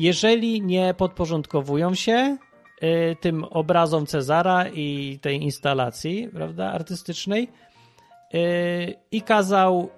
jeżeli 0.00 0.62
nie 0.62 0.94
podporządkowują 0.94 1.94
się 1.94 2.36
y, 2.82 3.16
tym 3.20 3.44
obrazom 3.44 4.06
Cezara 4.06 4.68
i 4.68 5.18
tej 5.22 5.42
instalacji, 5.42 6.28
prawda, 6.34 6.72
artystycznej, 6.72 7.48
y, 8.34 8.94
i 9.12 9.22
kazał 9.22 9.90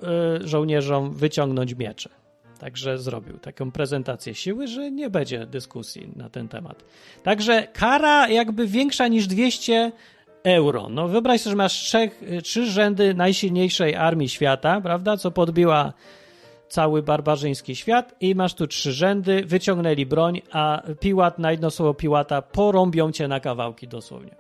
y, 0.43 0.49
żołnierzom 0.49 1.13
wyciągnąć 1.13 1.75
miecze. 1.75 2.11
Także 2.59 2.99
zrobił 2.99 3.39
taką 3.39 3.73
prezentację 3.73 4.35
siły, 4.35 4.67
że 4.67 4.91
nie 4.91 5.11
będzie 5.11 5.47
dyskusji 5.47 6.13
na 6.17 6.31
ten 6.31 6.49
temat. 6.49 6.85
Także 7.23 7.67
kara 7.73 8.29
jakby 8.29 8.67
większa 8.67 9.09
niż 9.09 9.27
200 9.27 9.93
euro. 10.45 10.89
No 10.89 11.09
wyobraź 11.09 11.41
sobie, 11.41 11.51
że 11.51 11.57
masz 11.57 11.73
trzech, 11.73 12.23
trzy 12.43 12.67
rzędy 12.67 13.15
najsilniejszej 13.15 13.95
armii 13.95 14.29
świata, 14.29 14.81
prawda, 14.81 15.17
co 15.17 15.31
podbiła 15.31 15.93
cały 16.73 17.03
barbarzyński 17.03 17.77
świat 17.77 18.15
i 18.21 18.35
masz 18.35 18.55
tu 18.55 18.67
trzy 18.67 18.93
rzędy, 18.93 19.45
wyciągnęli 19.47 20.07
broń, 20.07 20.43
a 20.51 20.83
Piłat 21.01 21.39
na 21.39 21.51
jedno 21.51 21.71
słowo 21.71 21.95
Piłata 21.95 22.43
porąbią 22.43 23.13
cię 23.13 23.29
na 23.29 23.41
kawałki 23.41 23.89
dosłownie. 23.89 24.37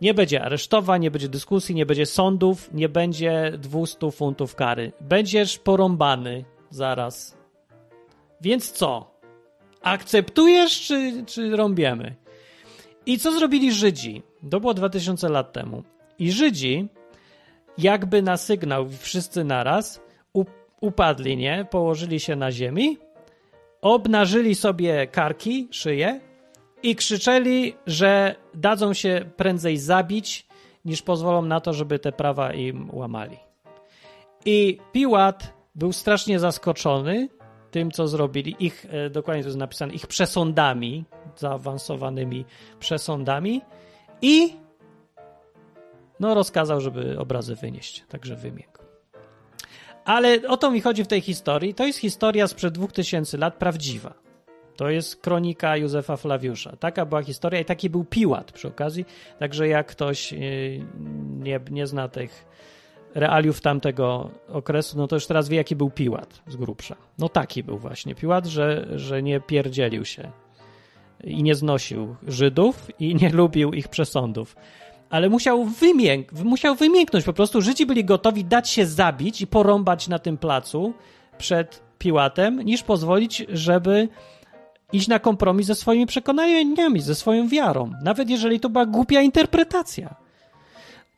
Nie 0.00 0.14
będzie 0.14 0.42
aresztowań, 0.42 1.02
nie 1.02 1.10
będzie 1.10 1.28
dyskusji, 1.28 1.74
nie 1.74 1.86
będzie 1.86 2.06
sądów, 2.06 2.72
nie 2.72 2.88
będzie 2.88 3.52
200 3.58 4.10
funtów 4.10 4.54
kary. 4.54 4.92
Będziesz 5.00 5.58
porąbany 5.58 6.44
zaraz. 6.70 7.36
Więc 8.40 8.72
co? 8.72 9.10
Akceptujesz, 9.82 10.80
czy, 10.80 11.24
czy 11.26 11.56
rąbiemy? 11.56 12.14
I 13.06 13.18
co 13.18 13.32
zrobili 13.32 13.72
Żydzi? 13.72 14.22
To 14.50 14.60
było 14.60 14.74
2000 14.74 15.28
lat 15.28 15.52
temu. 15.52 15.82
I 16.18 16.32
Żydzi, 16.32 16.88
jakby 17.78 18.22
na 18.22 18.36
sygnał, 18.36 18.88
wszyscy 19.00 19.44
naraz, 19.44 20.00
upadli, 20.82 21.36
nie? 21.36 21.66
Położyli 21.70 22.20
się 22.20 22.36
na 22.36 22.52
ziemi, 22.52 22.98
obnażyli 23.82 24.54
sobie 24.54 25.06
karki, 25.06 25.68
szyję 25.70 26.20
i 26.82 26.96
krzyczeli, 26.96 27.74
że 27.86 28.34
dadzą 28.54 28.94
się 28.94 29.24
prędzej 29.36 29.76
zabić, 29.76 30.46
niż 30.84 31.02
pozwolą 31.02 31.42
na 31.42 31.60
to, 31.60 31.72
żeby 31.72 31.98
te 31.98 32.12
prawa 32.12 32.52
im 32.52 32.90
łamali. 32.92 33.38
I 34.44 34.78
Piłat 34.92 35.54
był 35.74 35.92
strasznie 35.92 36.38
zaskoczony 36.38 37.28
tym, 37.70 37.90
co 37.90 38.08
zrobili. 38.08 38.56
Ich, 38.58 38.86
e, 38.90 39.10
dokładnie 39.10 39.42
to 39.42 39.48
jest 39.48 39.58
napisane, 39.58 39.94
ich 39.94 40.06
przesądami, 40.06 41.04
zaawansowanymi 41.36 42.44
przesądami 42.80 43.62
i 44.22 44.56
no 46.20 46.34
rozkazał, 46.34 46.80
żeby 46.80 47.18
obrazy 47.18 47.54
wynieść. 47.54 48.04
Także 48.08 48.36
wymiękł. 48.36 48.71
Ale 50.04 50.48
o 50.48 50.56
to 50.56 50.70
mi 50.70 50.80
chodzi 50.80 51.04
w 51.04 51.08
tej 51.08 51.20
historii. 51.20 51.74
To 51.74 51.86
jest 51.86 51.98
historia 51.98 52.46
sprzed 52.46 52.74
2000 52.74 53.38
lat, 53.38 53.54
prawdziwa. 53.54 54.14
To 54.76 54.90
jest 54.90 55.16
kronika 55.16 55.76
Józefa 55.76 56.16
Flawiusza. 56.16 56.76
Taka 56.76 57.06
była 57.06 57.22
historia 57.22 57.60
i 57.60 57.64
taki 57.64 57.90
był 57.90 58.04
Piłat 58.04 58.52
przy 58.52 58.68
okazji. 58.68 59.04
Także 59.38 59.68
jak 59.68 59.86
ktoś 59.86 60.32
e, 60.32 60.36
nie, 61.38 61.60
nie 61.70 61.86
zna 61.86 62.08
tych 62.08 62.46
realiów 63.14 63.60
tamtego 63.60 64.30
okresu, 64.48 64.98
no 64.98 65.06
to 65.06 65.16
już 65.16 65.26
teraz 65.26 65.48
wie, 65.48 65.56
jaki 65.56 65.76
był 65.76 65.90
Piłat 65.90 66.42
z 66.48 66.56
grubsza. 66.56 66.96
No 67.18 67.28
taki 67.28 67.62
był 67.62 67.78
właśnie 67.78 68.14
Piłat, 68.14 68.46
że, 68.46 68.86
że 68.96 69.22
nie 69.22 69.40
pierdzielił 69.40 70.04
się 70.04 70.30
i 71.24 71.42
nie 71.42 71.54
znosił 71.54 72.16
Żydów 72.26 72.90
i 72.98 73.14
nie 73.14 73.30
lubił 73.30 73.72
ich 73.72 73.88
przesądów. 73.88 74.56
Ale 75.12 75.28
musiał, 75.28 75.64
wymięk 75.64 76.32
musiał 76.32 76.74
wymięknąć. 76.74 77.24
Po 77.24 77.32
prostu 77.32 77.62
Żydzi 77.62 77.86
byli 77.86 78.04
gotowi 78.04 78.44
dać 78.44 78.70
się 78.70 78.86
zabić 78.86 79.40
i 79.40 79.46
porąbać 79.46 80.08
na 80.08 80.18
tym 80.18 80.38
placu 80.38 80.94
przed 81.38 81.82
Piłatem, 81.98 82.62
niż 82.62 82.82
pozwolić, 82.82 83.46
żeby 83.48 84.08
iść 84.92 85.08
na 85.08 85.18
kompromis 85.18 85.66
ze 85.66 85.74
swoimi 85.74 86.06
przekonaniami, 86.06 87.00
ze 87.00 87.14
swoją 87.14 87.48
wiarą. 87.48 87.92
Nawet 88.02 88.30
jeżeli 88.30 88.60
to 88.60 88.68
była 88.68 88.86
głupia 88.86 89.20
interpretacja. 89.20 90.14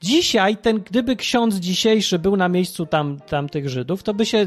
Dzisiaj, 0.01 0.57
ten, 0.57 0.81
gdyby 0.81 1.17
ksiądz 1.17 1.55
dzisiejszy 1.55 2.19
był 2.19 2.37
na 2.37 2.49
miejscu 2.49 2.87
tam, 2.87 3.21
tamtych 3.21 3.69
Żydów, 3.69 4.03
to 4.03 4.15
by 4.15 4.27
się 4.27 4.47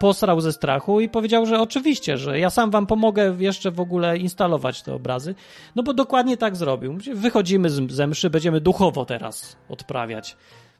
posrał 0.00 0.40
ze 0.40 0.52
strachu 0.52 1.00
i 1.00 1.08
powiedział, 1.08 1.46
że 1.46 1.60
oczywiście, 1.60 2.18
że 2.18 2.38
ja 2.38 2.50
sam 2.50 2.70
wam 2.70 2.86
pomogę 2.86 3.36
jeszcze 3.38 3.70
w 3.70 3.80
ogóle 3.80 4.18
instalować 4.18 4.82
te 4.82 4.94
obrazy. 4.94 5.34
No 5.76 5.82
bo 5.82 5.94
dokładnie 5.94 6.36
tak 6.36 6.56
zrobił. 6.56 6.98
Wychodzimy 7.14 7.70
z, 7.70 7.92
ze 7.92 8.06
mszy, 8.06 8.30
będziemy 8.30 8.60
duchowo 8.60 9.04
teraz 9.04 9.56
odprawiać. 9.68 10.36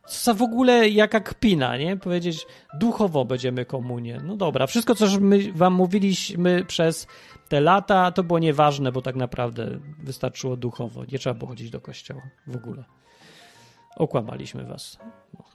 Co 0.06 0.34
w 0.34 0.42
ogóle 0.42 0.88
jaka 0.88 1.20
kpina, 1.20 1.76
nie? 1.76 1.96
Powiedzieć, 1.96 2.46
duchowo 2.74 3.24
będziemy 3.24 3.64
komunię. 3.64 4.20
No 4.24 4.36
dobra, 4.36 4.66
wszystko, 4.66 4.94
co 4.94 5.06
my 5.20 5.52
wam 5.52 5.74
mówiliśmy 5.74 6.64
przez 6.64 7.06
te 7.48 7.60
lata, 7.60 8.12
to 8.12 8.22
było 8.22 8.38
nieważne, 8.38 8.92
bo 8.92 9.02
tak 9.02 9.16
naprawdę 9.16 9.78
wystarczyło 9.98 10.56
duchowo. 10.56 11.04
Nie 11.12 11.18
trzeba 11.18 11.34
było 11.34 11.48
chodzić 11.48 11.70
do 11.70 11.80
kościoła 11.80 12.22
w 12.46 12.56
ogóle. 12.56 12.84
Okłamaliśmy 13.96 14.64
was. 14.64 14.98
No 15.34 15.53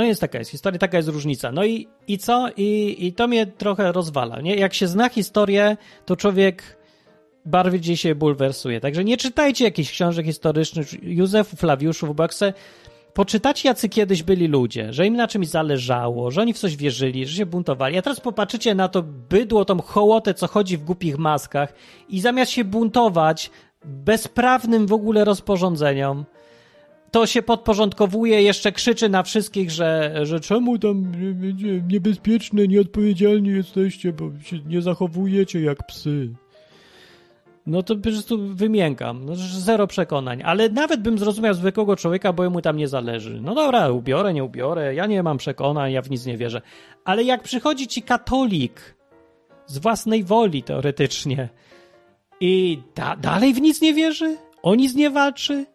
jest 0.00 0.20
taka 0.20 0.38
jest 0.38 0.50
historia, 0.50 0.78
taka 0.78 0.96
jest 0.96 1.08
różnica. 1.08 1.52
No 1.52 1.64
i, 1.64 1.88
i 2.08 2.18
co? 2.18 2.48
I, 2.56 2.96
I 2.98 3.12
to 3.12 3.28
mnie 3.28 3.46
trochę 3.46 3.92
rozwala. 3.92 4.40
Nie? 4.40 4.54
Jak 4.54 4.74
się 4.74 4.86
zna 4.86 5.08
historię, 5.08 5.76
to 6.04 6.16
człowiek 6.16 6.76
bardziej 7.44 7.96
się 7.96 8.14
bulwersuje. 8.14 8.80
Także 8.80 9.04
nie 9.04 9.16
czytajcie 9.16 9.64
jakichś 9.64 9.90
książek 9.90 10.26
historycznych 10.26 11.02
Józefu 11.02 11.56
Flawiuszu, 11.56 12.14
bo 12.14 12.24
jak 12.24 12.32
poczytacie, 13.14 13.68
jacy 13.68 13.88
kiedyś 13.88 14.22
byli 14.22 14.48
ludzie, 14.48 14.92
że 14.92 15.06
im 15.06 15.16
na 15.16 15.28
czymś 15.28 15.48
zależało, 15.48 16.30
że 16.30 16.40
oni 16.40 16.52
w 16.52 16.58
coś 16.58 16.76
wierzyli, 16.76 17.26
że 17.26 17.36
się 17.36 17.46
buntowali. 17.46 17.98
A 17.98 18.02
teraz 18.02 18.20
popatrzycie 18.20 18.74
na 18.74 18.88
to 18.88 19.02
bydło, 19.02 19.64
tą 19.64 19.82
hołotę, 19.82 20.34
co 20.34 20.46
chodzi 20.46 20.76
w 20.78 20.84
głupich 20.84 21.18
maskach 21.18 21.72
i 22.08 22.20
zamiast 22.20 22.52
się 22.52 22.64
buntować 22.64 23.50
bezprawnym 23.84 24.86
w 24.86 24.92
ogóle 24.92 25.24
rozporządzeniom, 25.24 26.24
to 27.12 27.26
się 27.26 27.42
podporządkowuje, 27.42 28.42
jeszcze 28.42 28.72
krzyczy 28.72 29.08
na 29.08 29.22
wszystkich, 29.22 29.70
że, 29.70 30.20
że 30.22 30.40
czemu 30.40 30.78
tam 30.78 31.12
niebezpieczne, 31.88 32.68
nieodpowiedzialni 32.68 33.48
jesteście, 33.48 34.12
bo 34.12 34.30
się 34.42 34.58
nie 34.66 34.82
zachowujecie 34.82 35.60
jak 35.60 35.86
psy. 35.86 36.28
no 37.66 37.82
to 37.82 37.96
po 37.96 38.02
prostu 38.02 38.54
wymiękam. 38.54 39.24
No, 39.24 39.32
zero 39.36 39.86
przekonań. 39.86 40.42
Ale 40.44 40.68
nawet 40.68 41.00
bym 41.00 41.18
zrozumiał 41.18 41.54
zwykłego 41.54 41.96
człowieka, 41.96 42.32
bo 42.32 42.50
mu 42.50 42.60
tam 42.60 42.76
nie 42.76 42.88
zależy. 42.88 43.40
No 43.40 43.54
dobra, 43.54 43.90
ubiorę, 43.90 44.34
nie 44.34 44.44
ubiorę, 44.44 44.94
ja 44.94 45.06
nie 45.06 45.22
mam 45.22 45.38
przekonań, 45.38 45.92
ja 45.92 46.02
w 46.02 46.10
nic 46.10 46.26
nie 46.26 46.36
wierzę. 46.36 46.62
Ale 47.04 47.24
jak 47.24 47.42
przychodzi 47.42 47.86
ci 47.88 48.02
katolik 48.02 48.96
z 49.66 49.78
własnej 49.78 50.24
woli 50.24 50.62
teoretycznie 50.62 51.48
i 52.40 52.78
da 52.94 53.16
dalej 53.16 53.54
w 53.54 53.60
nic 53.60 53.80
nie 53.80 53.94
wierzy, 53.94 54.36
o 54.62 54.74
nic 54.74 54.94
nie 54.94 55.10
walczy 55.10 55.71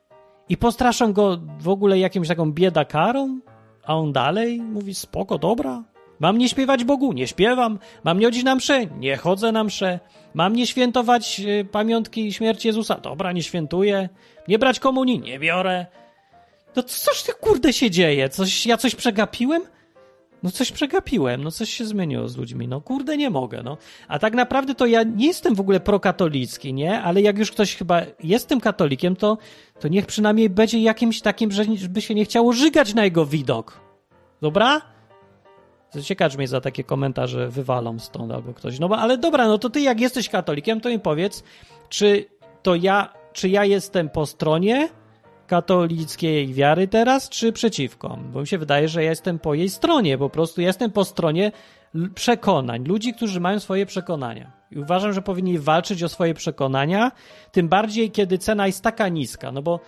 i 0.49 0.57
postraszą 0.57 1.13
go 1.13 1.37
w 1.59 1.69
ogóle 1.69 1.99
jakimś 1.99 2.27
taką 2.27 2.51
biedakarą, 2.51 3.39
a 3.83 3.95
on 3.95 4.13
dalej 4.13 4.61
mówi 4.61 4.95
spoko, 4.95 5.37
dobra, 5.37 5.83
Mam 6.19 6.37
nie 6.37 6.49
śpiewać 6.49 6.83
Bogu? 6.83 7.13
Nie 7.13 7.27
śpiewam. 7.27 7.79
Mam 8.03 8.19
nie 8.19 8.25
chodzić 8.25 8.43
na 8.43 8.55
mszę? 8.55 8.85
Nie 8.85 9.17
chodzę 9.17 9.51
na 9.51 9.63
mszę. 9.63 9.99
Mam 10.33 10.55
nie 10.55 10.67
świętować 10.67 11.39
y, 11.39 11.65
pamiątki 11.71 12.33
śmierci 12.33 12.67
Jezusa? 12.67 12.95
Dobra, 12.95 13.31
nie 13.31 13.43
świętuję. 13.43 14.09
Nie 14.47 14.59
brać 14.59 14.79
komunii? 14.79 15.19
Nie 15.19 15.39
biorę. 15.39 15.85
No 16.75 16.83
coś 16.83 17.23
ty 17.23 17.31
kurde 17.33 17.73
się 17.73 17.91
dzieje? 17.91 18.29
Coś, 18.29 18.65
ja 18.65 18.77
coś 18.77 18.95
przegapiłem? 18.95 19.61
No 20.43 20.51
coś 20.51 20.71
przegapiłem, 20.71 21.43
no 21.43 21.51
coś 21.51 21.69
się 21.69 21.85
zmieniło 21.85 22.27
z 22.27 22.37
ludźmi. 22.37 22.67
No 22.67 22.81
kurde, 22.81 23.17
nie 23.17 23.29
mogę, 23.29 23.61
no. 23.63 23.77
A 24.07 24.19
tak 24.19 24.33
naprawdę 24.33 24.75
to 24.75 24.85
ja 24.85 25.03
nie 25.03 25.27
jestem 25.27 25.55
w 25.55 25.59
ogóle 25.59 25.79
prokatolicki, 25.79 26.73
nie? 26.73 27.01
Ale 27.01 27.21
jak 27.21 27.37
już 27.37 27.51
ktoś 27.51 27.75
chyba 27.75 28.01
jestem 28.23 28.59
katolikiem, 28.59 29.15
to, 29.15 29.37
to 29.79 29.87
niech 29.87 30.05
przynajmniej 30.05 30.49
będzie 30.49 30.79
jakimś 30.79 31.21
takim, 31.21 31.51
żeby 31.75 32.01
się 32.01 32.15
nie 32.15 32.25
chciało 32.25 32.53
żygać 32.53 32.93
na 32.93 33.03
jego 33.03 33.25
widok. 33.25 33.79
Dobra? 34.41 34.81
Ciekawe, 36.03 36.29
czy 36.29 36.37
mnie 36.37 36.47
za 36.47 36.61
takie 36.61 36.83
komentarze 36.83 37.49
wywalą 37.49 37.99
stąd 37.99 38.31
albo 38.31 38.53
ktoś. 38.53 38.79
No 38.79 38.89
ale 38.97 39.17
dobra, 39.17 39.47
no 39.47 39.57
to 39.57 39.69
ty 39.69 39.81
jak 39.81 39.99
jesteś 39.99 40.29
katolikiem, 40.29 40.81
to 40.81 40.89
mi 40.89 40.99
powiedz, 40.99 41.43
czy 41.89 42.25
to 42.63 42.75
ja, 42.75 43.13
czy 43.33 43.49
ja 43.49 43.65
jestem 43.65 44.09
po 44.09 44.25
stronie 44.25 44.89
katolickiej 45.47 46.53
wiary 46.53 46.87
teraz, 46.87 47.29
czy 47.29 47.53
przeciwko? 47.53 48.19
Bo 48.33 48.41
mi 48.41 48.47
się 48.47 48.57
wydaje, 48.57 48.87
że 48.87 49.03
ja 49.03 49.09
jestem 49.09 49.39
po 49.39 49.53
jej 49.53 49.69
stronie, 49.69 50.17
po 50.17 50.29
prostu 50.29 50.61
jestem 50.61 50.91
po 50.91 51.05
stronie 51.05 51.51
przekonań, 52.15 52.87
ludzi, 52.87 53.13
którzy 53.13 53.39
mają 53.39 53.59
swoje 53.59 53.85
przekonania. 53.85 54.51
I 54.71 54.79
uważam, 54.79 55.13
że 55.13 55.21
powinni 55.21 55.59
walczyć 55.59 56.03
o 56.03 56.09
swoje 56.09 56.33
przekonania, 56.33 57.11
tym 57.51 57.69
bardziej, 57.69 58.11
kiedy 58.11 58.37
cena 58.37 58.67
jest 58.67 58.83
taka 58.83 59.09
niska, 59.09 59.51
no 59.51 59.61
bo 59.61 59.79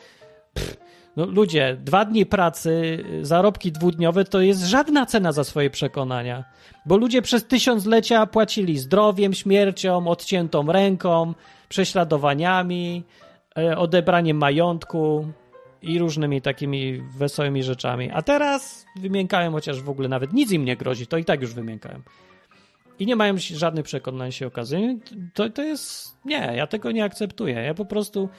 pff, 0.53 0.77
no 1.17 1.25
ludzie, 1.25 1.77
dwa 1.79 2.05
dni 2.05 2.25
pracy, 2.25 3.03
zarobki 3.21 3.71
dwudniowe 3.71 4.25
to 4.25 4.41
jest 4.41 4.61
żadna 4.61 5.05
cena 5.05 5.31
za 5.31 5.43
swoje 5.43 5.69
przekonania. 5.69 6.43
Bo 6.85 6.97
ludzie 6.97 7.21
przez 7.21 7.45
tysiąclecia 7.45 8.25
płacili 8.25 8.77
zdrowiem, 8.77 9.33
śmiercią, 9.33 10.07
odciętą 10.07 10.71
ręką, 10.71 11.33
prześladowaniami, 11.69 13.03
e, 13.57 13.77
odebraniem 13.77 14.37
majątku 14.37 15.27
i 15.81 15.99
różnymi 15.99 16.41
takimi 16.41 17.01
wesołymi 17.17 17.63
rzeczami. 17.63 18.09
A 18.13 18.21
teraz 18.21 18.85
wymiękają, 18.95 19.51
chociaż 19.51 19.81
w 19.81 19.89
ogóle 19.89 20.09
nawet 20.09 20.33
nic 20.33 20.51
im 20.51 20.65
nie 20.65 20.77
grozi, 20.77 21.07
to 21.07 21.17
i 21.17 21.25
tak 21.25 21.41
już 21.41 21.53
wymiękają. 21.53 22.01
I 22.99 23.05
nie 23.05 23.15
mają 23.15 23.35
żadnych 23.37 23.85
przekonań 23.85 24.31
się 24.31 24.47
okazuje. 24.47 24.97
To, 25.33 25.49
to 25.49 25.61
jest. 25.61 26.17
Nie, 26.25 26.53
ja 26.55 26.67
tego 26.67 26.91
nie 26.91 27.03
akceptuję. 27.03 27.55
Ja 27.55 27.73
po 27.73 27.85
prostu 27.85 28.29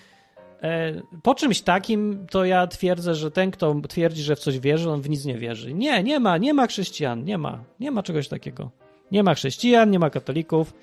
E, 0.62 1.02
po 1.22 1.34
czymś 1.34 1.60
takim 1.60 2.26
to 2.30 2.44
ja 2.44 2.66
twierdzę, 2.66 3.14
że 3.14 3.30
ten, 3.30 3.50
kto 3.50 3.74
twierdzi, 3.88 4.22
że 4.22 4.36
w 4.36 4.38
coś 4.38 4.58
wierzy, 4.58 4.90
on 4.90 5.00
w 5.00 5.10
nic 5.10 5.24
nie 5.24 5.38
wierzy. 5.38 5.74
Nie, 5.74 6.02
nie 6.02 6.20
ma, 6.20 6.38
nie 6.38 6.54
ma 6.54 6.66
chrześcijan, 6.66 7.24
nie 7.24 7.38
ma, 7.38 7.64
nie 7.80 7.90
ma 7.90 8.02
czegoś 8.02 8.28
takiego. 8.28 8.70
Nie 9.12 9.22
ma 9.22 9.34
chrześcijan, 9.34 9.90
nie 9.90 9.98
ma 9.98 10.10
katolików. 10.10 10.74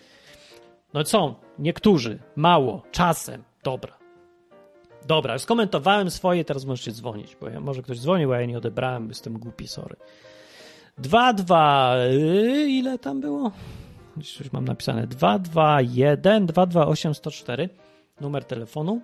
No 0.93 1.05
są, 1.05 1.35
niektórzy, 1.59 2.19
mało, 2.35 2.83
czasem, 2.91 3.43
dobra. 3.63 3.97
Dobra, 5.07 5.39
skomentowałem 5.39 6.11
swoje, 6.11 6.45
teraz 6.45 6.65
możecie 6.65 6.91
dzwonić, 6.91 7.37
bo 7.41 7.49
ja, 7.49 7.59
może 7.59 7.81
ktoś 7.81 7.99
dzwonił, 7.99 8.33
a 8.33 8.39
ja 8.39 8.45
nie 8.45 8.57
odebrałem, 8.57 9.07
jestem 9.07 9.39
głupi, 9.39 9.67
sorry. 9.67 9.95
2, 10.97 11.33
2, 11.33 11.95
yy, 12.11 12.69
ile 12.69 12.99
tam 12.99 13.21
było? 13.21 13.51
Coś 14.37 14.51
mam 14.51 14.65
napisane. 14.65 15.07
2, 15.07 15.39
2, 15.39 15.81
1, 15.81 16.45
2, 16.45 16.65
2, 16.65 16.87
8, 16.87 17.13
104, 17.13 17.69
numer 18.21 18.45
telefonu 18.45 19.01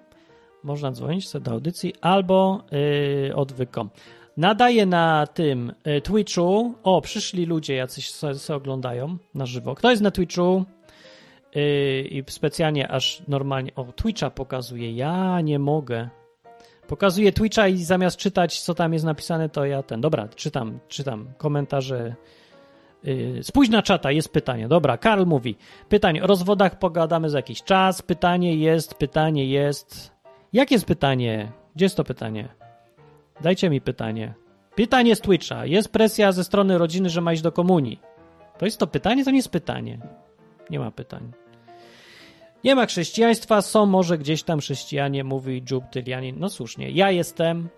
można 0.63 0.91
dzwonić 0.91 1.31
do 1.41 1.51
audycji 1.51 1.93
albo 2.01 2.63
yy, 3.25 3.35
odwykom. 3.35 3.89
Nadaję 4.37 4.85
na 4.85 5.27
tym 5.27 5.73
y, 5.97 6.01
Twitchu. 6.01 6.73
O, 6.83 7.01
przyszli 7.01 7.45
ludzie, 7.45 7.75
jacyś 7.75 8.11
se, 8.11 8.55
oglądają 8.55 9.17
na 9.35 9.45
żywo. 9.45 9.75
Kto 9.75 9.89
jest 9.89 10.01
na 10.01 10.11
Twitchu? 10.11 10.65
Yy, 11.55 12.01
I 12.01 12.23
specjalnie 12.27 12.91
aż 12.91 13.23
normalnie. 13.27 13.75
O, 13.75 13.83
Twitcha 13.83 14.29
pokazuje. 14.29 14.91
Ja 14.91 15.41
nie 15.41 15.59
mogę. 15.59 16.09
Pokazuję 16.87 17.31
Twitcha 17.31 17.67
i 17.67 17.77
zamiast 17.77 18.17
czytać, 18.17 18.61
co 18.61 18.73
tam 18.73 18.93
jest 18.93 19.05
napisane, 19.05 19.49
to 19.49 19.65
ja 19.65 19.83
ten. 19.83 20.01
Dobra, 20.01 20.27
czytam, 20.27 20.79
czytam 20.87 21.27
komentarze. 21.37 22.15
Yy, 23.03 23.43
spójrz 23.43 23.69
na 23.69 23.81
czata, 23.81 24.11
jest 24.11 24.29
pytanie. 24.29 24.67
Dobra, 24.67 24.97
Karl 24.97 25.25
mówi. 25.25 25.55
Pytanie 25.89 26.23
o 26.23 26.27
rozwodach 26.27 26.79
pogadamy 26.79 27.29
za 27.29 27.37
jakiś 27.37 27.63
czas. 27.63 28.01
Pytanie 28.01 28.55
jest, 28.55 28.95
pytanie 28.95 29.45
jest. 29.45 30.11
Jakie 30.53 30.75
jest 30.75 30.85
pytanie? 30.85 31.51
Gdzie 31.75 31.85
jest 31.85 31.97
to 31.97 32.03
pytanie? 32.03 32.47
Dajcie 33.41 33.69
mi 33.69 33.81
pytanie. 33.81 34.33
Pytanie 34.75 35.15
z 35.15 35.21
Twitcha. 35.21 35.65
Jest 35.65 35.91
presja 35.91 36.31
ze 36.31 36.43
strony 36.43 36.77
rodziny, 36.77 37.09
że 37.09 37.21
ma 37.21 37.33
iść 37.33 37.41
do 37.41 37.51
komunii. 37.51 37.99
To 38.57 38.65
jest 38.65 38.79
to 38.79 38.87
pytanie? 38.87 39.25
To 39.25 39.31
nie 39.31 39.37
jest 39.37 39.49
pytanie. 39.49 39.99
Nie 40.69 40.79
ma 40.79 40.91
pytań. 40.91 41.42
Nie 42.63 42.75
ma 42.75 42.85
chrześcijaństwa, 42.85 43.61
są 43.61 43.85
może 43.85 44.17
gdzieś 44.17 44.43
tam 44.43 44.59
chrześcijanie, 44.59 45.23
mówi 45.23 45.63
Jub 45.71 45.83
Tylianin. 45.91 46.35
No 46.39 46.49
słusznie, 46.49 46.91
ja 46.91 47.11
jestem, 47.11 47.69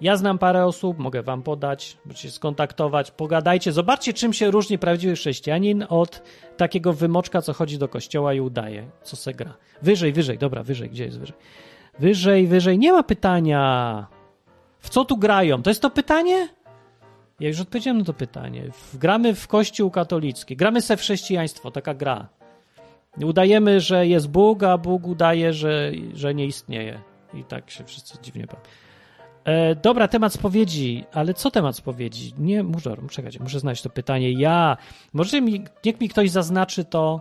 ja 0.00 0.16
znam 0.16 0.38
parę 0.38 0.66
osób, 0.66 0.98
mogę 0.98 1.22
wam 1.22 1.42
podać, 1.42 1.98
możecie 2.04 2.30
skontaktować, 2.30 3.10
pogadajcie, 3.10 3.72
zobaczcie 3.72 4.12
czym 4.12 4.32
się 4.32 4.50
różni 4.50 4.78
prawdziwy 4.78 5.14
chrześcijanin 5.14 5.84
od 5.88 6.22
takiego 6.56 6.92
wymoczka, 6.92 7.42
co 7.42 7.52
chodzi 7.52 7.78
do 7.78 7.88
kościoła 7.88 8.34
i 8.34 8.40
udaje, 8.40 8.90
co 9.02 9.16
se 9.16 9.34
gra. 9.34 9.54
Wyżej, 9.82 10.12
wyżej, 10.12 10.38
dobra, 10.38 10.62
wyżej, 10.62 10.90
gdzie 10.90 11.04
jest 11.04 11.18
wyżej? 11.18 11.36
Wyżej, 11.98 12.46
wyżej. 12.46 12.78
Nie 12.78 12.92
ma 12.92 13.02
pytania. 13.02 14.06
W 14.78 14.88
co 14.88 15.04
tu 15.04 15.16
grają? 15.16 15.62
To 15.62 15.70
jest 15.70 15.82
to 15.82 15.90
pytanie? 15.90 16.48
Ja 17.40 17.48
już 17.48 17.60
odpowiedziałem 17.60 17.98
na 17.98 18.04
to 18.04 18.14
pytanie. 18.14 18.70
Gramy 18.94 19.34
w 19.34 19.48
kościół 19.48 19.90
katolicki. 19.90 20.56
Gramy 20.56 20.80
se 20.80 20.96
w 20.96 21.00
chrześcijaństwo. 21.00 21.70
Taka 21.70 21.94
gra. 21.94 22.28
Udajemy, 23.20 23.80
że 23.80 24.06
jest 24.06 24.30
Bóg, 24.30 24.62
a 24.62 24.78
Bóg 24.78 25.06
udaje, 25.06 25.52
że, 25.52 25.92
że 26.14 26.34
nie 26.34 26.46
istnieje. 26.46 27.00
I 27.34 27.44
tak 27.44 27.70
się 27.70 27.84
wszyscy 27.84 28.18
dziwnie 28.22 28.46
bawią. 28.46 28.60
E, 29.44 29.74
dobra, 29.74 30.08
temat 30.08 30.32
spowiedzi, 30.32 31.04
ale 31.12 31.34
co 31.34 31.50
temat 31.50 31.76
spowiedzi? 31.76 32.34
Nie, 32.38 32.62
muszę, 32.62 32.96
czekać, 33.10 33.40
muszę 33.40 33.60
znaleźć 33.60 33.82
to 33.82 33.90
pytanie. 33.90 34.32
Ja, 34.32 34.76
może 35.12 35.40
mi, 35.40 35.64
niech 35.84 36.00
mi 36.00 36.08
ktoś 36.08 36.30
zaznaczy 36.30 36.84
to. 36.84 37.20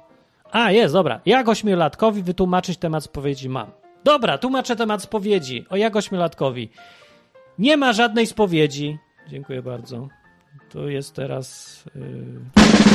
A, 0.52 0.72
jest, 0.72 0.94
dobra. 0.94 1.22
Jak 1.26 1.50
ośmiolatkowi 1.50 2.24
wytłumaczyć 2.24 2.78
temat 2.78 3.04
spowiedzi 3.04 3.50
mam? 3.50 3.72
Dobra, 4.04 4.38
tłumaczę 4.38 4.76
temat 4.76 5.02
spowiedzi. 5.04 5.66
O 5.70 5.76
jak 5.76 5.96
ośmiolatkowi. 5.96 6.70
Nie 7.60 7.78
ma 7.78 7.94
żadnej 7.94 8.28
spowiedzi. 8.28 8.98
Dziękuję 9.30 9.62
bardzo. 9.62 10.08
To 10.70 10.88
jest 10.88 11.16
teraz... 11.16 11.84
Yy... 11.96 12.91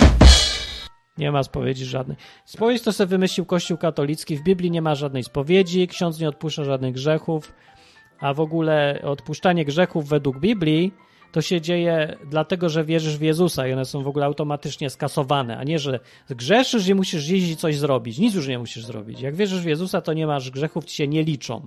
Nie 1.19 1.33
ma 1.33 1.43
spowiedzi 1.43 1.85
żadnej. 1.85 2.17
Spowiedź 2.45 2.83
to 2.83 2.93
sobie 2.93 3.09
wymyślił 3.09 3.47
Kościół 3.47 3.79
katolicki. 3.79 4.37
W 4.37 4.43
Biblii 4.43 4.71
nie 4.71 4.83
ma 4.83 4.95
żadnej 4.95 5.23
spowiedzi. 5.23 5.89
Ksiądz 5.89 6.21
nie 6.21 6.29
odpuszcza 6.29 6.65
żadnych 6.65 6.95
grzechów. 6.95 7.53
A 8.21 8.35
w 8.35 8.41
ogóle 8.41 9.01
odpuszczanie 9.05 9.65
grzechów 9.65 10.09
według 10.09 10.41
Biblii 10.41 10.93
to 11.33 11.43
się 11.43 11.61
dzieje 11.61 12.17
dlatego, 12.31 12.69
że 12.69 12.85
wierzysz 12.85 13.19
w 13.19 13.23
Jezusa 13.23 13.67
i 13.67 13.73
one 13.73 13.85
są 13.85 14.03
w 14.03 14.09
ogóle 14.09 14.27
automatycznie 14.27 14.91
skasowane, 14.91 15.59
a 15.59 15.65
nie, 15.65 15.79
że 15.79 16.01
grzeszysz 16.31 16.89
i 16.89 16.95
musisz 16.95 17.29
jeździć 17.29 17.61
coś 17.61 17.77
zrobić. 17.77 18.19
Nic 18.19 18.35
już 18.35 18.49
nie 18.49 18.59
musisz 18.59 18.85
zrobić. 18.85 19.21
Jak 19.21 19.35
wierzysz 19.37 19.61
w 19.61 19.67
Jezusa, 19.67 20.01
to 20.01 20.13
nie 20.13 20.27
masz 20.27 20.51
grzechów, 20.51 20.85
ci 20.85 20.97
się 20.97 21.09
nie 21.09 21.23
liczą. 21.23 21.67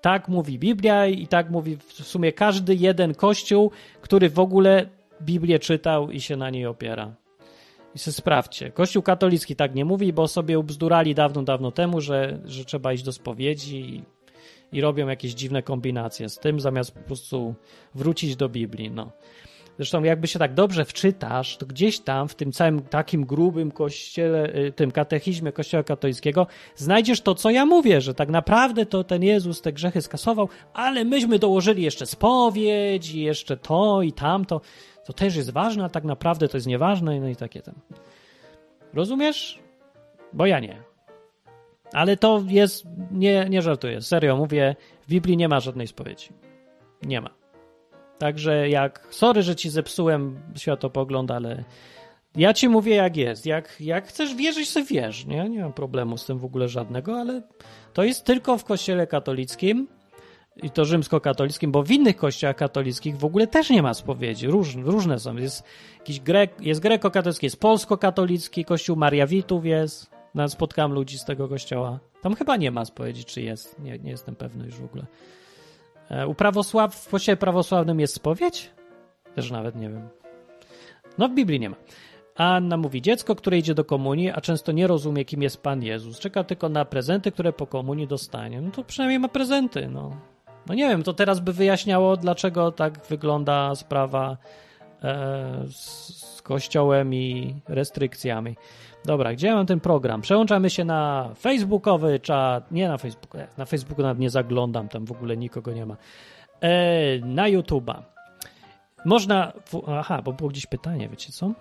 Tak 0.00 0.28
mówi 0.28 0.58
Biblia 0.58 1.06
i 1.06 1.26
tak 1.26 1.50
mówi 1.50 1.76
w 1.76 1.92
sumie 1.92 2.32
każdy 2.32 2.74
jeden 2.74 3.14
kościół, 3.14 3.70
który 4.00 4.30
w 4.30 4.38
ogóle 4.38 4.88
Biblię 5.22 5.58
czytał 5.58 6.10
i 6.10 6.20
się 6.20 6.36
na 6.36 6.50
niej 6.50 6.66
opiera. 6.66 7.25
I 7.96 7.98
sprawdźcie. 7.98 8.70
Kościół 8.70 9.02
katolicki 9.02 9.56
tak 9.56 9.74
nie 9.74 9.84
mówi, 9.84 10.12
bo 10.12 10.28
sobie 10.28 10.58
ubzdurali 10.58 11.14
dawno, 11.14 11.42
dawno 11.42 11.70
temu, 11.72 12.00
że, 12.00 12.38
że 12.44 12.64
trzeba 12.64 12.92
iść 12.92 13.02
do 13.02 13.12
spowiedzi 13.12 13.76
i 13.76 14.02
i 14.72 14.80
robią 14.80 15.08
jakieś 15.08 15.34
dziwne 15.34 15.62
kombinacje 15.62 16.28
z 16.28 16.38
tym, 16.38 16.60
zamiast 16.60 16.90
po 16.90 17.00
prostu 17.00 17.54
wrócić 17.94 18.36
do 18.36 18.48
Biblii. 18.48 18.90
No. 18.90 19.10
Zresztą 19.76 20.02
jakby 20.02 20.26
się 20.26 20.38
tak 20.38 20.54
dobrze 20.54 20.84
wczytasz, 20.84 21.56
to 21.56 21.66
gdzieś 21.66 22.00
tam 22.00 22.28
w 22.28 22.34
tym 22.34 22.52
całym 22.52 22.80
takim 22.80 23.24
grubym 23.24 23.70
kościele, 23.70 24.54
y, 24.56 24.72
tym 24.72 24.90
katechizmie 24.90 25.52
kościoła 25.52 25.82
katolickiego 25.82 26.46
znajdziesz 26.76 27.20
to, 27.20 27.34
co 27.34 27.50
ja 27.50 27.66
mówię, 27.66 28.00
że 28.00 28.14
tak 28.14 28.28
naprawdę 28.28 28.86
to 28.86 29.04
ten 29.04 29.22
Jezus 29.22 29.62
te 29.62 29.72
grzechy 29.72 30.02
skasował, 30.02 30.48
ale 30.74 31.04
myśmy 31.04 31.38
dołożyli 31.38 31.82
jeszcze 31.82 32.06
spowiedź 32.06 33.14
i 33.14 33.20
jeszcze 33.20 33.56
to 33.56 34.02
i 34.02 34.12
tamto. 34.12 34.60
To 35.06 35.12
też 35.12 35.36
jest 35.36 35.50
ważne, 35.50 35.84
a 35.84 35.88
tak 35.88 36.04
naprawdę 36.04 36.48
to 36.48 36.56
jest 36.56 36.66
nieważne, 36.66 37.20
no 37.20 37.28
i 37.28 37.36
takie 37.36 37.62
tam. 37.62 37.74
Rozumiesz? 38.94 39.58
Bo 40.32 40.46
ja 40.46 40.60
nie. 40.60 40.82
Ale 41.92 42.16
to 42.16 42.42
jest, 42.48 42.84
nie, 43.10 43.46
nie 43.48 43.62
żartuję, 43.62 44.02
serio 44.02 44.36
mówię, 44.36 44.76
w 45.02 45.08
Biblii 45.08 45.36
nie 45.36 45.48
ma 45.48 45.60
żadnej 45.60 45.86
spowiedzi. 45.86 46.28
Nie 47.02 47.20
ma. 47.20 47.30
Także 48.18 48.68
jak, 48.68 49.08
sorry, 49.10 49.42
że 49.42 49.56
ci 49.56 49.70
zepsułem 49.70 50.40
światopogląd, 50.56 51.30
ale 51.30 51.64
ja 52.36 52.54
ci 52.54 52.68
mówię 52.68 52.94
jak 52.94 53.16
jest. 53.16 53.46
Jak, 53.46 53.80
jak 53.80 54.08
chcesz 54.08 54.34
wierzyć, 54.34 54.70
sobie 54.70 54.86
wierz, 54.86 55.26
nie? 55.26 55.48
Nie 55.48 55.62
mam 55.62 55.72
problemu 55.72 56.16
z 56.16 56.26
tym 56.26 56.38
w 56.38 56.44
ogóle 56.44 56.68
żadnego, 56.68 57.20
ale 57.20 57.42
to 57.92 58.04
jest 58.04 58.24
tylko 58.24 58.58
w 58.58 58.64
kościele 58.64 59.06
katolickim 59.06 59.88
i 60.62 60.70
to 60.70 60.84
rzymskokatolickim, 60.84 61.72
bo 61.72 61.82
w 61.82 61.90
innych 61.90 62.16
kościołach 62.16 62.56
katolickich 62.56 63.16
w 63.16 63.24
ogóle 63.24 63.46
też 63.46 63.70
nie 63.70 63.82
ma 63.82 63.94
spowiedzi. 63.94 64.46
Róż, 64.46 64.76
różne 64.76 65.18
są. 65.18 65.36
Jest 65.36 65.64
jakiś 65.98 66.20
grek, 66.20 66.60
jest 66.60 66.80
grekokatolicki, 66.80 67.46
jest 67.46 67.60
polskokatolicki, 67.60 68.64
kościół 68.64 68.96
Mariawitów 68.96 69.66
jest. 69.66 70.10
Nawet 70.34 70.52
spotkałem 70.52 70.92
ludzi 70.92 71.18
z 71.18 71.24
tego 71.24 71.48
kościoła. 71.48 71.98
Tam 72.22 72.34
chyba 72.34 72.56
nie 72.56 72.70
ma 72.70 72.84
spowiedzi, 72.84 73.24
czy 73.24 73.42
jest. 73.42 73.78
Nie, 73.78 73.98
nie 73.98 74.10
jestem 74.10 74.36
pewny 74.36 74.64
już 74.66 74.74
w 74.74 74.84
ogóle. 74.84 75.06
E, 76.10 76.26
U 76.26 76.34
prawosław, 76.34 76.94
w 76.94 77.08
kościele 77.08 77.36
prawosławnym 77.36 78.00
jest 78.00 78.14
spowiedź? 78.14 78.70
Też 79.34 79.50
nawet 79.50 79.76
nie 79.76 79.88
wiem. 79.90 80.08
No 81.18 81.28
w 81.28 81.34
Biblii 81.34 81.60
nie 81.60 81.70
ma. 81.70 81.76
Anna 82.34 82.76
mówi, 82.76 83.02
dziecko, 83.02 83.34
które 83.34 83.58
idzie 83.58 83.74
do 83.74 83.84
komunii, 83.84 84.30
a 84.30 84.40
często 84.40 84.72
nie 84.72 84.86
rozumie, 84.86 85.24
kim 85.24 85.42
jest 85.42 85.62
Pan 85.62 85.82
Jezus. 85.82 86.18
Czeka 86.18 86.44
tylko 86.44 86.68
na 86.68 86.84
prezenty, 86.84 87.32
które 87.32 87.52
po 87.52 87.66
komunii 87.66 88.06
dostanie. 88.06 88.60
No 88.60 88.70
to 88.70 88.84
przynajmniej 88.84 89.18
ma 89.18 89.28
prezenty, 89.28 89.88
no. 89.88 90.16
No 90.66 90.74
nie 90.74 90.88
wiem, 90.88 91.02
to 91.02 91.12
teraz 91.12 91.40
by 91.40 91.52
wyjaśniało, 91.52 92.16
dlaczego 92.16 92.72
tak 92.72 93.06
wygląda 93.06 93.74
sprawa 93.74 94.36
e, 95.02 95.64
z, 95.70 96.42
kościołem 96.42 97.14
i 97.14 97.54
restrykcjami. 97.68 98.56
Dobra, 99.04 99.32
gdzie 99.32 99.46
ja 99.46 99.54
mam 99.54 99.66
ten 99.66 99.80
program? 99.80 100.20
Przełączamy 100.20 100.70
się 100.70 100.84
na 100.84 101.30
facebookowy 101.38 102.20
czat. 102.20 102.72
Nie 102.72 102.88
na 102.88 102.98
Facebooku, 102.98 103.40
na 103.58 103.64
Facebooku 103.64 104.02
nawet 104.02 104.18
nie 104.18 104.30
zaglądam, 104.30 104.88
tam 104.88 105.06
w 105.06 105.12
ogóle 105.12 105.36
nikogo 105.36 105.72
nie 105.72 105.86
ma. 105.86 105.96
E, 106.60 107.18
na 107.18 107.50
YouTube'a. 107.50 108.02
Można. 109.04 109.52
Aha, 109.88 110.22
bo 110.22 110.32
było 110.32 110.50
gdzieś 110.50 110.66
pytanie, 110.66 111.08
wiecie 111.08 111.32
co? 111.32 111.52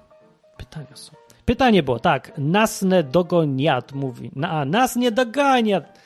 Pytania 0.57 0.95
są. 0.95 1.13
Pytanie 1.45 1.83
było, 1.83 1.99
tak. 1.99 2.31
Nas 2.37 2.81
nie 2.81 3.03
dogoniat, 3.03 3.93
mówi. 3.93 4.31
A, 4.43 4.65
nas 4.65 4.95
nie 4.95 5.11
doganiat. 5.11 5.99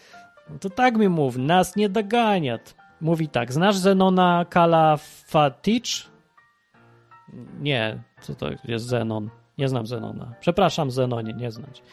No 0.49 0.59
to 0.59 0.69
tak 0.69 0.97
mi 0.97 1.09
mów, 1.09 1.37
nas 1.37 1.75
nie 1.75 1.89
doganiat. 1.89 2.78
Mówi 3.01 3.27
tak, 3.27 3.53
znasz 3.53 3.77
Zenona 3.77 4.45
Kalafatich? 4.49 6.09
Nie, 7.59 8.03
co 8.21 8.35
to 8.35 8.49
jest 8.65 8.85
Zenon? 8.85 9.29
Nie 9.57 9.69
znam 9.69 9.87
Zenona. 9.87 10.33
Przepraszam, 10.39 10.91
Zenonie, 10.91 11.33
nie 11.33 11.51
znać. 11.51 11.83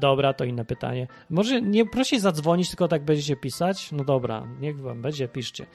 Dobra, 0.00 0.32
to 0.32 0.44
inne 0.44 0.64
pytanie. 0.64 1.06
Może 1.30 1.62
nie 1.62 1.86
prosić 1.86 2.20
zadzwonić, 2.20 2.68
tylko 2.68 2.88
tak 2.88 3.04
będziecie 3.04 3.36
pisać? 3.36 3.92
No 3.92 4.04
dobra, 4.04 4.46
niech 4.60 4.80
wam 4.80 5.02
będzie, 5.02 5.28
piszcie. 5.28 5.66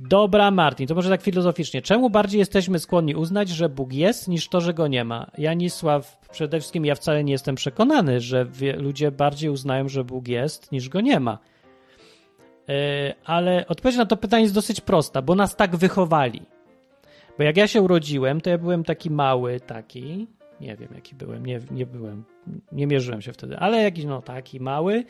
Dobra, 0.00 0.50
Martin, 0.50 0.86
to 0.86 0.94
może 0.94 1.10
tak 1.10 1.22
filozoficznie. 1.22 1.82
Czemu 1.82 2.10
bardziej 2.10 2.38
jesteśmy 2.38 2.78
skłonni 2.78 3.14
uznać, 3.14 3.48
że 3.48 3.68
Bóg 3.68 3.92
jest, 3.92 4.28
niż 4.28 4.48
to, 4.48 4.60
że 4.60 4.74
go 4.74 4.88
nie 4.88 5.04
ma? 5.04 5.30
Janisław, 5.38 6.18
przede 6.30 6.60
wszystkim 6.60 6.84
ja 6.84 6.94
wcale 6.94 7.24
nie 7.24 7.32
jestem 7.32 7.54
przekonany, 7.54 8.20
że 8.20 8.46
ludzie 8.76 9.10
bardziej 9.10 9.50
uznają, 9.50 9.88
że 9.88 10.04
Bóg 10.04 10.28
jest, 10.28 10.72
niż 10.72 10.88
go 10.88 11.00
nie 11.00 11.20
ma. 11.20 11.38
Yy, 12.68 12.74
ale 13.24 13.66
odpowiedź 13.68 13.96
na 13.96 14.06
to 14.06 14.16
pytanie 14.16 14.42
jest 14.42 14.54
dosyć 14.54 14.80
prosta, 14.80 15.22
bo 15.22 15.34
nas 15.34 15.56
tak 15.56 15.76
wychowali. 15.76 16.42
Bo 17.38 17.44
jak 17.44 17.56
ja 17.56 17.66
się 17.66 17.82
urodziłem, 17.82 18.40
to 18.40 18.50
ja 18.50 18.58
byłem 18.58 18.84
taki 18.84 19.10
mały, 19.10 19.60
taki, 19.60 20.26
nie 20.60 20.76
wiem 20.76 20.88
jaki 20.94 21.14
byłem, 21.14 21.46
nie, 21.46 21.60
nie 21.70 21.86
byłem, 21.86 22.24
nie 22.72 22.86
mierzyłem 22.86 23.22
się 23.22 23.32
wtedy, 23.32 23.58
ale 23.58 23.82
jakiś 23.82 24.04
no 24.04 24.22
taki 24.22 24.60
mały 24.60 25.04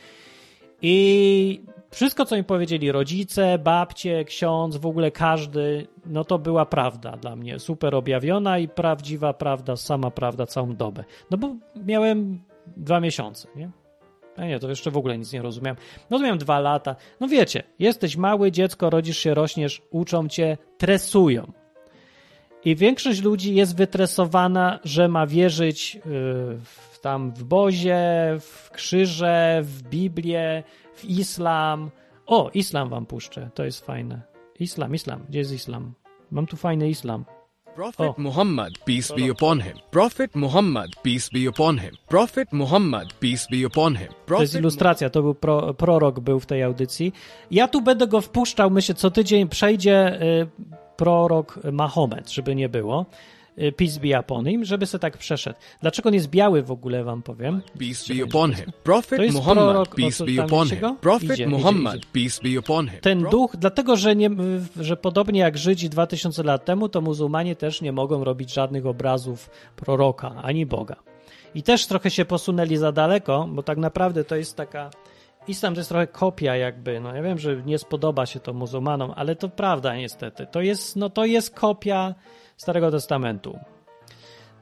i 0.82 1.60
wszystko, 1.90 2.24
co 2.24 2.36
mi 2.36 2.44
powiedzieli 2.44 2.92
rodzice, 2.92 3.58
babcie, 3.58 4.24
ksiądz, 4.24 4.76
w 4.76 4.86
ogóle 4.86 5.10
każdy, 5.10 5.86
no 6.06 6.24
to 6.24 6.38
była 6.38 6.66
prawda 6.66 7.16
dla 7.16 7.36
mnie, 7.36 7.58
super 7.58 7.94
objawiona 7.94 8.58
i 8.58 8.68
prawdziwa 8.68 9.32
prawda, 9.32 9.76
sama 9.76 10.10
prawda 10.10 10.46
całą 10.46 10.76
dobę. 10.76 11.04
No 11.30 11.38
bo 11.38 11.56
miałem 11.76 12.40
dwa 12.76 13.00
miesiące, 13.00 13.48
nie? 13.56 13.70
A 14.36 14.44
nie, 14.44 14.58
to 14.58 14.68
jeszcze 14.68 14.90
w 14.90 14.96
ogóle 14.96 15.18
nic 15.18 15.32
nie 15.32 15.42
rozumiałem. 15.42 15.76
No 16.10 16.18
miałem 16.18 16.38
dwa 16.38 16.60
lata. 16.60 16.96
No 17.20 17.28
wiecie, 17.28 17.62
jesteś 17.78 18.16
mały, 18.16 18.52
dziecko, 18.52 18.90
rodzisz 18.90 19.18
się, 19.18 19.34
rośniesz, 19.34 19.82
uczą 19.90 20.28
cię, 20.28 20.58
tresują. 20.78 21.52
I 22.64 22.76
większość 22.76 23.22
ludzi 23.22 23.54
jest 23.54 23.76
wytresowana, 23.76 24.78
że 24.84 25.08
ma 25.08 25.26
wierzyć 25.26 25.98
w, 26.64 26.98
tam 27.00 27.32
w 27.32 27.44
Bozie, 27.44 27.98
w 28.40 28.70
krzyże, 28.70 29.60
w 29.62 29.82
Biblię, 29.82 30.62
w 30.94 31.04
islam. 31.04 31.90
O, 32.26 32.50
islam 32.54 32.88
wam 32.88 33.06
puszczę, 33.06 33.50
to 33.54 33.64
jest 33.64 33.86
fajne. 33.86 34.22
Islam, 34.60 34.94
islam, 34.94 35.24
gdzie 35.28 35.38
jest 35.38 35.52
islam? 35.52 35.92
Mam 36.30 36.46
tu 36.46 36.56
fajny 36.56 36.88
islam. 36.88 37.24
Prophet 37.74 38.10
oh. 38.10 38.18
Muhammad, 38.18 38.78
peace 38.84 39.14
be 39.14 39.30
upon 39.30 39.60
him. 39.60 39.78
Prophet 39.90 40.34
Muhammad, 40.34 40.90
peace 41.02 41.28
be 41.32 41.48
upon 41.48 41.78
him. 41.78 41.96
Prophet 42.08 42.52
Muhammad, 42.52 43.12
peace 43.20 43.46
be 43.50 43.66
upon 43.66 43.96
him. 43.96 44.08
Prophet 44.26 44.38
to 44.38 44.42
jest 44.42 44.54
ilustracja, 44.54 45.10
to 45.10 45.22
był 45.22 45.34
pro, 45.34 45.74
prorok 45.74 46.20
był 46.20 46.40
w 46.40 46.46
tej 46.46 46.62
audycji. 46.62 47.12
Ja 47.50 47.68
tu 47.68 47.82
będę 47.82 48.06
go 48.06 48.20
wpuszczał, 48.20 48.70
myślę, 48.70 48.94
co 48.94 49.10
tydzień 49.10 49.48
przejdzie 49.48 50.22
y, 50.22 50.46
prorok 50.96 51.60
Mahomet, 51.72 52.30
żeby 52.30 52.54
nie 52.54 52.68
było. 52.68 53.06
Peace 53.76 54.00
be 54.00 54.20
upon 54.20 54.46
him, 54.46 54.64
żeby 54.64 54.86
se 54.86 54.98
tak 54.98 55.18
przeszedł. 55.18 55.58
Dlaczego 55.80 56.08
on 56.08 56.14
jest 56.14 56.30
biały 56.30 56.62
w 56.62 56.70
ogóle, 56.70 57.04
wam 57.04 57.22
powiem. 57.22 57.62
Peace 57.78 58.14
be 58.14 58.24
upon 58.24 58.54
him. 58.54 58.72
Prophet 58.82 59.32
Muhammad, 59.32 59.88
peace 59.88 60.24
be 60.24 60.44
upon 60.44 60.68
him. 60.68 60.96
Prophet 61.00 61.30
idzie, 61.30 61.46
Muhammad, 61.46 61.94
idzie, 61.94 62.06
idzie. 62.14 62.30
peace 62.30 62.42
be 62.42 62.58
upon 62.60 62.88
him. 62.88 63.00
Ten 63.00 63.22
duch, 63.22 63.56
dlatego, 63.56 63.96
że, 63.96 64.16
nie, 64.16 64.30
że 64.80 64.96
podobnie 64.96 65.40
jak 65.40 65.58
Żydzi 65.58 65.90
2000 65.90 66.42
lat 66.42 66.64
temu, 66.64 66.88
to 66.88 67.00
muzułmanie 67.00 67.56
też 67.56 67.80
nie 67.80 67.92
mogą 67.92 68.24
robić 68.24 68.52
żadnych 68.52 68.86
obrazów 68.86 69.50
proroka, 69.76 70.34
ani 70.42 70.66
Boga. 70.66 70.96
I 71.54 71.62
też 71.62 71.86
trochę 71.86 72.10
się 72.10 72.24
posunęli 72.24 72.76
za 72.76 72.92
daleko, 72.92 73.48
bo 73.50 73.62
tak 73.62 73.78
naprawdę 73.78 74.24
to 74.24 74.36
jest 74.36 74.56
taka... 74.56 74.90
Islam 75.48 75.74
to 75.74 75.80
jest 75.80 75.88
trochę 75.88 76.06
kopia 76.06 76.56
jakby, 76.56 77.00
no 77.00 77.14
ja 77.14 77.22
wiem, 77.22 77.38
że 77.38 77.62
nie 77.66 77.78
spodoba 77.78 78.26
się 78.26 78.40
to 78.40 78.52
muzułmanom, 78.52 79.12
ale 79.16 79.36
to 79.36 79.48
prawda 79.48 79.96
niestety. 79.96 80.46
To 80.46 80.60
jest, 80.60 80.96
no 80.96 81.10
to 81.10 81.24
jest 81.24 81.54
kopia 81.54 82.14
Starego 82.56 82.90
Testamentu. 82.90 83.58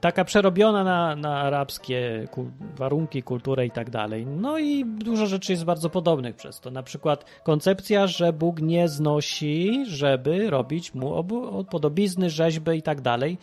Taka 0.01 0.25
przerobiona 0.25 0.85
na, 0.85 1.17
na 1.17 1.41
arabskie 1.41 2.29
warunki, 2.77 3.23
kulturę 3.23 3.67
i 3.67 3.71
tak 3.71 3.91
dalej. 3.91 4.27
No 4.27 4.59
i 4.59 4.85
dużo 4.85 5.27
rzeczy 5.27 5.53
jest 5.53 5.65
bardzo 5.65 5.91
podobnych 5.91 6.37
przez 6.37 6.61
to. 6.61 6.71
Na 6.71 6.83
przykład 6.83 7.25
koncepcja, 7.43 8.07
że 8.07 8.33
Bóg 8.33 8.61
nie 8.61 8.89
znosi, 8.89 9.85
żeby 9.89 10.51
robić 10.51 10.95
mu 10.95 11.25
podobizny, 11.71 12.31
rzeźby 12.31 12.71
i 12.71 12.83
tak 12.83 13.01
dalej. 13.01 13.39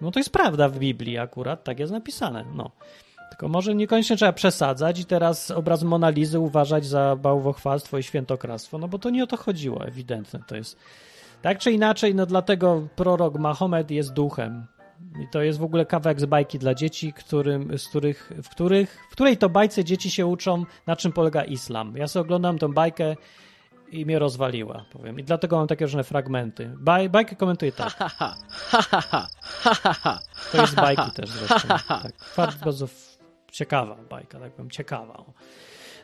No 0.00 0.10
to 0.10 0.20
jest 0.20 0.30
prawda 0.30 0.68
w 0.68 0.78
Biblii 0.78 1.18
akurat, 1.18 1.64
tak 1.64 1.78
jest 1.78 1.92
napisane. 1.92 2.44
No. 2.54 2.70
Tylko 3.30 3.48
może 3.48 3.74
niekoniecznie 3.74 4.16
trzeba 4.16 4.32
przesadzać 4.32 5.00
i 5.00 5.04
teraz 5.04 5.50
obraz 5.50 5.82
Monalizy 5.82 6.40
uważać 6.40 6.86
za 6.86 7.16
bałwochwalstwo 7.16 7.98
i 7.98 8.02
świętokradztwo, 8.02 8.78
no 8.78 8.88
bo 8.88 8.98
to 8.98 9.10
nie 9.10 9.24
o 9.24 9.26
to 9.26 9.36
chodziło, 9.36 9.86
ewidentne 9.86 10.40
to 10.46 10.56
jest. 10.56 10.78
Tak 11.42 11.58
czy 11.58 11.72
inaczej, 11.72 12.14
no 12.14 12.26
dlatego 12.26 12.88
prorok 12.96 13.38
Mahomet 13.38 13.90
jest 13.90 14.12
duchem. 14.12 14.66
I 15.22 15.28
to 15.28 15.42
jest 15.42 15.58
w 15.58 15.62
ogóle 15.62 15.86
kawałek 15.86 16.20
z 16.20 16.24
bajki 16.24 16.58
dla 16.58 16.74
dzieci, 16.74 17.12
którym, 17.12 17.78
z 17.78 17.88
których, 17.88 18.32
w, 18.42 18.48
których, 18.48 19.06
w 19.10 19.12
której 19.12 19.36
to 19.36 19.48
bajce 19.48 19.84
dzieci 19.84 20.10
się 20.10 20.26
uczą, 20.26 20.64
na 20.86 20.96
czym 20.96 21.12
polega 21.12 21.44
islam. 21.44 21.96
Ja 21.96 22.08
sobie 22.08 22.20
oglądam 22.20 22.58
tą 22.58 22.72
bajkę 22.72 23.16
i 23.90 24.06
mnie 24.06 24.18
rozwaliła, 24.18 24.84
powiem. 24.92 25.18
I 25.18 25.24
dlatego 25.24 25.56
mam 25.56 25.66
takie 25.66 25.84
różne 25.84 26.04
fragmenty. 26.04 26.70
Baj, 26.76 27.10
bajkę 27.10 27.36
komentuję 27.36 27.72
tak. 27.72 27.96
To 30.52 30.60
jest 30.60 30.74
bajki 30.74 31.10
też 31.10 31.30
zresztą. 31.30 31.68
Tak. 31.88 32.12
Bardzo 32.36 32.86
ciekawa 33.52 33.96
bajka, 34.10 34.40
tak 34.40 34.52
powiem, 34.52 34.70
ciekawa. 34.70 35.24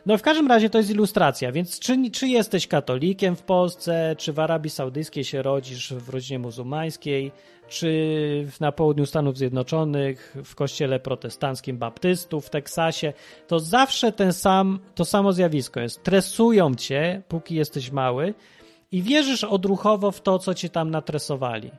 No 0.05 0.17
w 0.17 0.21
każdym 0.21 0.47
razie 0.47 0.69
to 0.69 0.77
jest 0.77 0.89
ilustracja, 0.89 1.51
więc 1.51 1.79
czy, 1.79 2.11
czy 2.11 2.27
jesteś 2.27 2.67
katolikiem 2.67 3.35
w 3.35 3.43
Polsce, 3.43 4.15
czy 4.17 4.33
w 4.33 4.39
Arabii 4.39 4.69
Saudyjskiej 4.69 5.23
się 5.23 5.41
rodzisz 5.41 5.93
w 5.93 6.09
rodzinie 6.09 6.39
muzułmańskiej, 6.39 7.31
czy 7.67 8.47
na 8.59 8.71
południu 8.71 9.05
Stanów 9.05 9.37
Zjednoczonych, 9.37 10.37
w 10.45 10.55
kościele 10.55 10.99
protestanckim 10.99 11.77
baptystów 11.77 12.45
w 12.45 12.49
Teksasie, 12.49 13.13
to 13.47 13.59
zawsze 13.59 14.11
ten 14.11 14.33
sam, 14.33 14.79
to 14.95 15.05
samo 15.05 15.33
zjawisko 15.33 15.79
jest. 15.79 16.03
Tresują 16.03 16.75
cię, 16.75 17.21
póki 17.27 17.55
jesteś 17.55 17.91
mały 17.91 18.33
i 18.91 19.01
wierzysz 19.01 19.43
odruchowo 19.43 20.11
w 20.11 20.21
to, 20.21 20.39
co 20.39 20.53
cię 20.53 20.69
tam 20.69 20.91
natresowali. 20.91 21.71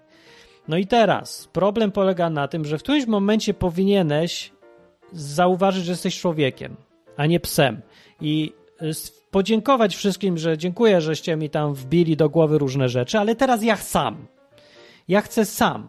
No 0.68 0.76
i 0.76 0.86
teraz 0.86 1.48
problem 1.52 1.92
polega 1.92 2.30
na 2.30 2.48
tym, 2.48 2.64
że 2.64 2.78
w 2.78 2.82
którymś 2.82 3.06
momencie 3.06 3.54
powinieneś 3.54 4.52
zauważyć, 5.12 5.84
że 5.84 5.92
jesteś 5.92 6.20
człowiekiem, 6.20 6.76
a 7.16 7.26
nie 7.26 7.40
psem 7.40 7.82
i 8.22 8.52
podziękować 9.30 9.96
wszystkim, 9.96 10.38
że 10.38 10.58
dziękuję, 10.58 11.00
żeście 11.00 11.36
mi 11.36 11.50
tam 11.50 11.74
wbili 11.74 12.16
do 12.16 12.28
głowy 12.28 12.58
różne 12.58 12.88
rzeczy, 12.88 13.18
ale 13.18 13.36
teraz 13.36 13.62
ja 13.62 13.76
sam. 13.76 14.26
Ja 15.08 15.20
chcę 15.20 15.44
sam. 15.44 15.88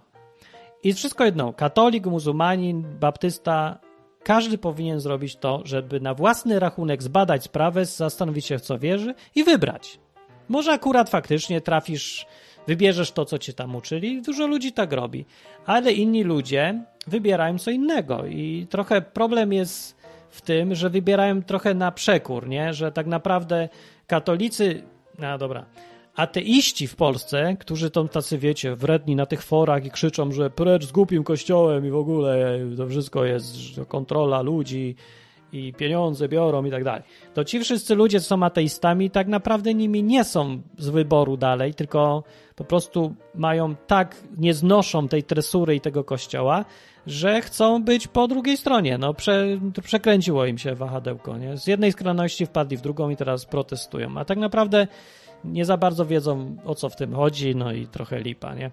I 0.84 0.94
wszystko 0.94 1.26
jedno, 1.26 1.54
katolik, 1.54 2.06
muzułmanin, 2.06 2.86
baptysta, 3.00 3.80
każdy 4.24 4.58
powinien 4.58 5.00
zrobić 5.00 5.36
to, 5.36 5.62
żeby 5.66 6.00
na 6.00 6.14
własny 6.14 6.60
rachunek 6.60 7.04
zbadać 7.04 7.44
sprawę, 7.44 7.86
zastanowić 7.86 8.46
się 8.46 8.58
w 8.58 8.62
co 8.62 8.80
wierzy 8.80 9.16
i 9.36 9.44
wybrać. 9.44 10.00
Może 10.50 10.72
akurat 10.72 11.10
faktycznie 11.10 11.62
trafisz, 11.62 12.26
wybierzesz 12.68 13.12
to, 13.12 13.26
co 13.26 13.40
cię 13.40 13.54
tam 13.54 13.76
uczyli. 13.76 14.22
Dużo 14.22 14.48
ludzi 14.48 14.72
tak 14.72 14.94
robi, 14.94 15.26
ale 15.66 15.94
inni 15.94 16.24
ludzie 16.24 16.84
wybierają 17.08 17.60
co 17.60 17.72
innego 17.72 18.26
i 18.26 18.68
trochę 18.70 19.02
problem 19.02 19.54
jest 19.54 20.03
w 20.34 20.42
tym, 20.42 20.76
że 20.76 20.90
wybierają 20.90 21.44
trochę 21.44 21.74
na 21.74 21.92
przekór, 21.92 22.48
nie? 22.48 22.74
Że 22.74 22.92
tak 22.92 23.08
naprawdę 23.08 23.70
katolicy, 24.08 24.84
no 25.20 25.38
dobra, 25.38 25.66
ateiści 26.16 26.88
w 26.88 26.96
Polsce, 26.96 27.56
którzy 27.60 27.92
są 27.96 28.08
tacy, 28.08 28.38
wiecie, 28.38 28.76
wredni 28.76 29.16
na 29.16 29.26
tych 29.26 29.44
forach 29.44 29.86
i 29.86 29.92
krzyczą, 29.92 30.32
że 30.32 30.50
precz 30.50 30.86
z 30.86 30.92
głupim 30.92 31.24
kościołem 31.24 31.86
i 31.86 31.90
w 31.90 31.96
ogóle 31.96 32.60
to 32.78 32.88
wszystko 32.88 33.26
jest 33.26 33.56
kontrola 33.88 34.42
ludzi 34.42 34.96
i 35.54 35.74
pieniądze 35.74 36.30
biorą 36.30 36.66
i 36.66 36.72
tak 36.72 36.84
dalej. 36.84 37.04
To 37.34 37.44
ci 37.44 37.60
wszyscy 37.60 37.96
ludzie, 37.96 38.20
co 38.20 38.26
są 38.26 38.44
ateistami, 38.44 39.10
tak 39.10 39.28
naprawdę 39.28 39.74
nimi 39.74 40.04
nie 40.04 40.24
są 40.24 40.62
z 40.78 40.90
wyboru 40.90 41.38
dalej, 41.38 41.74
tylko 41.74 42.24
po 42.56 42.64
prostu 42.64 43.16
mają 43.36 43.76
tak, 43.76 44.16
nie 44.38 44.54
znoszą 44.54 45.08
tej 45.08 45.24
tresury 45.24 45.76
i 45.76 45.82
tego 45.82 46.04
kościoła, 46.04 46.66
że 47.08 47.42
chcą 47.42 47.84
być 47.84 48.08
po 48.08 48.28
drugiej 48.28 48.58
stronie. 48.58 48.98
No, 48.98 49.14
prze, 49.14 49.60
przekręciło 49.84 50.46
im 50.46 50.58
się 50.58 50.76
wahadełko. 50.76 51.38
Nie? 51.38 51.58
Z 51.58 51.68
jednej 51.68 51.92
skrajności 51.92 52.46
wpadli 52.46 52.78
w 52.78 52.82
drugą 52.82 53.10
i 53.10 53.16
teraz 53.16 53.46
protestują. 53.46 54.18
A 54.18 54.26
tak 54.26 54.38
naprawdę 54.38 54.88
nie 55.44 55.66
za 55.66 55.78
bardzo 55.78 56.06
wiedzą, 56.06 56.56
o 56.66 56.76
co 56.76 56.90
w 56.90 56.96
tym 56.96 57.16
chodzi, 57.16 57.56
no 57.56 57.72
i 57.72 57.88
trochę 57.88 58.20
lipa, 58.20 58.56
nie? 58.56 58.72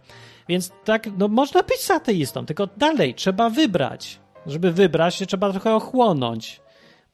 Więc 0.48 0.72
tak, 0.84 1.08
no 1.18 1.28
można 1.28 1.62
być 1.62 1.90
ateistą, 1.90 2.46
tylko 2.46 2.68
dalej 2.76 3.14
trzeba 3.14 3.50
wybrać. 3.50 4.20
Żeby 4.46 4.72
wybrać, 4.72 5.14
się 5.14 5.26
trzeba 5.26 5.50
trochę 5.50 5.74
ochłonąć. 5.74 6.60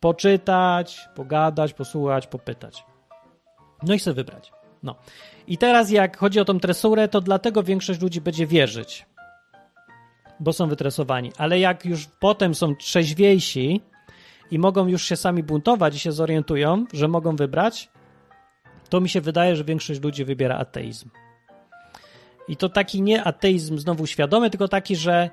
Poczytać, 0.01 1.09
pogadać, 1.14 1.74
posłuchać, 1.74 2.26
popytać. 2.26 2.84
No 3.82 3.94
i 3.94 3.99
sobie 3.99 4.14
wybrać. 4.14 4.53
No. 4.82 4.94
I 5.47 5.59
teraz 5.59 5.90
jak 5.90 6.16
chodzi 6.16 6.40
o 6.40 6.44
tą 6.44 6.61
tresurę, 6.61 7.09
to 7.09 7.20
dlatego 7.20 7.62
większość 7.62 8.01
ludzi 8.01 8.20
będzie 8.20 8.47
wierzyć. 8.47 9.07
Bo 10.40 10.53
są 10.53 10.68
wytresowani. 10.68 11.32
Ale 11.38 11.59
jak 11.59 11.84
już 11.84 12.07
potem 12.20 12.55
są 12.55 12.76
trzeźwiejsi 12.76 13.80
i 14.51 14.59
mogą 14.59 14.86
już 14.86 15.05
się 15.05 15.16
sami 15.16 15.42
buntować 15.42 15.94
i 15.97 15.99
się 15.99 16.12
zorientują, 16.12 16.84
że 16.92 17.09
mogą 17.09 17.36
wybrać, 17.36 17.90
to 18.88 19.01
mi 19.01 19.09
się 19.09 19.20
wydaje, 19.20 19.57
że 19.57 19.64
większość 19.64 20.03
ludzi 20.03 20.24
wybiera 20.24 20.59
ateizm. 20.59 21.11
I 22.49 22.57
to 22.57 22.68
taki 22.68 23.03
nie 23.03 23.24
ateizm 23.24 23.78
znowu 23.78 24.07
świadomy, 24.07 24.51
tylko 24.51 24.68
taki, 24.68 24.97
że 24.97 25.30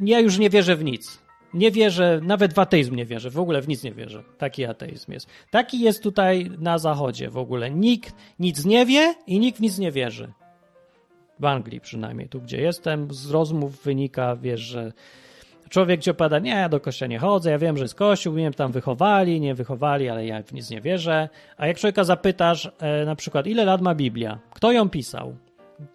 ja 0.00 0.20
już 0.20 0.38
nie 0.38 0.50
wierzę 0.50 0.76
w 0.76 0.84
nic. 0.84 1.22
Nie 1.54 1.70
wierzę, 1.70 2.20
nawet 2.22 2.54
w 2.54 2.58
ateizm 2.58 2.94
nie 2.94 3.06
wierzę, 3.06 3.30
w 3.30 3.38
ogóle 3.38 3.62
w 3.62 3.68
nic 3.68 3.82
nie 3.82 3.92
wierzę. 3.92 4.22
Taki 4.38 4.64
ateizm 4.64 5.12
jest. 5.12 5.26
Taki 5.50 5.80
jest 5.80 6.02
tutaj 6.02 6.50
na 6.58 6.78
zachodzie 6.78 7.30
w 7.30 7.36
ogóle. 7.36 7.70
Nikt 7.70 8.14
nic 8.38 8.64
nie 8.64 8.86
wie 8.86 9.14
i 9.26 9.38
nikt 9.38 9.58
w 9.58 9.60
nic 9.60 9.78
nie 9.78 9.92
wierzy. 9.92 10.32
W 11.38 11.44
Anglii 11.44 11.80
przynajmniej, 11.80 12.28
tu 12.28 12.40
gdzie 12.40 12.60
jestem, 12.60 13.14
z 13.14 13.30
rozmów 13.30 13.82
wynika, 13.82 14.36
wiesz, 14.36 14.60
że 14.60 14.92
człowiek 15.68 16.00
ci 16.00 16.10
opowiada, 16.10 16.38
nie, 16.38 16.50
ja 16.50 16.68
do 16.68 16.80
kościoła 16.80 17.08
nie 17.08 17.18
chodzę, 17.18 17.50
ja 17.50 17.58
wiem, 17.58 17.76
że 17.76 17.84
jest 17.84 17.94
kościół, 17.94 18.34
wiem, 18.34 18.54
tam 18.54 18.72
wychowali, 18.72 19.40
nie 19.40 19.54
wychowali, 19.54 20.08
ale 20.08 20.26
ja 20.26 20.42
w 20.42 20.52
nic 20.52 20.70
nie 20.70 20.80
wierzę. 20.80 21.28
A 21.56 21.66
jak 21.66 21.78
człowieka 21.78 22.04
zapytasz 22.04 22.70
e, 22.78 23.04
na 23.04 23.16
przykład, 23.16 23.46
ile 23.46 23.64
lat 23.64 23.80
ma 23.80 23.94
Biblia? 23.94 24.38
Kto 24.50 24.72
ją 24.72 24.88
pisał? 24.88 25.36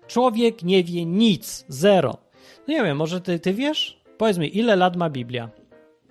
Człowiek 0.08 0.64
nie 0.64 0.84
wie 0.84 1.06
nic, 1.06 1.66
zero. 1.68 2.18
No 2.68 2.74
nie 2.74 2.84
wiem, 2.84 2.98
może 2.98 3.22
ty, 3.22 3.40
ty 3.40 3.54
wiesz? 3.54 4.05
Powiedz 4.18 4.38
mi, 4.38 4.58
ile 4.58 4.76
lat 4.76 4.96
ma 4.96 5.10
Biblia? 5.10 5.50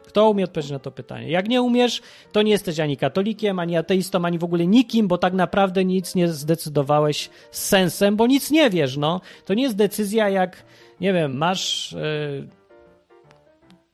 Kto 0.06 0.30
umie 0.30 0.44
odpowiedzieć 0.44 0.72
na 0.72 0.78
to 0.78 0.90
pytanie? 0.90 1.30
Jak 1.30 1.48
nie 1.48 1.62
umiesz, 1.62 2.02
to 2.32 2.42
nie 2.42 2.50
jesteś 2.52 2.80
ani 2.80 2.96
katolikiem, 2.96 3.58
ani 3.58 3.76
ateistą, 3.76 4.24
ani 4.24 4.38
w 4.38 4.44
ogóle 4.44 4.66
nikim, 4.66 5.08
bo 5.08 5.18
tak 5.18 5.32
naprawdę 5.32 5.84
nic 5.84 6.14
nie 6.14 6.28
zdecydowałeś 6.28 7.30
z 7.50 7.64
sensem, 7.64 8.16
bo 8.16 8.26
nic 8.26 8.50
nie 8.50 8.70
wiesz, 8.70 8.96
no. 8.96 9.20
To 9.44 9.54
nie 9.54 9.62
jest 9.62 9.76
decyzja 9.76 10.28
jak, 10.28 10.64
nie 11.00 11.12
wiem, 11.12 11.36
masz... 11.36 11.92
Yy, 11.92 12.64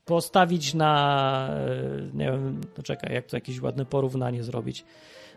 postawić 0.05 0.75
na, 0.75 1.51
yy, 1.69 2.11
nie 2.15 2.25
wiem, 2.25 2.61
no 2.77 2.83
czekaj, 2.83 3.15
jak 3.15 3.27
to 3.27 3.37
jakieś 3.37 3.61
ładne 3.61 3.85
porównanie 3.85 4.43
zrobić. 4.43 4.85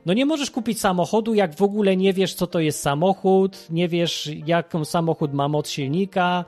No 0.06 0.14
nie 0.14 0.26
możesz 0.26 0.52
kupić 0.52 0.80
samochodu, 0.80 1.34
jak 1.34 1.56
w 1.56 1.62
ogóle 1.62 1.98
nie 1.98 2.14
wiesz, 2.14 2.34
co 2.34 2.48
to 2.48 2.60
jest 2.60 2.82
samochód, 2.82 3.68
nie 3.70 3.88
wiesz, 3.88 4.30
jaką 4.46 4.86
samochód 4.86 5.34
ma 5.34 5.48
moc 5.48 5.70
silnika, 5.70 6.46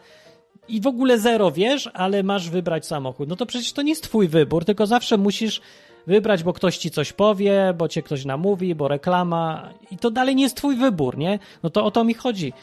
i 0.69 0.81
w 0.81 0.87
ogóle 0.87 1.19
zero 1.19 1.51
wiesz, 1.51 1.89
ale 1.93 2.23
masz 2.23 2.49
wybrać 2.49 2.85
samochód. 2.85 3.29
No 3.29 3.35
to 3.35 3.45
przecież 3.45 3.73
to 3.73 3.81
nie 3.81 3.89
jest 3.89 4.03
twój 4.03 4.27
wybór, 4.27 4.65
tylko 4.65 4.87
zawsze 4.87 5.17
musisz 5.17 5.61
wybrać, 6.07 6.43
bo 6.43 6.53
ktoś 6.53 6.77
ci 6.77 6.91
coś 6.91 7.13
powie, 7.13 7.73
bo 7.77 7.87
cię 7.87 8.03
ktoś 8.03 8.25
namówi, 8.25 8.75
bo 8.75 8.87
reklama 8.87 9.69
i 9.91 9.97
to 9.97 10.11
dalej 10.11 10.35
nie 10.35 10.43
jest 10.43 10.57
twój 10.57 10.75
wybór, 10.75 11.17
nie? 11.17 11.39
No 11.63 11.69
to 11.69 11.85
o 11.85 11.91
to 11.91 12.03
mi 12.03 12.13
chodzi. 12.13 12.53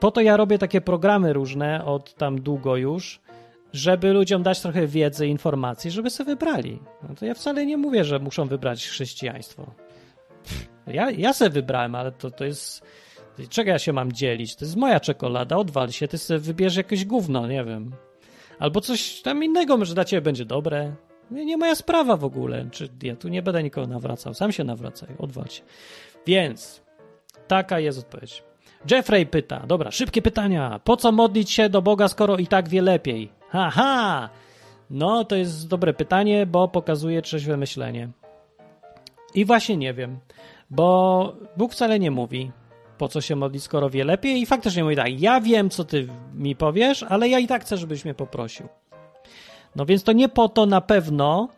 Po 0.00 0.10
to 0.10 0.20
ja 0.20 0.36
robię 0.36 0.58
takie 0.58 0.80
programy 0.80 1.32
różne 1.32 1.84
od 1.84 2.14
tam 2.14 2.40
długo 2.40 2.76
już, 2.76 3.20
żeby 3.72 4.12
ludziom 4.12 4.42
dać 4.42 4.60
trochę 4.60 4.86
wiedzy, 4.86 5.26
informacji, 5.26 5.90
żeby 5.90 6.10
sobie 6.10 6.26
wybrali. 6.26 6.78
No 7.08 7.14
to 7.14 7.26
ja 7.26 7.34
wcale 7.34 7.66
nie 7.66 7.76
mówię, 7.76 8.04
że 8.04 8.18
muszą 8.18 8.48
wybrać 8.48 8.86
chrześcijaństwo. 8.86 9.66
Ja, 10.86 11.10
ja 11.10 11.32
sobie 11.32 11.50
wybrałem, 11.50 11.94
ale 11.94 12.12
to, 12.12 12.30
to 12.30 12.44
jest 12.44 12.82
Czego 13.46 13.70
ja 13.70 13.78
się 13.78 13.92
mam 13.92 14.12
dzielić? 14.12 14.56
To 14.56 14.64
jest 14.64 14.76
moja 14.76 15.00
czekolada, 15.00 15.56
odwal 15.56 15.90
się, 15.90 16.08
ty 16.08 16.18
sobie 16.18 16.40
wybierz 16.40 16.76
jakieś 16.76 17.04
gówno, 17.04 17.46
nie 17.46 17.64
wiem. 17.64 17.92
Albo 18.58 18.80
coś 18.80 19.22
tam 19.22 19.44
innego, 19.44 19.76
może 19.76 19.94
dla 19.94 20.04
ciebie 20.04 20.20
będzie 20.20 20.44
dobre. 20.44 20.92
Nie, 21.30 21.44
nie 21.44 21.56
moja 21.56 21.74
sprawa 21.74 22.16
w 22.16 22.24
ogóle. 22.24 22.68
Czy 22.70 22.88
ja 23.02 23.16
tu 23.16 23.28
nie 23.28 23.42
będę 23.42 23.62
nikogo 23.62 23.86
nawracał. 23.86 24.34
Sam 24.34 24.52
się 24.52 24.64
nawracaj, 24.64 25.08
odwal 25.18 25.46
się. 25.46 25.62
Więc 26.26 26.82
taka 27.48 27.80
jest 27.80 27.98
odpowiedź. 27.98 28.42
Jeffrey 28.90 29.26
pyta, 29.26 29.66
dobra, 29.66 29.90
szybkie 29.90 30.22
pytania. 30.22 30.80
Po 30.84 30.96
co 30.96 31.12
modlić 31.12 31.50
się 31.50 31.68
do 31.68 31.82
Boga, 31.82 32.08
skoro 32.08 32.36
i 32.36 32.46
tak 32.46 32.68
wie 32.68 32.82
lepiej? 32.82 33.32
Haha! 33.48 34.28
No, 34.90 35.24
to 35.24 35.36
jest 35.36 35.68
dobre 35.68 35.94
pytanie, 35.94 36.46
bo 36.46 36.68
pokazuje 36.68 37.22
trzeźwe 37.22 37.56
myślenie. 37.56 38.08
I 39.34 39.44
właśnie 39.44 39.76
nie 39.76 39.94
wiem, 39.94 40.18
bo 40.70 41.36
Bóg 41.56 41.72
wcale 41.72 41.98
nie 41.98 42.10
mówi 42.10 42.50
po 42.98 43.08
co 43.08 43.20
się 43.20 43.36
modlić, 43.36 43.62
skoro 43.62 43.90
wie 43.90 44.04
lepiej 44.04 44.40
i 44.40 44.46
faktycznie 44.46 44.84
mówi 44.84 44.96
tak, 44.96 45.20
ja 45.20 45.40
wiem, 45.40 45.70
co 45.70 45.84
ty 45.84 46.08
mi 46.34 46.56
powiesz, 46.56 47.02
ale 47.02 47.28
ja 47.28 47.38
i 47.38 47.46
tak 47.46 47.62
chcę, 47.62 47.76
żebyś 47.76 48.04
mnie 48.04 48.14
poprosił. 48.14 48.68
No 49.76 49.86
więc 49.86 50.04
to 50.04 50.12
nie 50.12 50.28
po 50.28 50.48
to 50.48 50.66
na 50.66 50.80
pewno, 50.80 51.48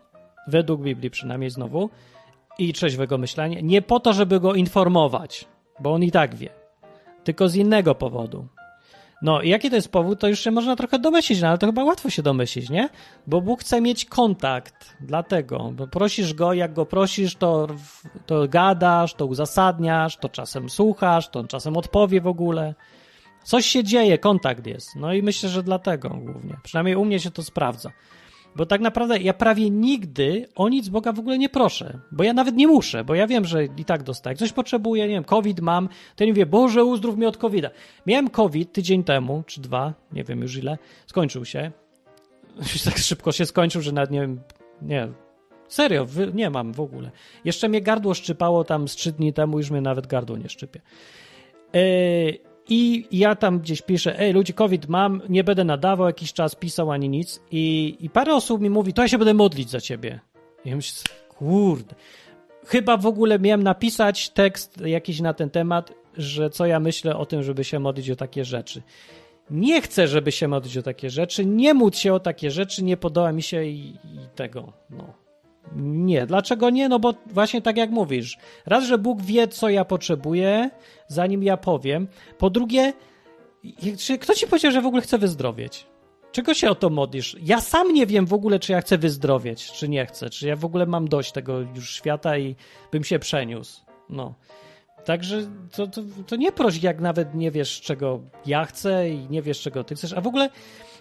według 0.47 0.83
Biblii 0.83 1.11
przynajmniej 1.11 1.51
znowu, 1.51 1.91
i 2.59 2.73
trzeźwego 2.73 3.19
myślenia, 3.19 3.61
nie 3.63 3.83
po 3.83 4.01
to, 4.01 4.13
żeby 4.13 4.41
go 4.41 4.55
informować, 4.55 5.49
bo 5.81 5.93
on 5.93 6.03
i 6.03 6.11
tak 6.11 6.35
wie, 6.35 6.51
tylko 7.25 7.49
z 7.49 7.55
innego 7.55 7.95
powodu. 7.95 8.47
No, 9.23 9.43
jaki 9.43 9.71
to 9.71 9.77
jest 9.77 9.93
powód, 9.93 10.21
to 10.21 10.29
już 10.29 10.41
się 10.41 10.51
można 10.51 10.77
trochę 10.77 10.99
domyślić, 10.99 11.41
no, 11.41 11.49
ale 11.49 11.59
to 11.59 11.67
chyba 11.67 11.85
łatwo 11.85 12.11
się 12.11 12.23
domyślić, 12.23 12.71
nie? 12.71 12.89
Bo 13.27 13.41
Bóg 13.41 13.61
chce 13.61 13.81
mieć 13.81 14.05
kontakt, 14.05 14.97
dlatego. 15.01 15.73
Bo 15.73 15.87
prosisz 15.87 16.35
go, 16.35 16.53
jak 16.53 16.73
go 16.73 16.87
prosisz, 16.87 17.37
to, 17.37 17.67
to 18.27 18.49
gadasz, 18.49 19.15
to 19.15 19.27
uzasadniasz, 19.27 20.17
to 20.17 20.29
czasem 20.29 20.71
słuchasz, 20.71 21.29
to 21.29 21.41
on 21.41 21.47
czasem 21.47 21.77
odpowie 21.77 22.21
w 22.21 22.27
ogóle. 22.27 22.75
Coś 23.45 23.67
się 23.67 23.85
dzieje, 23.85 24.19
kontakt 24.19 24.67
jest. 24.67 24.97
No 24.97 25.13
i 25.13 25.23
myślę, 25.23 25.49
że 25.49 25.63
dlatego 25.63 26.09
głównie. 26.09 26.57
Przynajmniej 26.63 26.97
u 26.97 27.05
mnie 27.05 27.21
się 27.21 27.31
to 27.31 27.43
sprawdza. 27.43 27.91
Bo 28.57 28.67
tak 28.67 28.81
naprawdę 28.81 29.19
ja 29.19 29.35
prawie 29.35 29.71
nigdy 29.71 30.49
o 30.55 30.69
nic 30.69 30.89
Boga 30.89 31.13
w 31.13 31.19
ogóle 31.19 31.39
nie 31.39 31.49
proszę, 31.49 31.99
bo 32.13 32.25
ja 32.25 32.33
nawet 32.33 32.57
nie 32.57 32.67
muszę, 32.67 33.05
bo 33.05 33.15
ja 33.15 33.27
wiem, 33.27 33.45
że 33.45 33.65
i 33.65 33.85
tak 33.85 34.03
dostaję. 34.03 34.37
Coś 34.37 34.53
potrzebuję, 34.53 35.09
nie 35.09 35.15
wiem, 35.15 35.25
COVID 35.25 35.61
mam, 35.61 35.89
to 36.17 36.25
nie 36.25 36.31
mówię, 36.31 36.47
Boże, 36.47 36.85
uzdrów 36.85 37.17
mnie 37.17 37.29
od 37.29 37.37
covid 37.37 37.65
-a. 37.65 37.71
Miałem 38.07 38.31
COVID 38.31 38.73
tydzień 38.73 39.05
temu, 39.05 39.43
czy 39.47 39.61
dwa, 39.61 39.95
nie 40.13 40.25
wiem 40.25 40.41
już 40.41 40.57
ile, 40.57 40.79
skończył 41.07 41.45
się. 41.45 41.71
tak 42.85 42.99
szybko 42.99 43.33
się 43.33 43.47
skończył, 43.47 43.83
że 43.83 43.93
nawet 43.93 44.11
nie 44.11 44.21
wiem, 44.21 44.41
nie, 44.83 45.09
serio, 45.69 46.07
nie 46.35 46.51
mam 46.51 46.73
w 46.73 46.81
ogóle. 46.81 47.11
Jeszcze 47.45 47.69
mnie 47.69 47.81
gardło 47.81 48.15
szczypało 48.15 48.65
tam 48.65 48.89
z 48.89 48.97
trzy 48.97 49.13
dni 49.13 49.33
temu, 49.33 49.59
już 49.59 49.71
mnie 49.71 49.81
nawet 49.81 50.07
gardło 50.07 50.37
nie 50.37 50.49
szczypie. 50.49 50.81
Yy, 51.73 52.50
i 52.69 53.07
ja 53.13 53.35
tam 53.35 53.59
gdzieś 53.61 53.83
piszę, 53.83 54.19
ej, 54.19 54.33
ludzie, 54.33 54.53
COVID 54.53 54.89
mam, 54.89 55.23
nie 55.29 55.45
będę 55.45 55.65
nadawał 55.65 56.07
jakiś 56.07 56.33
czas, 56.33 56.55
pisał 56.55 56.91
ani 56.91 57.09
nic. 57.09 57.41
I, 57.51 57.97
i 58.01 58.11
parę 58.11 58.35
osób 58.35 58.61
mi 58.61 58.71
mówi, 58.71 58.93
to 58.93 59.03
ja 59.03 59.09
się 59.09 59.19
będę 59.19 59.35
modlić 59.35 59.71
za 59.71 59.81
ciebie. 59.81 60.21
I 60.65 60.69
ja 60.69 60.77
myślę, 60.77 61.15
kurde. 61.29 61.95
Chyba 62.67 62.97
w 62.97 63.07
ogóle 63.07 63.39
miałem 63.39 63.63
napisać 63.63 64.31
tekst 64.31 64.81
jakiś 64.81 65.21
na 65.21 65.35
ten 65.35 65.51
temat, 65.51 65.93
że 66.17 66.51
co 66.51 66.67
ja 66.67 66.81
myślę 66.81 67.17
o 67.17 67.27
tym, 67.27 67.43
żeby 67.43 67.65
się 67.65 67.79
modlić 67.79 68.11
o 68.11 68.17
takie 68.17 68.45
rzeczy. 68.45 68.83
Nie 69.51 69.83
chcę, 69.83 70.09
żeby 70.09 70.33
się 70.33 70.49
modlić 70.49 70.77
o 70.77 70.83
takie 70.83 71.11
rzeczy, 71.11 71.47
nie 71.47 71.75
móc 71.75 71.97
się 71.97 72.15
o 72.15 72.21
takie 72.21 72.51
rzeczy, 72.51 72.85
nie 72.85 72.97
podoba 72.97 73.33
mi 73.33 73.43
się 73.43 73.65
i, 73.65 73.89
i 73.89 74.19
tego, 74.35 74.73
no. 74.91 75.20
Nie. 75.77 76.27
Dlaczego 76.27 76.71
nie? 76.71 76.89
No 76.89 76.99
bo 76.99 77.15
właśnie 77.27 77.63
tak 77.63 77.77
jak 77.77 77.91
mówisz. 77.91 78.39
Raz, 78.67 78.85
że 78.85 78.99
Bóg 78.99 79.23
wie, 79.23 79.49
co 79.49 79.69
ja 79.69 79.85
potrzebuję, 79.85 80.71
zanim 81.07 81.43
ja 81.43 81.57
powiem. 81.57 82.09
Po 82.39 82.51
drugie, 82.51 82.93
czy 83.99 84.19
kto 84.19 84.35
ci 84.35 84.47
powiedział, 84.47 84.73
że 84.73 84.81
w 84.81 84.87
ogóle 84.87 85.03
chce 85.03 85.19
wyzdrowieć? 85.19 85.87
Czego 86.33 86.55
się 86.55 86.71
o 86.71 86.75
to 86.75 86.91
modlisz? 86.91 87.37
Ja 87.43 87.61
sam 87.61 87.95
nie 87.95 88.07
wiem 88.07 88.27
w 88.27 88.33
ogóle, 88.33 88.59
czy 88.59 88.73
ja 88.73 88.81
chcę 88.81 88.99
wyzdrowieć, 88.99 89.73
czy 89.73 89.89
nie 89.89 90.07
chcę, 90.07 90.31
czy 90.31 90.49
ja 90.49 90.57
w 90.57 90.65
ogóle 90.65 90.87
mam 90.87 91.09
dość 91.09 91.33
tego 91.33 91.61
już 91.61 91.95
świata 91.95 92.39
i 92.39 92.57
bym 92.93 93.05
się 93.05 93.19
przeniósł. 93.19 93.81
No. 94.09 94.35
Także 95.05 95.37
to, 95.73 95.87
to, 95.87 96.03
to 96.27 96.37
nie 96.37 96.53
proś, 96.53 96.83
jak 96.83 97.01
nawet 97.01 97.35
nie 97.35 97.51
wiesz, 97.51 97.81
czego 97.81 98.21
ja 98.47 98.65
chcę 98.65 99.11
i 99.11 99.27
nie 99.31 99.43
wiesz, 99.43 99.61
czego 99.61 99.85
ty 99.85 99.95
chcesz. 99.95 100.13
A 100.13 100.21
w 100.21 100.27
ogóle 100.27 100.51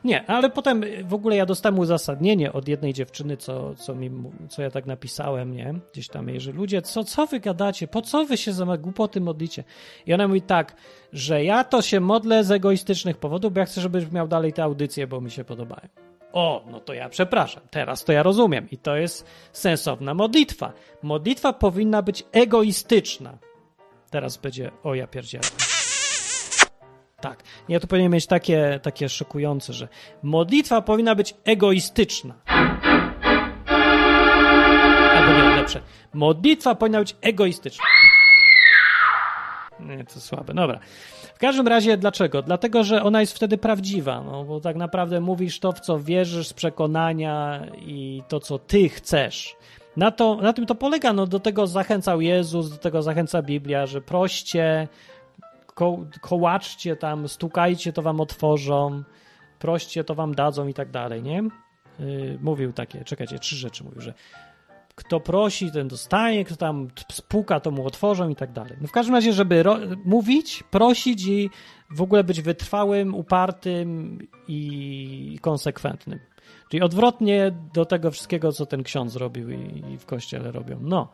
nie, 0.04 0.26
ale 0.26 0.50
potem 0.50 0.84
w 1.04 1.14
ogóle 1.14 1.36
ja 1.36 1.46
dostałem 1.46 1.80
uzasadnienie 1.80 2.54
od 2.54 2.68
jednej 2.68 2.94
dziewczyny, 2.94 3.38
co, 3.38 3.76
co, 3.76 3.96
mi, 3.96 4.12
co 4.50 4.62
ja 4.62 4.72
tak 4.72 4.86
napisałem, 4.86 5.54
nie? 5.54 5.74
Gdzieś 5.94 6.08
tam, 6.08 6.40
że 6.40 6.52
ludzie, 6.52 6.82
co, 6.82 7.04
co 7.04 7.26
wy 7.26 7.40
gadacie? 7.40 7.88
Po 7.88 8.02
co 8.02 8.26
wy 8.26 8.38
się 8.38 8.54
za 8.54 8.78
głupoty 8.78 9.22
modlicie? 9.22 9.64
I 10.06 10.14
ona 10.14 10.28
mówi 10.28 10.42
tak, 10.42 10.76
że 11.14 11.44
ja 11.44 11.64
to 11.64 11.82
się 11.82 12.00
modlę 12.00 12.44
z 12.44 12.52
egoistycznych 12.52 13.18
powodów, 13.18 13.54
bo 13.54 13.60
ja 13.60 13.66
chcę, 13.66 13.82
żebyś 13.82 14.12
miał 14.12 14.28
dalej 14.28 14.54
te 14.54 14.64
audycje, 14.64 15.08
bo 15.08 15.22
mi 15.22 15.32
się 15.32 15.44
podobają. 15.44 15.88
O, 16.34 16.66
no 16.72 16.80
to 16.80 16.94
ja 16.94 17.10
przepraszam, 17.10 17.64
teraz 17.72 18.04
to 18.04 18.12
ja 18.12 18.24
rozumiem. 18.24 18.68
I 18.72 18.78
to 18.78 18.96
jest 18.96 19.26
sensowna 19.54 20.14
modlitwa. 20.14 20.74
Modlitwa 21.04 21.54
powinna 21.54 22.02
być 22.02 22.24
egoistyczna. 22.32 23.38
Teraz 24.10 24.38
będzie, 24.38 24.72
o 24.84 24.96
ja 24.96 25.08
pierdzielę. 25.08 25.44
Tak, 27.22 27.44
ja 27.70 27.80
tu 27.80 27.88
powinien 27.88 28.12
mieć 28.12 28.28
takie, 28.28 28.80
takie 28.84 29.10
szokujące, 29.10 29.74
że 29.74 29.88
modlitwa 30.24 30.82
powinna 30.82 31.16
być 31.16 31.36
egoistyczna. 31.46 32.36
Albo 35.16 35.34
nie, 35.34 35.56
lepsze. 35.56 35.82
Modlitwa 36.14 36.76
powinna 36.76 37.00
być 37.00 37.16
egoistyczna. 37.22 37.86
Nie, 39.80 40.06
to 40.06 40.20
słabe. 40.20 40.54
Dobra. 40.54 40.80
W 41.36 41.40
każdym 41.40 41.68
razie 41.68 41.98
dlaczego? 41.98 42.42
Dlatego, 42.42 42.84
że 42.84 43.04
ona 43.04 43.22
jest 43.22 43.34
wtedy 43.34 43.58
prawdziwa, 43.58 44.22
no 44.22 44.44
bo 44.44 44.60
tak 44.60 44.76
naprawdę 44.76 45.22
mówisz 45.22 45.60
to, 45.60 45.72
w 45.72 45.80
co 45.80 46.00
wierzysz 46.00 46.48
z 46.48 46.54
przekonania 46.54 47.66
i 47.78 48.24
to, 48.28 48.40
co 48.40 48.60
ty 48.60 48.90
chcesz. 48.90 49.56
Na, 50.00 50.12
to, 50.12 50.36
na 50.36 50.54
tym 50.54 50.66
to 50.66 50.76
polega, 50.76 51.14
no 51.14 51.28
do 51.28 51.40
tego 51.40 51.68
zachęcał 51.68 52.22
Jezus, 52.22 52.70
do 52.70 52.78
tego 52.78 53.02
zachęca 53.02 53.42
Biblia, 53.42 53.86
że 53.86 54.02
proście, 54.02 54.88
ko, 55.66 55.98
kołaczcie 56.22 56.96
tam, 56.96 57.28
stukajcie, 57.28 57.94
to 57.94 58.02
wam 58.02 58.22
otworzą, 58.22 59.04
proście, 59.60 60.04
to 60.04 60.16
wam 60.16 60.36
dadzą 60.36 60.68
i 60.68 60.74
tak 60.74 60.92
dalej, 60.92 61.24
nie? 61.24 61.44
Yy, 62.00 62.38
mówił 62.42 62.74
takie, 62.74 63.04
czekajcie, 63.04 63.40
trzy 63.40 63.56
rzeczy 63.56 63.84
mówił, 63.84 64.02
że 64.02 64.14
kto 64.96 65.20
prosi, 65.20 65.72
ten 65.72 65.88
dostanie, 65.88 66.46
kto 66.46 66.56
tam 66.56 66.88
spuka, 67.12 67.60
to 67.60 67.72
mu 67.72 67.88
otworzą 67.88 68.30
i 68.30 68.36
tak 68.36 68.52
dalej. 68.52 68.78
No 68.82 68.88
w 68.88 68.92
każdym 68.92 69.16
razie, 69.16 69.34
żeby 69.34 69.64
mówić, 70.06 70.64
prosić 70.72 71.26
i 71.26 71.50
w 71.92 72.02
ogóle 72.02 72.24
być 72.24 72.42
wytrwałym, 72.42 73.16
upartym 73.16 74.20
i 74.48 75.40
konsekwentnym. 75.42 76.20
Czyli 76.70 76.84
odwrotnie 76.84 77.52
do 77.74 77.86
tego 77.86 78.12
wszystkiego, 78.12 78.52
co 78.52 78.66
ten 78.66 78.84
ksiądz 78.84 79.16
robił 79.16 79.50
i, 79.52 79.84
i 79.94 79.98
w 79.98 80.06
kościele 80.06 80.52
robią. 80.52 80.80
No. 80.82 81.12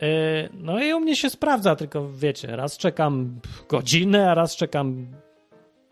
Yy, 0.00 0.08
no 0.54 0.82
i 0.84 0.92
u 0.92 1.00
mnie 1.00 1.16
się 1.16 1.30
sprawdza, 1.30 1.76
tylko 1.76 2.12
wiecie, 2.12 2.56
raz 2.56 2.76
czekam 2.76 3.40
godzinę, 3.68 4.30
a 4.30 4.34
raz 4.34 4.56
czekam 4.56 5.06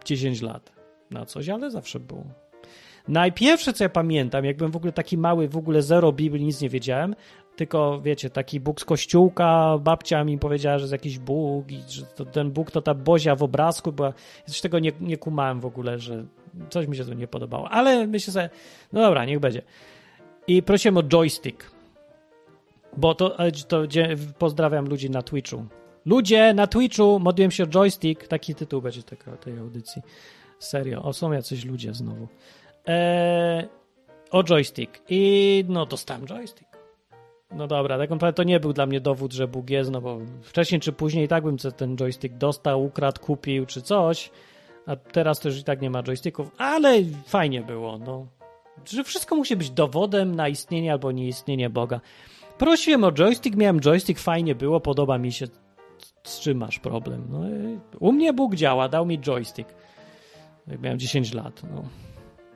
10 0.05 0.43
lat 0.43 0.73
na 1.11 1.27
coś, 1.27 1.49
ale 1.49 1.70
zawsze 1.70 2.01
było. 2.01 2.25
Najpierwsze, 3.09 3.73
co 3.73 3.85
ja 3.85 3.91
pamiętam, 3.91 4.45
jakbym 4.45 4.70
w 4.70 4.77
ogóle 4.77 4.93
taki 4.93 5.18
mały, 5.18 5.49
w 5.49 5.57
ogóle 5.57 5.83
zero 5.83 6.12
Biblii, 6.12 6.45
nic 6.45 6.61
nie 6.61 6.68
wiedziałem, 6.68 7.14
tylko 7.57 8.01
wiecie, 8.01 8.31
taki 8.31 8.61
Bóg 8.61 8.81
z 8.81 8.85
kościółka, 8.85 9.79
babcia 9.79 10.25
mi 10.25 10.39
powiedziała, 10.39 10.79
że 10.79 10.83
jest 10.83 10.93
jakiś 10.93 11.19
Bóg 11.19 11.71
i 11.71 11.81
że 11.89 12.07
to, 12.07 12.25
ten 12.25 12.51
Bóg 12.51 12.71
to 12.71 12.83
ta 12.83 12.95
Bozia 12.95 13.37
w 13.37 13.43
obrazku, 13.43 13.93
bo 13.93 14.05
ja 14.05 14.13
coś 14.47 14.61
tego 14.61 14.79
nie, 14.79 14.93
nie 15.01 15.17
kumałem 15.17 15.61
w 15.61 15.67
ogóle, 15.67 15.99
że 15.99 16.25
coś 16.71 16.87
mi 16.87 16.97
się 16.97 17.05
tu 17.05 17.13
nie 17.13 17.29
podobało, 17.29 17.71
ale 17.71 18.07
myślę 18.07 18.33
sobie, 18.33 18.51
no 18.93 19.01
dobra, 19.01 19.25
niech 19.25 19.41
będzie. 19.41 19.63
I 20.47 20.63
prosiłem 20.63 20.97
o 20.97 21.03
joystick, 21.03 21.71
bo 22.97 23.15
to, 23.15 23.37
to 23.69 23.83
pozdrawiam 24.39 24.89
ludzi 24.89 25.11
na 25.11 25.23
Twitchu. 25.23 25.67
Ludzie 26.07 26.55
na 26.55 26.67
Twitchu, 26.67 27.19
modliłem 27.19 27.51
się 27.51 27.65
o 27.65 27.67
joystick, 27.67 28.27
taki 28.27 28.55
tytuł 28.55 28.83
będzie 28.83 29.03
tego, 29.03 29.37
tej 29.37 29.59
audycji. 29.59 30.03
Serio, 30.59 31.03
o 31.03 31.13
są 31.13 31.33
jacyś 31.33 31.65
ludzie 31.65 31.95
znowu. 31.95 32.29
Eee, 32.87 33.69
o 34.31 34.45
joystick. 34.45 35.03
I 35.09 35.65
no 35.69 35.87
dostałem 35.87 36.27
joystick. 36.27 36.72
No 37.55 37.67
dobra, 37.67 37.99
tak 37.99 38.11
naprawdę 38.11 38.37
to 38.37 38.43
nie 38.43 38.61
był 38.61 38.73
dla 38.73 38.87
mnie 38.87 39.01
dowód, 39.01 39.33
że 39.33 39.49
Bóg 39.49 39.71
jest, 39.71 39.91
no 39.91 40.01
bo 40.01 40.19
wcześniej 40.43 40.81
czy 40.81 40.93
później 40.93 41.25
i 41.25 41.29
tak 41.29 41.45
bym 41.45 41.57
ten 41.77 41.97
joystick 41.97 42.35
dostał, 42.35 42.85
ukradł, 42.85 43.21
kupił 43.21 43.67
czy 43.67 43.83
coś, 43.83 44.31
a 44.87 44.97
teraz 44.97 45.41
to 45.41 45.49
już 45.49 45.59
i 45.59 45.65
tak 45.65 45.81
nie 45.81 45.91
ma 45.91 46.03
joysticków, 46.03 46.51
ale 46.59 47.03
fajnie 47.27 47.63
było, 47.63 47.99
no. 47.99 48.27
Że 48.91 49.05
wszystko 49.05 49.37
musi 49.37 49.57
być 49.57 49.71
dowodem 49.71 50.35
na 50.35 50.49
istnienie 50.49 50.93
albo 50.93 51.13
nieistnienie 51.13 51.71
Boga. 51.71 52.01
Prosiłem 52.59 53.05
o 53.05 53.13
joystick, 53.13 53.57
miałem 53.57 53.81
joystick, 53.81 54.21
fajnie 54.21 54.55
było, 54.55 54.81
podoba 54.81 55.19
mi 55.19 55.33
się. 55.33 55.47
Z 56.25 56.41
czym 56.41 56.59
masz 56.59 56.79
problem? 56.79 57.27
No, 57.31 57.41
u 58.01 58.13
mnie 58.13 58.33
Bóg 58.33 58.55
działa, 58.55 58.89
dał 58.89 59.07
mi 59.07 59.19
joystick. 59.19 59.75
Jak 60.67 60.81
miałem 60.81 60.99
10 60.99 61.35
lat, 61.35 61.63
no, 61.75 61.83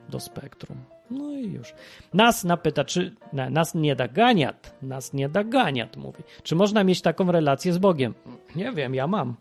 do 0.09 0.21
spektrum. 0.21 0.96
No 1.11 1.33
i 1.33 1.53
już. 1.53 1.75
Nas 2.15 2.45
napyta, 2.45 2.85
czy 2.85 3.15
na, 3.33 3.51
nas 3.51 3.75
nie 3.75 3.97
daganiat, 3.97 4.75
nas 4.83 5.13
nie 5.13 5.29
daganiat, 5.29 5.97
mówi. 5.97 6.23
Czy 6.43 6.55
można 6.55 6.85
mieć 6.85 7.03
taką 7.03 7.33
relację 7.33 7.73
z 7.73 7.79
Bogiem? 7.79 8.15
Nie 8.57 8.73
wiem, 8.73 8.95
ja 8.95 9.07
mam. 9.07 9.37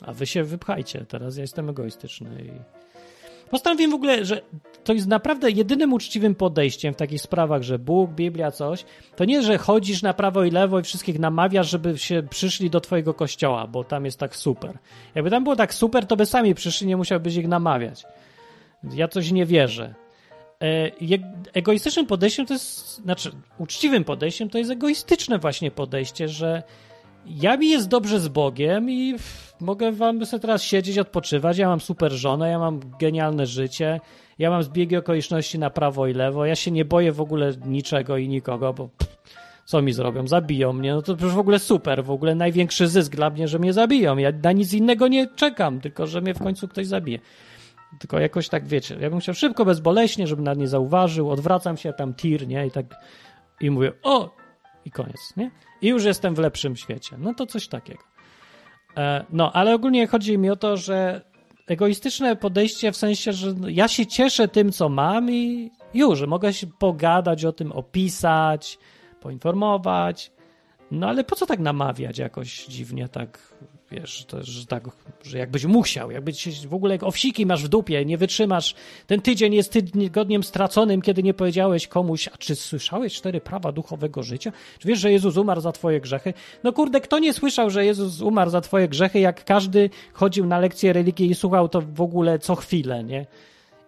A 0.00 0.12
wy 0.12 0.26
się 0.26 0.44
wypchajcie, 0.44 1.04
teraz 1.08 1.36
ja 1.36 1.42
jestem 1.42 1.68
egoistyczny 1.68 2.42
i... 2.44 2.50
Postanowiłem 3.50 3.90
w 3.90 3.94
ogóle, 3.94 4.24
że 4.24 4.42
to 4.84 4.92
jest 4.92 5.06
naprawdę 5.06 5.50
jedynym 5.50 5.92
uczciwym 5.92 6.34
podejściem 6.34 6.94
w 6.94 6.96
takich 6.96 7.20
sprawach, 7.20 7.62
że 7.62 7.78
Bóg, 7.78 8.10
Biblia, 8.10 8.50
coś. 8.50 8.84
To 9.16 9.24
nie, 9.24 9.42
że 9.42 9.58
chodzisz 9.58 10.02
na 10.02 10.14
prawo 10.14 10.44
i 10.44 10.50
lewo 10.50 10.80
i 10.80 10.82
wszystkich 10.82 11.18
namawiasz, 11.18 11.70
żeby 11.70 11.98
się 11.98 12.22
przyszli 12.30 12.70
do 12.70 12.80
twojego 12.80 13.14
kościoła, 13.14 13.66
bo 13.66 13.84
tam 13.84 14.04
jest 14.04 14.18
tak 14.18 14.36
super. 14.36 14.78
Jakby 15.14 15.30
tam 15.30 15.44
było 15.44 15.56
tak 15.56 15.74
super, 15.74 16.06
to 16.06 16.16
by 16.16 16.26
sami 16.26 16.54
przyszli, 16.54 16.86
nie 16.86 16.96
musiałbyś 16.96 17.36
ich 17.36 17.48
namawiać. 17.48 18.04
Ja 18.94 19.08
coś 19.08 19.32
nie 19.32 19.46
wierzę. 19.46 19.94
E, 20.62 20.90
egoistycznym 21.52 22.06
podejściem 22.06 22.46
to 22.46 22.52
jest, 22.52 22.96
znaczy 22.96 23.30
uczciwym 23.58 24.04
podejściem 24.04 24.48
to 24.48 24.58
jest 24.58 24.70
egoistyczne 24.70 25.38
właśnie 25.38 25.70
podejście, 25.70 26.28
że 26.28 26.62
ja 27.26 27.56
mi 27.56 27.70
jest 27.70 27.88
dobrze 27.88 28.20
z 28.20 28.28
Bogiem 28.28 28.90
i 28.90 29.14
mogę 29.60 29.92
wam 29.92 30.26
sobie 30.26 30.40
teraz 30.40 30.62
siedzieć, 30.62 30.98
odpoczywać, 30.98 31.58
ja 31.58 31.68
mam 31.68 31.80
super 31.80 32.12
żonę, 32.12 32.50
ja 32.50 32.58
mam 32.58 32.80
genialne 33.00 33.46
życie, 33.46 34.00
ja 34.38 34.50
mam 34.50 34.62
zbiegi 34.62 34.96
okoliczności 34.96 35.58
na 35.58 35.70
prawo 35.70 36.06
i 36.06 36.14
lewo, 36.14 36.46
ja 36.46 36.54
się 36.54 36.70
nie 36.70 36.84
boję 36.84 37.12
w 37.12 37.20
ogóle 37.20 37.52
niczego 37.66 38.16
i 38.16 38.28
nikogo, 38.28 38.72
bo 38.72 38.88
pff, 38.88 39.16
co 39.64 39.82
mi 39.82 39.92
zrobią? 39.92 40.26
Zabiją 40.26 40.72
mnie, 40.72 40.94
no 40.94 41.02
to 41.02 41.12
już 41.12 41.34
w 41.34 41.38
ogóle 41.38 41.58
super, 41.58 42.04
w 42.04 42.10
ogóle 42.10 42.34
największy 42.34 42.88
zysk 42.88 43.16
dla 43.16 43.30
mnie, 43.30 43.48
że 43.48 43.58
mnie 43.58 43.72
zabiją, 43.72 44.16
ja 44.16 44.32
na 44.42 44.52
nic 44.52 44.72
innego 44.72 45.08
nie 45.08 45.26
czekam, 45.26 45.80
tylko 45.80 46.06
że 46.06 46.20
mnie 46.20 46.34
w 46.34 46.42
końcu 46.42 46.68
ktoś 46.68 46.86
zabije. 46.86 47.18
Tylko 47.98 48.18
jakoś 48.18 48.48
tak, 48.48 48.66
wiecie, 48.66 48.96
ja 49.00 49.10
bym 49.10 49.20
chciał 49.20 49.34
szybko, 49.34 49.64
bezboleśnie, 49.64 50.26
żeby 50.26 50.42
nad 50.42 50.58
nie 50.58 50.68
zauważył, 50.68 51.30
odwracam 51.30 51.76
się, 51.76 51.92
tam 51.92 52.14
tir, 52.14 52.48
nie, 52.48 52.66
i 52.66 52.70
tak, 52.70 52.86
i 53.60 53.70
mówię, 53.70 53.92
o, 54.02 54.36
i 54.84 54.90
koniec, 54.90 55.32
nie? 55.36 55.50
I 55.82 55.88
już 55.88 56.04
jestem 56.04 56.34
w 56.34 56.38
lepszym 56.38 56.76
świecie. 56.76 57.16
No 57.18 57.34
to 57.34 57.46
coś 57.46 57.68
takiego. 57.68 58.02
E, 58.96 59.24
no, 59.30 59.52
ale 59.52 59.74
ogólnie 59.74 60.06
chodzi 60.06 60.38
mi 60.38 60.50
o 60.50 60.56
to, 60.56 60.76
że 60.76 61.20
egoistyczne 61.66 62.36
podejście 62.36 62.92
w 62.92 62.96
sensie, 62.96 63.32
że 63.32 63.54
ja 63.68 63.88
się 63.88 64.06
cieszę 64.06 64.48
tym, 64.48 64.72
co 64.72 64.88
mam 64.88 65.30
i 65.30 65.70
już, 65.94 66.22
mogę 66.22 66.52
się 66.52 66.66
pogadać 66.66 67.44
o 67.44 67.52
tym, 67.52 67.72
opisać, 67.72 68.78
poinformować, 69.20 70.32
no 70.90 71.08
ale 71.08 71.24
po 71.24 71.36
co 71.36 71.46
tak 71.46 71.58
namawiać 71.58 72.18
jakoś 72.18 72.66
dziwnie, 72.66 73.08
tak 73.08 73.54
wiesz, 73.90 74.24
to, 74.24 74.42
że 74.42 74.66
tak, 74.66 74.88
że 75.22 75.38
jakbyś 75.38 75.64
musiał, 75.64 76.10
jakbyś 76.10 76.66
w 76.66 76.74
ogóle 76.74 76.98
owsiki 77.00 77.46
masz 77.46 77.64
w 77.64 77.68
dupie, 77.68 78.04
nie 78.04 78.18
wytrzymasz, 78.18 78.74
ten 79.06 79.20
tydzień 79.20 79.54
jest 79.54 79.72
tygodniem 79.72 80.42
straconym, 80.42 81.02
kiedy 81.02 81.22
nie 81.22 81.34
powiedziałeś 81.34 81.88
komuś, 81.88 82.28
a 82.28 82.36
czy 82.36 82.54
słyszałeś 82.54 83.14
cztery 83.14 83.40
prawa 83.40 83.72
duchowego 83.72 84.22
życia? 84.22 84.52
Czy 84.78 84.88
wiesz, 84.88 84.98
że 84.98 85.12
Jezus 85.12 85.36
umarł 85.36 85.60
za 85.60 85.72
twoje 85.72 86.00
grzechy? 86.00 86.34
No 86.64 86.72
kurde, 86.72 87.00
kto 87.00 87.18
nie 87.18 87.32
słyszał, 87.32 87.70
że 87.70 87.84
Jezus 87.84 88.20
umarł 88.20 88.50
za 88.50 88.60
twoje 88.60 88.88
grzechy, 88.88 89.20
jak 89.20 89.44
każdy 89.44 89.90
chodził 90.12 90.46
na 90.46 90.58
lekcje 90.58 90.92
religii 90.92 91.30
i 91.30 91.34
słuchał 91.34 91.68
to 91.68 91.80
w 91.80 92.00
ogóle 92.00 92.38
co 92.38 92.54
chwilę, 92.54 93.04
nie? 93.04 93.26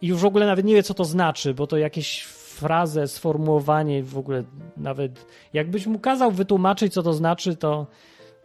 I 0.03 0.07
już 0.07 0.21
w 0.21 0.25
ogóle 0.25 0.47
nawet 0.47 0.65
nie 0.65 0.75
wie, 0.75 0.83
co 0.83 0.95
to 0.95 1.05
znaczy, 1.05 1.55
bo 1.55 1.67
to 1.67 1.77
jakieś 1.77 2.25
frazę, 2.59 3.09
sformułowanie 3.09 4.03
w 4.03 4.19
ogóle 4.19 4.45
nawet 4.77 5.27
jakbyś 5.53 5.87
mu 5.87 5.99
kazał 5.99 6.33
wytłumaczyć, 6.33 6.93
co 6.93 7.03
to 7.03 7.13
znaczy, 7.13 7.57
to 7.57 7.87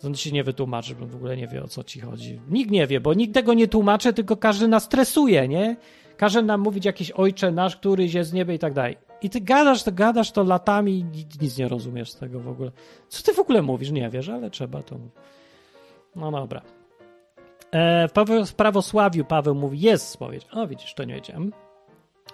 on 0.06 0.16
się 0.16 0.32
nie 0.32 0.44
wytłumaczy, 0.44 0.96
bo 0.96 1.08
w 1.08 1.16
ogóle 1.16 1.38
nie 1.38 1.48
wie 1.48 1.64
o 1.64 1.68
co 1.68 1.84
ci 1.84 2.00
chodzi. 2.00 2.42
Nikt 2.50 2.72
nie 2.72 2.88
wie, 2.88 3.02
bo 3.02 3.14
nikt 3.14 3.34
tego 3.34 3.54
nie 3.54 3.68
tłumaczy, 3.68 4.14
tylko 4.14 4.38
każdy 4.38 4.68
nas 4.68 4.84
stresuje, 4.84 5.48
nie? 5.48 5.78
Każe 6.18 6.42
nam 6.42 6.62
mówić 6.62 6.86
jakiś 6.86 7.12
ojcze 7.12 7.52
nasz, 7.52 7.78
któryś 7.78 8.14
jest 8.14 8.30
z 8.30 8.34
nieba 8.34 8.54
i 8.54 8.60
tak 8.60 8.74
dalej. 8.74 8.98
I 9.22 9.30
ty 9.30 9.42
gadasz 9.42 9.84
to, 9.84 9.92
gadasz 9.92 10.32
to 10.32 10.44
latami 10.44 11.00
i 11.00 11.06
nic 11.42 11.58
nie 11.58 11.68
rozumiesz 11.68 12.12
z 12.12 12.16
tego 12.16 12.40
w 12.40 12.48
ogóle. 12.48 12.72
Co 13.08 13.24
ty 13.24 13.34
w 13.34 13.40
ogóle 13.40 13.62
mówisz? 13.62 13.92
Nie 13.92 14.10
wiesz, 14.10 14.30
ale 14.30 14.50
trzeba 14.50 14.84
to 14.84 14.98
mówić. 14.98 15.14
No 16.16 16.32
dobra. 16.32 16.62
E, 17.72 18.08
w 18.46 18.54
prawosławiu 18.54 19.26
Paweł 19.26 19.56
mówi, 19.56 19.80
jest 19.80 20.08
spowiedź. 20.08 20.48
O, 20.52 20.68
widzisz, 20.68 20.94
to 20.94 21.04
nie 21.04 21.14
wiedziałem. 21.14 21.54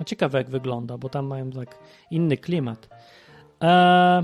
Ciekawe 0.05 0.37
jak 0.37 0.49
wygląda, 0.49 0.97
bo 0.97 1.09
tam 1.09 1.25
mają 1.25 1.51
tak 1.51 1.79
inny 2.11 2.37
klimat. 2.37 2.89
Eee, 3.61 4.23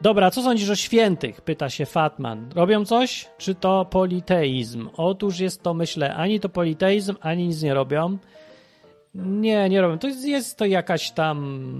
dobra, 0.00 0.30
co 0.30 0.42
sądzisz 0.42 0.70
o 0.70 0.76
świętych? 0.76 1.40
Pyta 1.40 1.70
się 1.70 1.86
Fatman. 1.86 2.50
Robią 2.54 2.84
coś? 2.84 3.28
Czy 3.38 3.54
to 3.54 3.84
politeizm? 3.84 4.88
Otóż 4.96 5.40
jest 5.40 5.62
to, 5.62 5.74
myślę, 5.74 6.14
ani 6.14 6.40
to 6.40 6.48
politeizm, 6.48 7.14
ani 7.20 7.46
nic 7.46 7.62
nie 7.62 7.74
robią. 7.74 8.18
Nie, 9.14 9.68
nie 9.68 9.80
robią. 9.80 9.98
To 9.98 10.06
jest, 10.06 10.24
jest 10.24 10.58
to 10.58 10.64
jakaś 10.64 11.10
tam 11.10 11.70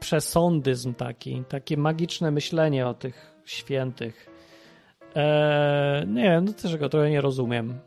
przesądyzm 0.00 0.94
taki, 0.94 1.42
takie 1.48 1.76
magiczne 1.76 2.30
myślenie 2.30 2.86
o 2.86 2.94
tych 2.94 3.34
świętych. 3.44 4.30
Eee, 5.14 6.06
nie, 6.06 6.40
no 6.40 6.52
też 6.52 6.76
go 6.76 6.88
trochę 6.88 7.10
nie 7.10 7.20
rozumiem. 7.20 7.78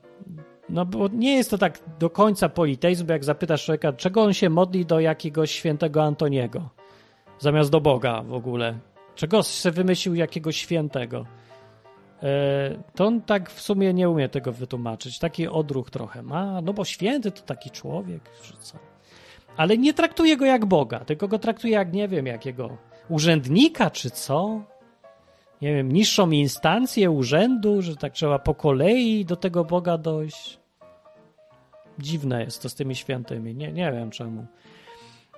No 0.69 0.85
bo 0.85 1.07
nie 1.07 1.35
jest 1.35 1.49
to 1.49 1.57
tak 1.57 1.79
do 1.99 2.09
końca 2.09 2.49
politeizm, 2.49 3.05
bo 3.05 3.13
jak 3.13 3.23
zapytasz 3.23 3.65
człowieka, 3.65 3.93
czego 3.93 4.21
on 4.21 4.33
się 4.33 4.49
modli 4.49 4.85
do 4.85 4.99
jakiegoś 4.99 5.51
świętego 5.51 6.03
Antoniego, 6.03 6.69
zamiast 7.39 7.71
do 7.71 7.81
Boga 7.81 8.21
w 8.21 8.33
ogóle. 8.33 8.79
Czego 9.15 9.43
się 9.43 9.71
wymyślił 9.71 10.15
jakiegoś 10.15 10.57
świętego? 10.57 11.25
E, 12.23 12.83
to 12.95 13.05
on 13.05 13.21
tak 13.21 13.49
w 13.49 13.61
sumie 13.61 13.93
nie 13.93 14.09
umie 14.09 14.29
tego 14.29 14.51
wytłumaczyć. 14.51 15.19
Taki 15.19 15.47
odruch 15.47 15.89
trochę 15.89 16.21
ma, 16.23 16.61
no 16.61 16.73
bo 16.73 16.85
święty 16.85 17.31
to 17.31 17.41
taki 17.41 17.71
człowiek, 17.71 18.21
czy 18.41 18.53
co. 18.57 18.77
Ale 19.57 19.77
nie 19.77 19.93
traktuje 19.93 20.37
go 20.37 20.45
jak 20.45 20.65
Boga, 20.65 20.99
tylko 20.99 21.27
go 21.27 21.39
traktuje 21.39 21.73
jak, 21.73 21.93
nie 21.93 22.07
wiem, 22.07 22.25
jakiego 22.25 22.77
urzędnika, 23.09 23.89
czy 23.89 24.09
co. 24.09 24.61
Nie 25.61 25.75
wiem, 25.75 25.91
niższą 25.91 26.31
instancję 26.31 27.11
urzędu, 27.11 27.81
że 27.81 27.95
tak 27.95 28.13
trzeba 28.13 28.39
po 28.39 28.55
kolei 28.55 29.25
do 29.25 29.35
tego 29.35 29.65
Boga 29.65 29.97
dojść. 29.97 30.59
Dziwne 31.99 32.43
jest 32.43 32.61
to 32.61 32.69
z 32.69 32.75
tymi 32.75 32.95
świętymi. 32.95 33.55
Nie, 33.55 33.71
nie 33.71 33.91
wiem 33.91 34.11
czemu. 34.11 34.45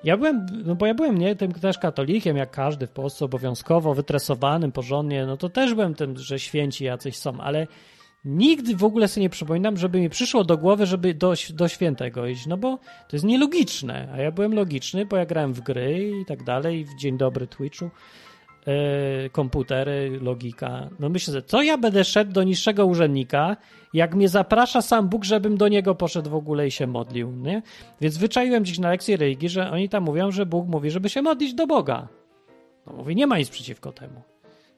Ja 0.03 0.17
byłem, 0.17 0.45
no 0.65 0.75
bo 0.75 0.85
ja 0.85 0.93
byłem 0.93 1.17
nie 1.17 1.35
tym 1.35 1.53
też 1.53 1.77
katolikiem, 1.77 2.37
jak 2.37 2.51
każdy 2.51 2.87
w 2.87 2.91
Polsce, 2.91 3.25
obowiązkowo 3.25 3.93
wytresowanym 3.93 4.71
porządnie, 4.71 5.25
no 5.25 5.37
to 5.37 5.49
też 5.49 5.73
byłem 5.73 5.95
tym, 5.95 6.17
że 6.17 6.39
święci 6.39 6.83
jacyś 6.83 7.17
są, 7.17 7.41
ale 7.41 7.67
nigdy 8.25 8.75
w 8.75 8.83
ogóle 8.83 9.07
sobie 9.07 9.21
nie 9.21 9.29
przypominam, 9.29 9.77
żeby 9.77 9.99
mi 9.99 10.09
przyszło 10.09 10.43
do 10.43 10.57
głowy, 10.57 10.85
żeby 10.85 11.13
do, 11.13 11.33
do 11.53 11.67
świętego 11.67 12.27
iść, 12.27 12.47
no 12.47 12.57
bo 12.57 12.77
to 12.77 13.15
jest 13.15 13.25
nielogiczne, 13.25 14.09
a 14.13 14.17
ja 14.17 14.31
byłem 14.31 14.53
logiczny, 14.53 15.05
bo 15.05 15.17
ja 15.17 15.25
grałem 15.25 15.53
w 15.53 15.61
gry 15.61 16.11
i 16.21 16.25
tak 16.25 16.43
dalej, 16.43 16.85
w 16.85 16.95
Dzień 16.95 17.17
Dobry 17.17 17.47
Twitchu, 17.47 17.89
komputery, 19.31 20.19
logika. 20.21 20.89
No 20.99 21.09
myślę 21.09 21.33
sobie, 21.33 21.43
co 21.43 21.61
ja 21.61 21.77
będę 21.77 22.03
szedł 22.03 22.31
do 22.31 22.43
niższego 22.43 22.85
urzędnika, 22.85 23.57
jak 23.93 24.15
mnie 24.15 24.29
zaprasza 24.29 24.81
sam 24.81 25.09
Bóg, 25.09 25.23
żebym 25.23 25.57
do 25.57 25.67
niego 25.67 25.95
poszedł 25.95 26.29
w 26.29 26.35
ogóle 26.35 26.67
i 26.67 26.71
się 26.71 26.87
modlił, 26.87 27.31
nie? 27.31 27.61
Więc 28.01 28.17
wyczaiłem 28.17 28.63
gdzieś 28.63 28.79
na 28.79 28.89
lekcji 28.89 29.17
religii, 29.17 29.49
że 29.49 29.71
oni 29.71 29.89
tam 29.89 30.03
mówią, 30.03 30.31
że 30.31 30.45
Bóg 30.45 30.67
mówi, 30.67 30.91
żeby 30.91 31.09
się 31.09 31.21
modlić 31.21 31.53
do 31.53 31.67
Boga. 31.67 32.07
No 32.87 32.93
mówi, 32.93 33.15
nie 33.15 33.27
ma 33.27 33.37
nic 33.37 33.49
przeciwko 33.49 33.91
temu. 33.91 34.21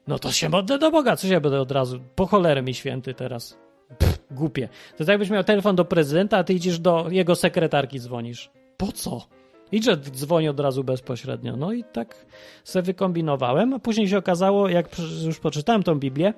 No 0.06 0.18
to 0.18 0.32
się 0.32 0.48
modlę 0.48 0.78
do 0.78 0.90
Boga, 0.90 1.16
co 1.16 1.28
się 1.28 1.40
będę 1.40 1.60
od 1.60 1.70
razu, 1.70 2.00
po 2.14 2.26
cholerę 2.26 2.62
mi 2.62 2.74
święty 2.74 3.14
teraz. 3.14 3.58
Pff, 3.98 4.18
głupie. 4.30 4.68
To 4.92 4.98
tak 4.98 5.08
jakbyś 5.08 5.30
miał 5.30 5.44
telefon 5.44 5.76
do 5.76 5.84
prezydenta, 5.84 6.38
a 6.38 6.44
ty 6.44 6.54
idziesz 6.54 6.78
do 6.78 7.06
jego 7.10 7.34
sekretarki 7.34 8.00
dzwonisz. 8.00 8.50
Po 8.76 8.92
co? 8.92 9.37
I 9.72 9.82
że 9.82 9.96
dzwoni 9.96 10.48
od 10.48 10.60
razu 10.60 10.84
bezpośrednio. 10.84 11.56
No 11.56 11.72
i 11.72 11.84
tak 11.84 12.26
sobie 12.64 12.82
wykombinowałem, 12.82 13.72
a 13.72 13.78
później 13.78 14.08
się 14.08 14.18
okazało, 14.18 14.68
jak 14.68 14.88
już 15.24 15.38
poczytałem 15.38 15.82
tą 15.82 15.94
Biblię, 15.98 16.34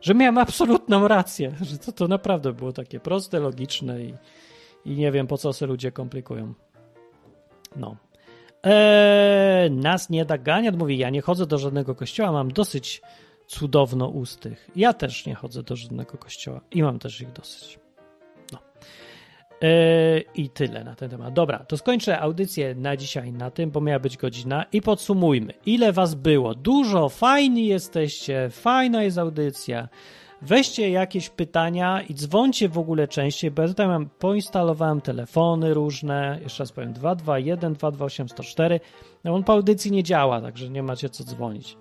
że 0.00 0.14
miałem 0.14 0.38
absolutną 0.38 1.08
rację, 1.08 1.54
że 1.60 1.78
to, 1.78 1.92
to 1.92 2.08
naprawdę 2.08 2.52
było 2.52 2.72
takie 2.72 3.00
proste, 3.00 3.40
logiczne 3.40 4.02
i, 4.02 4.14
i 4.84 4.90
nie 4.90 5.12
wiem, 5.12 5.26
po 5.26 5.38
co 5.38 5.52
se 5.52 5.66
ludzie 5.66 5.92
komplikują. 5.92 6.54
No. 7.76 7.96
Eee, 8.62 9.70
nas 9.70 10.10
nie 10.10 10.24
da 10.24 10.38
ganiat, 10.38 10.76
mówi, 10.76 10.98
ja 10.98 11.10
nie 11.10 11.20
chodzę 11.20 11.46
do 11.46 11.58
żadnego 11.58 11.94
kościoła, 11.94 12.32
mam 12.32 12.50
dosyć 12.50 13.02
cudowno 13.46 14.08
ustych. 14.08 14.70
Ja 14.76 14.92
też 14.92 15.26
nie 15.26 15.34
chodzę 15.34 15.62
do 15.62 15.76
żadnego 15.76 16.18
kościoła 16.18 16.60
i 16.70 16.82
mam 16.82 16.98
też 16.98 17.20
ich 17.20 17.32
dosyć. 17.32 17.85
Eee, 19.60 20.24
I 20.34 20.50
tyle 20.50 20.84
na 20.84 20.94
ten 20.94 21.10
temat. 21.10 21.34
Dobra, 21.34 21.58
to 21.58 21.76
skończę 21.76 22.20
audycję 22.20 22.74
na 22.74 22.96
dzisiaj 22.96 23.32
na 23.32 23.50
tym, 23.50 23.70
bo 23.70 23.80
miała 23.80 23.98
być 23.98 24.16
godzina 24.16 24.64
i 24.72 24.82
podsumujmy. 24.82 25.52
Ile 25.66 25.92
was 25.92 26.14
było? 26.14 26.54
Dużo, 26.54 27.08
fajni 27.08 27.66
jesteście, 27.66 28.50
fajna 28.50 29.02
jest 29.02 29.18
audycja. 29.18 29.88
Weźcie 30.42 30.90
jakieś 30.90 31.30
pytania 31.30 32.02
i 32.02 32.14
dzwońcie 32.14 32.68
w 32.68 32.78
ogóle 32.78 33.08
częściej, 33.08 33.50
bo 33.50 33.62
ja 33.62 33.68
tutaj 33.68 33.86
mam, 33.88 34.08
poinstalowałem 34.18 35.00
telefony 35.00 35.74
różne, 35.74 36.38
jeszcze 36.42 36.62
raz 36.62 36.72
powiem, 36.72 36.92
221 36.92 37.72
228 37.72 38.28
104. 38.28 38.80
No 39.24 39.34
on 39.34 39.44
po 39.44 39.52
audycji 39.52 39.90
nie 39.90 40.02
działa, 40.02 40.40
także 40.40 40.70
nie 40.70 40.82
macie 40.82 41.08
co 41.08 41.24
dzwonić. 41.24 41.76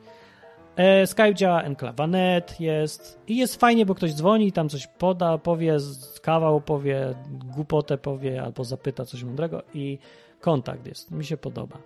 E, 0.75 1.07
Skype 1.07 1.33
działa, 1.33 1.61
enklawa.net 1.63 2.59
jest 2.59 3.19
i 3.27 3.37
jest 3.37 3.59
fajnie, 3.59 3.85
bo 3.85 3.95
ktoś 3.95 4.13
dzwoni 4.13 4.51
tam 4.51 4.69
coś 4.69 4.87
poda, 4.87 5.37
powie, 5.37 5.77
kawał 6.21 6.61
powie, 6.61 7.13
głupotę 7.29 7.97
powie 7.97 8.43
albo 8.43 8.63
zapyta 8.63 9.05
coś 9.05 9.23
mądrego 9.23 9.63
i 9.73 9.97
kontakt 10.41 10.87
jest. 10.87 11.11
Mi 11.11 11.25
się 11.25 11.37
podoba. 11.37 11.77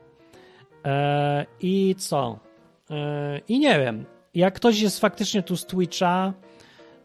E, 0.86 1.46
I 1.62 1.96
co? 1.98 2.40
E, 2.90 3.40
I 3.48 3.60
nie 3.60 3.80
wiem, 3.80 4.06
jak 4.36 4.54
ktoś 4.54 4.82
jest 4.82 5.00
faktycznie 5.00 5.44
tu 5.44 5.58
z 5.58 5.66
Twitcha, 5.66 6.34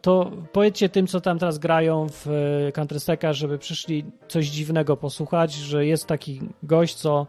to 0.02 0.30
powiedzcie 0.52 0.88
tym, 0.88 1.06
co 1.06 1.20
tam 1.20 1.38
teraz 1.38 1.58
grają 1.58 2.06
w 2.10 2.26
Counter 2.74 2.98
Strike'a, 2.98 3.32
żeby 3.32 3.58
przyszli 3.58 4.04
coś 4.28 4.46
dziwnego 4.46 4.96
posłuchać, 4.96 5.52
że 5.52 5.86
jest 5.86 6.06
taki 6.06 6.40
gość, 6.62 6.94
co 6.94 7.26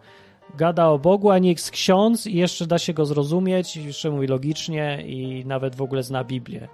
gada 0.58 0.88
o 0.88 1.00
Bogu, 1.00 1.32
a 1.32 1.40
nie 1.40 1.52
jest 1.52 1.72
ksiądz 1.72 2.28
i 2.28 2.36
jeszcze 2.36 2.68
da 2.68 2.78
się 2.78 2.94
go 2.94 3.06
zrozumieć, 3.06 3.78
jeszcze 3.78 4.12
mówi 4.12 4.28
logicznie 4.28 5.04
i 5.06 5.46
nawet 5.46 5.76
w 5.76 5.82
ogóle 5.82 6.04
zna 6.04 6.24
Biblię. 6.24 6.68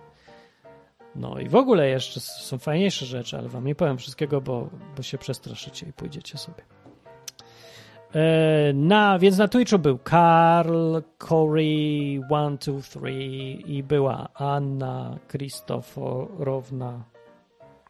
No 1.16 1.40
i 1.40 1.50
w 1.50 1.56
ogóle 1.56 1.90
jeszcze 1.90 2.20
są 2.20 2.58
fajniejsze 2.58 3.06
rzeczy, 3.06 3.38
ale 3.38 3.50
wam 3.50 3.66
nie 3.66 3.76
powiem 3.76 3.98
wszystkiego, 3.98 4.42
bo, 4.42 4.70
bo 4.98 5.04
się 5.04 5.18
przestraszycie 5.18 5.88
i 5.88 5.94
pójdziecie 5.94 6.38
sobie. 6.38 6.64
E, 8.16 8.74
na, 8.74 9.20
więc 9.20 9.38
na 9.38 9.48
Twitchu 9.48 9.80
był 9.80 9.98
Karl, 9.98 10.98
Corey, 11.18 12.22
1, 12.32 12.58
2, 12.58 12.82
3 12.82 13.12
i 13.66 13.84
była 13.84 14.28
Anna 14.34 15.18
Kristoforowna. 15.28 17.04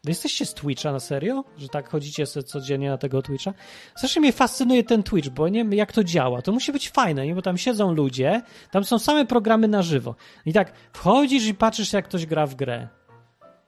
Wy 0.04 0.12
jesteście 0.12 0.46
z 0.46 0.54
Twitcha 0.54 0.92
na 0.92 1.00
serio? 1.00 1.44
Że 1.58 1.68
tak 1.68 1.90
chodzicie 1.90 2.26
sobie 2.26 2.44
codziennie 2.44 2.90
na 2.90 2.98
tego 2.98 3.22
Twitcha? 3.22 3.54
Strasznie 3.96 4.22
mnie 4.22 4.34
fascynuje 4.34 4.84
ten 4.84 5.04
Twitch, 5.04 5.30
bo 5.30 5.50
nie 5.50 5.60
wiem 5.60 5.74
jak 5.74 5.92
to 5.92 6.04
działa. 6.04 6.42
To 6.42 6.52
musi 6.52 6.72
być 6.72 6.90
fajne, 6.90 7.26
nie? 7.28 7.36
bo 7.36 7.42
tam 7.42 7.58
siedzą 7.58 7.94
ludzie, 7.94 8.42
tam 8.72 8.84
są 8.84 9.00
same 9.00 9.26
programy 9.26 9.68
na 9.68 9.82
żywo. 9.82 10.16
I 10.46 10.54
tak 10.54 10.74
wchodzisz 10.94 11.46
i 11.46 11.54
patrzysz 11.54 11.94
jak 11.94 12.06
ktoś 12.06 12.26
gra 12.26 12.46
w 12.48 12.56
grę. 12.56 12.88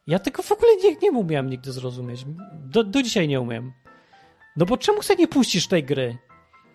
Ja 0.08 0.20
tego 0.20 0.44
w 0.44 0.52
ogóle 0.52 0.72
nie, 0.84 0.96
nie 0.96 1.12
umiałem 1.12 1.50
nigdy 1.50 1.72
zrozumieć. 1.72 2.26
Do, 2.54 2.84
do 2.84 3.04
dzisiaj 3.04 3.28
nie 3.28 3.42
umiem. 3.42 3.74
No 4.58 4.66
bo 4.66 4.78
czemu 4.78 5.02
sobie 5.02 5.18
nie 5.18 5.28
puścisz 5.28 5.68
tej 5.68 5.84
gry? 5.84 6.18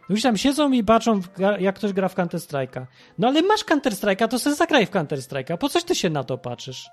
Ludzie 0.08 0.22
tam 0.22 0.36
siedzą 0.36 0.72
i 0.72 0.84
patrzą, 0.84 1.20
jak 1.58 1.76
ktoś 1.76 1.92
gra 1.92 2.08
w 2.08 2.14
Counter 2.14 2.40
Strike'a. 2.40 2.86
No 3.18 3.28
ale 3.28 3.42
masz 3.42 3.64
Counter 3.64 3.92
Strike'a, 3.92 4.28
to 4.28 4.38
sobie 4.38 4.56
zagraj 4.56 4.86
w 4.86 4.90
Counter 4.90 5.18
Strike'a. 5.18 5.58
Po 5.58 5.68
coś 5.68 5.84
ty 5.84 5.94
się 5.94 6.10
na 6.10 6.24
to 6.24 6.38
patrzysz? 6.38 6.88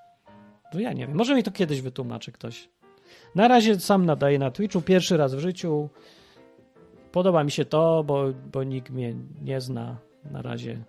No 0.75 0.81
ja 0.81 0.93
nie 0.93 1.07
wiem. 1.07 1.15
Może 1.15 1.35
mi 1.35 1.43
to 1.43 1.51
kiedyś 1.51 1.81
wytłumaczy 1.81 2.31
ktoś. 2.31 2.69
Na 3.35 3.47
razie 3.47 3.79
sam 3.79 4.05
nadaję 4.05 4.39
na 4.39 4.51
Twitchu, 4.51 4.81
pierwszy 4.81 5.17
raz 5.17 5.35
w 5.35 5.39
życiu. 5.39 5.89
Podoba 7.11 7.43
mi 7.43 7.51
się 7.51 7.65
to, 7.65 8.03
bo, 8.03 8.25
bo 8.51 8.63
nikt 8.63 8.89
mnie 8.89 9.15
nie 9.41 9.61
zna 9.61 9.97
na 10.31 10.41
razie. 10.41 10.83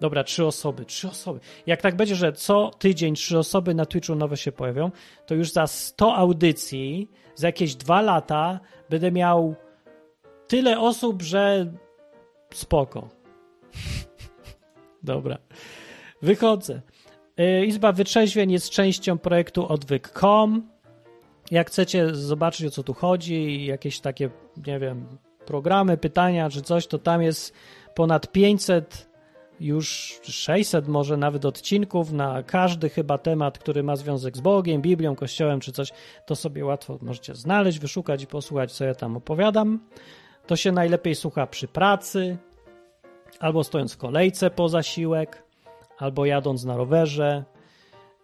Dobra, 0.00 0.24
trzy 0.24 0.46
osoby, 0.46 0.84
trzy 0.84 1.08
osoby. 1.08 1.40
Jak 1.66 1.82
tak 1.82 1.96
będzie, 1.96 2.14
że 2.14 2.32
co 2.32 2.70
tydzień 2.78 3.14
trzy 3.14 3.38
osoby 3.38 3.74
na 3.74 3.86
Twitchu 3.86 4.14
nowe 4.14 4.36
się 4.36 4.52
pojawią, 4.52 4.90
to 5.26 5.34
już 5.34 5.52
za 5.52 5.66
100 5.66 6.14
audycji, 6.14 7.10
za 7.34 7.48
jakieś 7.48 7.74
dwa 7.74 8.02
lata 8.02 8.60
będę 8.90 9.12
miał 9.12 9.54
tyle 10.46 10.80
osób, 10.80 11.22
że 11.22 11.72
spoko. 12.54 13.08
Dobra. 15.02 15.38
Wychodzę. 16.22 16.82
Izba 17.66 17.92
Wytrzeźwień 17.92 18.52
jest 18.52 18.70
częścią 18.70 19.18
projektu 19.18 19.72
odwyk.com. 19.72 20.68
Jak 21.50 21.68
chcecie 21.68 22.14
zobaczyć 22.14 22.66
o 22.66 22.70
co 22.70 22.82
tu 22.82 22.94
chodzi, 22.94 23.66
jakieś 23.66 24.00
takie, 24.00 24.30
nie 24.66 24.78
wiem, 24.78 25.06
programy, 25.46 25.96
pytania 25.96 26.50
czy 26.50 26.62
coś, 26.62 26.86
to 26.86 26.98
tam 26.98 27.22
jest 27.22 27.54
ponad 27.94 28.32
500, 28.32 29.08
już 29.60 30.20
600 30.22 30.88
może 30.88 31.16
nawet 31.16 31.44
odcinków 31.44 32.12
na 32.12 32.42
każdy 32.42 32.88
chyba 32.88 33.18
temat, 33.18 33.58
który 33.58 33.82
ma 33.82 33.96
związek 33.96 34.36
z 34.36 34.40
Bogiem, 34.40 34.82
Biblią, 34.82 35.16
Kościołem 35.16 35.60
czy 35.60 35.72
coś. 35.72 35.92
To 36.26 36.36
sobie 36.36 36.64
łatwo 36.64 36.98
możecie 37.02 37.34
znaleźć, 37.34 37.78
wyszukać 37.78 38.22
i 38.22 38.26
posłuchać, 38.26 38.72
co 38.72 38.84
ja 38.84 38.94
tam 38.94 39.16
opowiadam. 39.16 39.80
To 40.46 40.56
się 40.56 40.72
najlepiej 40.72 41.14
słucha 41.14 41.46
przy 41.46 41.68
pracy, 41.68 42.36
albo 43.40 43.64
stojąc 43.64 43.94
w 43.94 43.96
kolejce 43.96 44.50
po 44.50 44.68
zasiłek, 44.68 45.47
albo 45.98 46.26
jadąc 46.26 46.64
na 46.64 46.76
rowerze. 46.76 47.44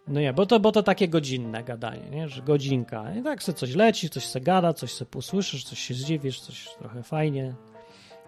No 0.07 0.19
nie, 0.19 0.33
bo 0.33 0.45
to, 0.45 0.59
bo 0.59 0.71
to 0.71 0.83
takie 0.83 1.07
godzinne 1.07 1.63
gadanie, 1.63 2.09
nie? 2.09 2.29
że 2.29 2.41
godzinka. 2.41 3.15
I 3.15 3.23
tak 3.23 3.43
se 3.43 3.53
coś 3.53 3.75
leci, 3.75 4.09
coś 4.09 4.25
se 4.25 4.41
gada, 4.41 4.73
coś 4.73 4.93
se 4.93 5.05
usłyszysz, 5.15 5.63
coś 5.63 5.79
się 5.79 5.93
zdziwisz, 5.93 6.39
coś 6.39 6.69
trochę 6.79 7.03
fajnie, 7.03 7.53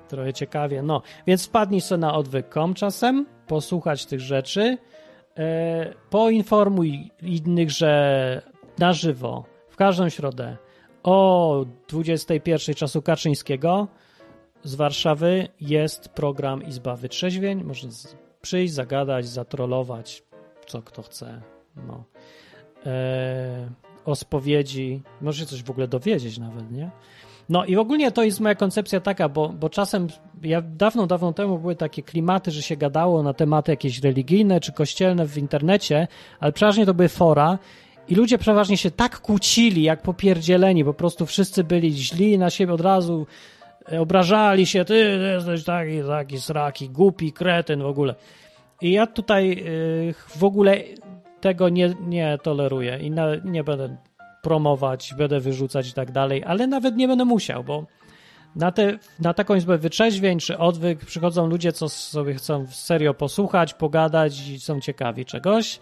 trochę 0.08 0.34
ciekawie. 0.34 0.82
No, 0.82 1.02
więc 1.28 1.46
wpadnij 1.46 1.82
sobie 1.82 2.00
na 2.00 2.14
odwyk.com 2.14 2.74
czasem, 2.74 3.26
posłuchać 3.48 4.06
tych 4.06 4.20
rzeczy, 4.20 4.78
e, 5.38 5.94
poinformuj 6.10 7.12
innych, 7.22 7.72
że 7.72 8.42
na 8.80 8.94
żywo, 8.94 9.46
w 9.70 9.76
każdą 9.76 10.10
środę 10.10 10.58
o 11.04 11.66
21 11.88 12.76
czasu 12.76 13.02
Kaczyńskiego 13.02 13.88
z 14.64 14.76
Warszawy 14.76 15.48
jest 15.62 16.10
program 16.10 16.64
Izba 16.64 16.96
Wytrzeźwień. 16.96 17.64
Można 17.64 17.92
z- 17.92 18.27
przyjść, 18.48 18.74
zagadać, 18.74 19.28
zatrollować, 19.28 20.24
co 20.68 20.82
kto 20.82 21.02
chce. 21.02 21.42
No. 21.88 22.04
E, 22.86 23.70
o 24.06 24.16
spowiedzi, 24.16 25.02
może 25.22 25.40
się 25.40 25.46
coś 25.46 25.64
w 25.64 25.70
ogóle 25.70 25.88
dowiedzieć 25.88 26.38
nawet, 26.38 26.72
nie? 26.72 26.92
No 27.50 27.66
i 27.66 27.76
ogólnie 27.76 28.12
to 28.12 28.24
jest 28.24 28.40
moja 28.40 28.56
koncepcja 28.56 29.00
taka, 29.00 29.30
bo, 29.30 29.50
bo 29.50 29.70
czasem, 29.70 30.08
ja 30.44 30.62
dawno, 30.62 31.08
dawno 31.08 31.34
temu 31.34 31.60
były 31.60 31.76
takie 31.76 32.04
klimaty, 32.04 32.52
że 32.52 32.62
się 32.62 32.78
gadało 32.78 33.24
na 33.24 33.34
tematy 33.34 33.72
jakieś 33.72 34.00
religijne 34.00 34.60
czy 34.60 34.74
kościelne 34.74 35.26
w 35.26 35.38
internecie, 35.38 36.08
ale 36.40 36.52
przeważnie 36.52 36.86
to 36.86 36.94
były 36.94 37.10
fora 37.10 37.60
i 38.08 38.16
ludzie 38.16 38.38
przeważnie 38.38 38.78
się 38.78 38.92
tak 38.92 39.20
kłócili, 39.22 39.84
jak 39.84 40.02
popierdzieleni, 40.02 40.86
po 40.86 40.94
prostu 40.94 41.26
wszyscy 41.26 41.64
byli 41.64 41.92
źli 41.94 42.38
na 42.38 42.50
siebie 42.50 42.74
od 42.74 42.82
razu, 42.82 43.28
obrażali 44.00 44.66
się, 44.66 44.86
ty 44.86 45.20
jesteś 45.34 45.64
taki, 45.64 46.04
taki 46.08 46.40
sraki, 46.40 46.90
głupi, 46.90 47.34
kretyn 47.34 47.82
w 47.82 47.86
ogóle. 47.86 48.16
I 48.82 48.92
ja 48.92 49.08
tutaj 49.08 49.52
y, 49.52 50.14
w 50.38 50.44
ogóle 50.44 50.78
tego 51.42 51.70
nie, 51.70 51.96
nie 52.02 52.38
toleruję 52.44 52.98
i 53.02 53.12
na, 53.12 53.36
nie 53.46 53.64
będę 53.64 53.98
promować, 54.42 55.14
będę 55.18 55.40
wyrzucać 55.40 55.90
i 55.90 55.94
tak 55.94 56.12
dalej, 56.12 56.44
ale 56.46 56.68
nawet 56.68 56.96
nie 56.96 57.08
będę 57.08 57.26
musiał, 57.26 57.64
bo 57.64 57.86
na, 58.56 58.72
te, 58.72 58.98
na 59.20 59.34
taką 59.34 59.56
izbę 59.56 59.78
wytrzeźwień 59.78 60.40
czy 60.40 60.58
odwyk 60.58 61.06
przychodzą 61.06 61.48
ludzie, 61.48 61.72
co 61.72 61.90
sobie 61.90 62.34
chcą 62.34 62.66
serio 62.68 63.14
posłuchać, 63.14 63.74
pogadać 63.74 64.48
i 64.48 64.60
są 64.60 64.80
ciekawi 64.80 65.26
czegoś 65.26 65.80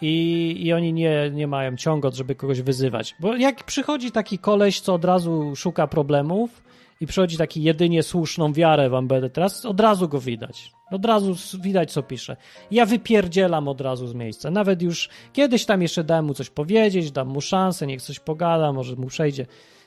i, 0.00 0.56
i 0.58 0.72
oni 0.72 0.92
nie, 0.92 1.30
nie 1.30 1.46
mają 1.46 1.76
ciągot, 1.76 2.14
żeby 2.14 2.34
kogoś 2.34 2.62
wyzywać. 2.62 3.14
Bo 3.20 3.36
jak 3.36 3.64
przychodzi 3.64 4.12
taki 4.12 4.38
koleś, 4.38 4.80
co 4.80 4.94
od 4.94 5.04
razu 5.04 5.56
szuka 5.56 5.86
problemów 5.86 6.62
i 7.02 7.06
przychodzi 7.06 7.36
taki 7.36 7.62
jedynie 7.62 8.02
słuszną 8.02 8.52
wiarę 8.52 8.90
wam 8.90 9.08
będę 9.08 9.30
teraz, 9.30 9.64
od 9.64 9.80
razu 9.80 10.08
go 10.08 10.20
widać. 10.20 10.72
Od 10.90 11.04
razu 11.04 11.34
widać, 11.60 11.92
co 11.92 12.02
pisze. 12.02 12.36
Ja 12.70 12.86
wypierdzielam 12.86 13.68
od 13.68 13.80
razu 13.80 14.06
z 14.06 14.14
miejsca. 14.14 14.50
Nawet 14.50 14.82
już 14.82 15.08
kiedyś 15.32 15.64
tam 15.64 15.82
jeszcze 15.82 16.04
dałem 16.04 16.24
mu 16.24 16.34
coś 16.34 16.50
powiedzieć, 16.50 17.10
dam 17.10 17.28
mu 17.28 17.40
szansę, 17.40 17.86
niech 17.86 18.02
coś 18.02 18.20
pogada, 18.20 18.72
może 18.72 18.96
mu 18.96 19.06
przejdzie. 19.06 19.46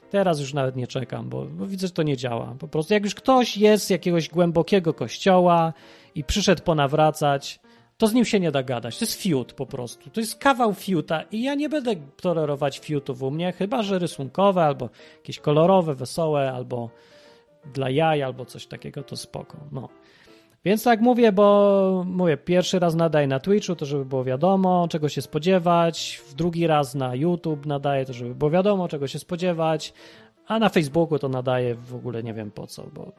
Teraz 0.10 0.40
już 0.40 0.54
nawet 0.54 0.76
nie 0.76 0.88
czekam, 0.88 1.30
bo, 1.30 1.46
bo 1.46 1.68
widzę, 1.68 1.88
że 1.88 1.94
to 1.94 2.04
nie 2.04 2.18
działa. 2.18 2.56
Po 2.60 2.68
prostu 2.68 2.94
jak 2.94 3.04
już 3.04 3.16
ktoś 3.16 3.58
jest 3.58 3.86
z 3.86 3.90
jakiegoś 3.90 4.30
głębokiego 4.30 4.94
kościoła 4.94 5.74
i 6.16 6.24
przyszedł 6.24 6.64
ponawracać, 6.64 7.60
to 7.98 8.08
z 8.08 8.14
nim 8.14 8.26
się 8.26 8.40
nie 8.40 8.52
da 8.52 8.64
gadać. 8.64 9.00
To 9.00 9.06
jest 9.06 9.22
fiut 9.22 9.54
po 9.54 9.66
prostu. 9.66 10.10
To 10.10 10.20
jest 10.20 10.36
kawał 10.36 10.74
fiuta 10.74 11.22
i 11.22 11.44
ja 11.44 11.56
nie 11.56 11.70
będę 11.70 11.96
tolerować 12.22 12.80
fiutów 12.80 13.22
u 13.22 13.32
mnie, 13.32 13.52
chyba 13.52 13.84
że 13.84 14.00
rysunkowe 14.00 14.64
albo 14.64 14.90
jakieś 15.18 15.40
kolorowe, 15.40 15.96
wesołe, 15.96 16.52
albo 16.52 16.90
dla 17.74 17.90
jaj, 17.90 18.24
albo 18.24 18.46
coś 18.46 18.68
takiego, 18.68 19.04
to 19.04 19.18
spoko. 19.18 19.58
No. 19.72 19.90
Więc 20.66 20.84
tak 20.84 21.02
mówię, 21.02 21.32
bo 21.32 22.04
mówię, 22.08 22.38
pierwszy 22.38 22.80
raz 22.80 22.96
nadaję 22.96 23.28
na 23.28 23.40
Twitchu, 23.40 23.76
to 23.76 23.86
żeby 23.86 24.06
było 24.06 24.24
wiadomo, 24.24 24.88
czego 24.88 25.10
się 25.10 25.22
spodziewać, 25.22 26.22
w 26.28 26.34
drugi 26.34 26.68
raz 26.68 26.96
na 26.96 27.16
YouTube 27.16 27.66
nadaję, 27.66 28.06
to 28.06 28.14
żeby 28.14 28.36
było 28.36 28.52
wiadomo, 28.52 28.88
czego 28.88 29.08
się 29.08 29.20
spodziewać, 29.20 29.94
a 30.48 30.60
na 30.60 30.70
Facebooku 30.70 31.20
to 31.20 31.30
nadaję 31.30 31.76
w 31.76 31.96
ogóle 31.96 32.24
nie 32.24 32.34
wiem 32.34 32.52
po 32.52 32.68
co, 32.68 32.84
bo 32.94 33.12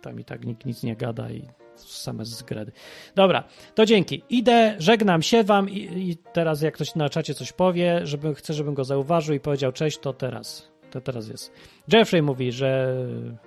tam 0.00 0.20
i 0.20 0.24
tak 0.24 0.44
nikt 0.44 0.66
nic 0.66 0.82
nie 0.82 0.96
gada 0.96 1.30
i 1.30 1.48
same 1.76 2.24
zgredy. 2.24 2.72
Dobra, 3.14 3.44
to 3.74 3.86
dzięki. 3.86 4.22
Idę, 4.30 4.76
żegnam 4.78 5.22
się 5.22 5.44
wam 5.44 5.70
i, 5.70 6.10
i 6.10 6.16
teraz 6.16 6.62
jak 6.62 6.74
ktoś 6.74 6.94
na 6.94 7.08
czacie 7.08 7.34
coś 7.34 7.52
powie, 7.52 8.00
żeby, 8.06 8.34
chce, 8.34 8.54
żebym 8.54 8.74
go 8.74 8.84
zauważył 8.84 9.34
i 9.34 9.40
powiedział 9.40 9.72
cześć, 9.72 9.98
to 9.98 10.12
teraz. 10.12 10.72
To 10.90 11.00
teraz 11.00 11.28
jest. 11.28 11.52
Jeffrey 11.92 12.22
mówi, 12.22 12.52
że... 12.52 12.96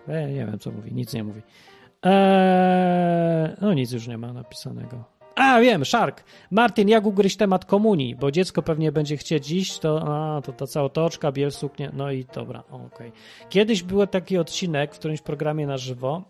E, 0.07 0.27
nie 0.27 0.45
wiem, 0.45 0.59
co 0.59 0.71
mówi, 0.71 0.93
nic 0.93 1.13
nie 1.13 1.23
mówi. 1.23 1.41
Eee, 2.03 3.49
no 3.61 3.73
nic 3.73 3.91
już 3.91 4.07
nie 4.07 4.17
ma 4.17 4.33
napisanego. 4.33 5.15
A, 5.35 5.59
wiem, 5.59 5.85
Shark. 5.85 6.23
Martin, 6.51 6.89
jak 6.89 7.05
ugryźć 7.05 7.37
temat 7.37 7.65
komunii? 7.65 8.15
Bo 8.15 8.31
dziecko 8.31 8.61
pewnie 8.61 8.91
będzie 8.91 9.17
chcieć 9.17 9.51
iść, 9.51 9.79
to, 9.79 10.01
a, 10.07 10.41
to 10.41 10.53
ta 10.53 10.67
cała 10.67 10.85
otoczka, 10.85 11.31
biel 11.31 11.51
suknie, 11.51 11.91
no 11.93 12.11
i 12.11 12.25
dobra, 12.35 12.63
okej. 12.71 13.11
Kiedyś 13.49 13.83
był 13.83 14.07
taki 14.07 14.37
odcinek 14.37 14.95
w 14.95 14.99
którymś 14.99 15.21
programie 15.21 15.67
na 15.67 15.77
żywo, 15.77 16.23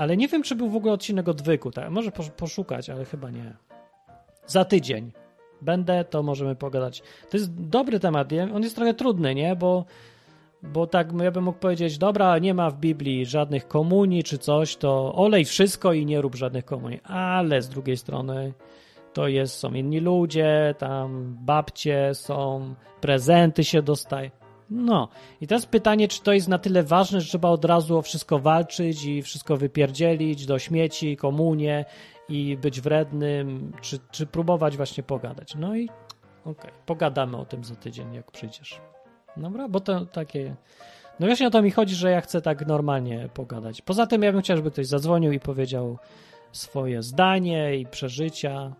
ale 0.00 0.16
nie 0.16 0.28
wiem, 0.28 0.42
czy 0.42 0.56
był 0.56 0.68
w 0.68 0.76
ogóle 0.76 0.92
odcinek 0.92 1.28
odwyku. 1.28 1.70
Tak? 1.70 1.90
Może 1.90 2.10
posz- 2.10 2.30
poszukać, 2.30 2.90
ale 2.90 3.04
chyba 3.04 3.30
nie. 3.30 3.56
Za 4.46 4.64
tydzień 4.64 5.12
będę, 5.62 6.04
to 6.04 6.22
możemy 6.22 6.56
pogadać. 6.56 7.02
To 7.30 7.36
jest 7.36 7.54
dobry 7.54 8.00
temat, 8.00 8.28
on 8.54 8.62
jest 8.62 8.76
trochę 8.76 8.94
trudny, 8.94 9.34
nie? 9.34 9.56
Bo, 9.56 9.84
bo 10.62 10.86
tak 10.86 11.08
ja 11.22 11.30
bym 11.30 11.44
mógł 11.44 11.58
powiedzieć, 11.58 11.98
dobra, 11.98 12.38
nie 12.38 12.54
ma 12.54 12.70
w 12.70 12.76
Biblii 12.76 13.26
żadnych 13.26 13.68
komunii 13.68 14.24
czy 14.24 14.38
coś, 14.38 14.76
to 14.76 15.14
olej 15.14 15.44
wszystko 15.44 15.92
i 15.92 16.06
nie 16.06 16.20
rób 16.20 16.34
żadnych 16.34 16.64
komunii. 16.64 17.00
Ale 17.04 17.62
z 17.62 17.68
drugiej 17.68 17.96
strony 17.96 18.52
to 19.12 19.28
jest, 19.28 19.54
są 19.54 19.74
inni 19.74 20.00
ludzie, 20.00 20.74
tam 20.78 21.36
babcie 21.40 22.14
są, 22.14 22.74
prezenty 23.00 23.64
się 23.64 23.82
dostaje. 23.82 24.30
No 24.70 25.08
i 25.40 25.46
teraz 25.46 25.66
pytanie, 25.66 26.08
czy 26.08 26.22
to 26.22 26.32
jest 26.32 26.48
na 26.48 26.58
tyle 26.58 26.82
ważne, 26.82 27.20
że 27.20 27.28
trzeba 27.28 27.48
od 27.48 27.64
razu 27.64 27.98
o 27.98 28.02
wszystko 28.02 28.38
walczyć 28.38 29.04
i 29.04 29.22
wszystko 29.22 29.56
wypierdzielić 29.56 30.46
do 30.46 30.58
śmieci, 30.58 31.16
komunie 31.16 31.84
i 32.28 32.56
być 32.56 32.80
wrednym, 32.80 33.72
czy, 33.80 33.98
czy 34.10 34.26
próbować 34.26 34.76
właśnie 34.76 35.02
pogadać. 35.02 35.54
No 35.54 35.76
i 35.76 35.88
okej, 36.44 36.70
pogadamy 36.86 37.36
o 37.36 37.44
tym 37.44 37.64
za 37.64 37.76
tydzień, 37.76 38.14
jak 38.14 38.30
przyjdziesz. 38.30 38.80
Dobra, 39.36 39.68
bo 39.68 39.80
to 39.80 40.06
takie... 40.06 40.56
No 41.20 41.26
właśnie 41.26 41.46
o 41.46 41.50
to 41.50 41.62
mi 41.62 41.70
chodzi, 41.70 41.94
że 41.94 42.10
ja 42.10 42.20
chcę 42.20 42.42
tak 42.42 42.66
normalnie 42.66 43.28
pogadać. 43.34 43.82
Poza 43.82 44.06
tym 44.06 44.22
ja 44.22 44.32
bym 44.32 44.40
chciał, 44.40 44.56
żeby 44.56 44.70
ktoś 44.70 44.86
zadzwonił 44.86 45.32
i 45.32 45.40
powiedział 45.40 45.98
swoje 46.52 47.02
zdanie 47.02 47.76
i 47.76 47.86
przeżycia. 47.86 48.74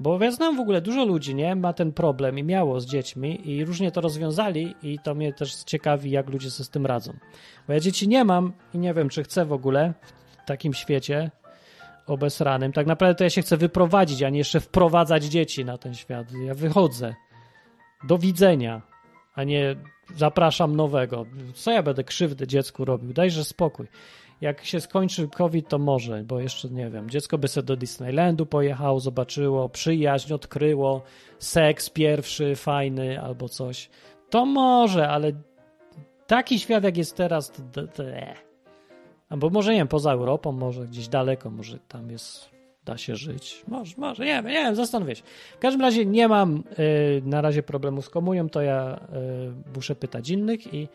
Bo 0.00 0.24
ja 0.24 0.30
znam 0.30 0.56
w 0.56 0.60
ogóle 0.60 0.80
dużo 0.80 1.04
ludzi, 1.04 1.34
nie? 1.34 1.56
Ma 1.56 1.72
ten 1.72 1.92
problem 1.92 2.38
i 2.38 2.42
miało 2.42 2.80
z 2.80 2.86
dziećmi 2.86 3.50
i 3.50 3.64
różnie 3.64 3.90
to 3.90 4.00
rozwiązali 4.00 4.74
i 4.82 4.98
to 4.98 5.14
mnie 5.14 5.32
też 5.32 5.54
ciekawi, 5.64 6.10
jak 6.10 6.30
ludzie 6.30 6.50
sobie 6.50 6.64
z 6.64 6.70
tym 6.70 6.86
radzą. 6.86 7.12
Bo 7.66 7.72
ja 7.72 7.80
dzieci 7.80 8.08
nie 8.08 8.24
mam 8.24 8.52
i 8.74 8.78
nie 8.78 8.94
wiem, 8.94 9.08
czy 9.08 9.22
chcę 9.22 9.44
w 9.44 9.52
ogóle 9.52 9.94
w 10.44 10.46
takim 10.46 10.74
świecie 10.74 11.30
obesranym. 12.06 12.72
Tak 12.72 12.86
naprawdę 12.86 13.14
to 13.14 13.24
ja 13.24 13.30
się 13.30 13.42
chcę 13.42 13.56
wyprowadzić, 13.56 14.22
a 14.22 14.30
nie 14.30 14.38
jeszcze 14.38 14.60
wprowadzać 14.60 15.24
dzieci 15.24 15.64
na 15.64 15.78
ten 15.78 15.94
świat. 15.94 16.26
Ja 16.46 16.54
wychodzę. 16.54 17.14
Do 18.08 18.18
widzenia, 18.18 18.82
a 19.34 19.44
nie 19.44 19.76
zapraszam 20.16 20.76
nowego. 20.76 21.26
Co 21.54 21.70
ja 21.70 21.82
będę 21.82 22.04
krzywdy 22.04 22.46
dziecku 22.46 22.84
robił? 22.84 23.12
Dajże 23.12 23.44
spokój. 23.44 23.86
Jak 24.40 24.64
się 24.64 24.80
skończy 24.80 25.28
COVID, 25.28 25.68
to 25.68 25.78
może, 25.78 26.24
bo 26.24 26.40
jeszcze 26.40 26.68
nie 26.68 26.90
wiem. 26.90 27.10
Dziecko 27.10 27.38
by 27.38 27.48
sobie 27.48 27.66
do 27.66 27.76
Disneylandu 27.76 28.46
pojechało, 28.46 29.00
zobaczyło, 29.00 29.68
przyjaźń 29.68 30.32
odkryło, 30.32 31.02
seks 31.38 31.90
pierwszy, 31.90 32.56
fajny 32.56 33.22
albo 33.22 33.48
coś. 33.48 33.90
To 34.30 34.46
może, 34.46 35.08
ale 35.08 35.32
taki 36.26 36.58
świat 36.58 36.84
jak 36.84 36.96
jest 36.96 37.16
teraz, 37.16 37.52
to, 37.72 37.86
to 37.86 38.04
e. 38.04 38.34
Albo 39.28 39.50
może 39.50 39.72
nie 39.72 39.78
wiem, 39.78 39.88
poza 39.88 40.12
Europą, 40.12 40.52
może 40.52 40.86
gdzieś 40.86 41.08
daleko, 41.08 41.50
może 41.50 41.78
tam 41.78 42.10
jest, 42.10 42.50
da 42.84 42.98
się 42.98 43.16
żyć. 43.16 43.62
Może, 43.68 43.94
może, 43.96 44.24
nie 44.24 44.32
wiem, 44.32 44.46
nie 44.46 44.52
wiem, 44.52 44.74
zastanowię 44.74 45.16
się. 45.16 45.22
W 45.56 45.58
każdym 45.58 45.80
razie 45.80 46.06
nie 46.06 46.28
mam 46.28 46.64
y, 46.78 47.22
na 47.24 47.40
razie 47.40 47.62
problemu 47.62 48.02
z 48.02 48.08
komunią, 48.08 48.48
to 48.48 48.62
ja 48.62 49.00
y, 49.68 49.74
muszę 49.74 49.94
pytać 49.94 50.30
innych 50.30 50.74
i 50.74 50.88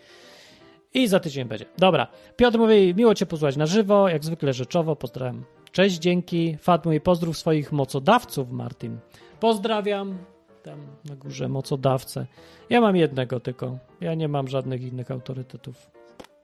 i 0.95 1.07
za 1.07 1.19
tydzień 1.19 1.47
będzie. 1.47 1.65
Dobra. 1.77 2.07
Piotr 2.35 2.57
mówi, 2.57 2.95
miło 2.95 3.15
Cię 3.15 3.25
posłuchać 3.25 3.57
na 3.57 3.65
żywo, 3.65 4.09
jak 4.09 4.23
zwykle 4.23 4.53
rzeczowo, 4.53 4.95
pozdrawiam. 4.95 5.43
Cześć, 5.71 5.97
dzięki. 5.97 6.57
Fat 6.57 6.85
mówi, 6.85 7.01
pozdrów 7.01 7.37
swoich 7.37 7.71
mocodawców, 7.71 8.51
Martin. 8.51 8.97
Pozdrawiam. 9.39 10.17
Tam 10.63 10.79
na 11.05 11.15
górze 11.15 11.49
mocodawcę. 11.49 12.25
Ja 12.69 12.81
mam 12.81 12.95
jednego 12.95 13.39
tylko. 13.39 13.77
Ja 14.01 14.13
nie 14.13 14.27
mam 14.27 14.47
żadnych 14.47 14.81
innych 14.81 15.11
autorytetów. 15.11 15.91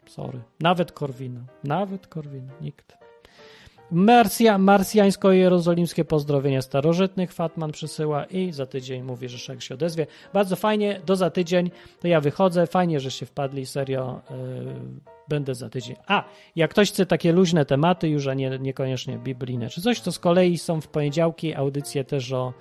Sorry. 0.07 0.39
Nawet 0.59 0.91
Korwina. 0.91 1.41
Nawet 1.63 2.07
Korwina. 2.07 2.53
Nikt. 2.61 3.00
Marsja, 3.91 4.57
marsjańsko-jerozolimskie 4.57 6.05
pozdrowienia 6.05 6.61
starożytnych 6.61 7.33
Fatman 7.33 7.71
przysyła 7.71 8.25
i 8.25 8.51
za 8.53 8.65
tydzień 8.65 9.03
mówi, 9.03 9.29
że 9.29 9.37
Szek 9.37 9.61
się 9.61 9.73
odezwie. 9.73 10.07
Bardzo 10.33 10.55
fajnie, 10.55 11.01
do 11.05 11.15
za 11.15 11.29
tydzień, 11.29 11.71
to 11.99 12.07
ja 12.07 12.21
wychodzę, 12.21 12.67
fajnie, 12.67 12.99
że 12.99 13.11
się 13.11 13.25
wpadli, 13.25 13.65
serio, 13.65 14.21
yy, 14.29 14.35
będę 15.27 15.55
za 15.55 15.69
tydzień. 15.69 15.95
A, 16.07 16.23
jak 16.55 16.71
ktoś 16.71 16.91
chce 16.91 17.05
takie 17.05 17.31
luźne 17.31 17.65
tematy 17.65 18.09
już, 18.09 18.27
a 18.27 18.33
nie, 18.33 18.59
niekoniecznie 18.59 19.17
biblijne 19.17 19.69
czy 19.69 19.81
coś, 19.81 20.01
to 20.01 20.11
z 20.11 20.19
kolei 20.19 20.57
są 20.57 20.81
w 20.81 20.87
poniedziałki 20.87 21.55
audycje 21.55 22.03
też 22.03 22.31
o 22.31 22.53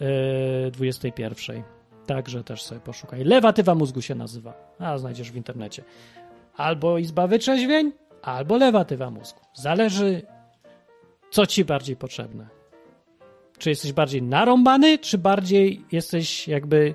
yy, 0.00 0.70
21. 0.70 1.62
Także 2.06 2.44
też 2.44 2.62
sobie 2.62 2.80
poszukaj. 2.80 3.24
Lewatywa 3.24 3.74
mózgu 3.74 4.02
się 4.02 4.14
nazywa. 4.14 4.74
A 4.78 4.98
znajdziesz 4.98 5.32
w 5.32 5.36
internecie. 5.36 5.84
Albo 6.56 6.98
izba 6.98 7.26
wytrzeźwień, 7.26 7.92
albo 8.22 8.56
lewatywa 8.56 9.10
mózgu. 9.10 9.40
Zależy, 9.54 10.22
co 11.30 11.46
ci 11.46 11.64
bardziej 11.64 11.96
potrzebne. 11.96 12.48
Czy 13.58 13.70
jesteś 13.70 13.92
bardziej 13.92 14.22
narąbany, 14.22 14.98
czy 14.98 15.18
bardziej 15.18 15.84
jesteś 15.92 16.48
jakby 16.48 16.94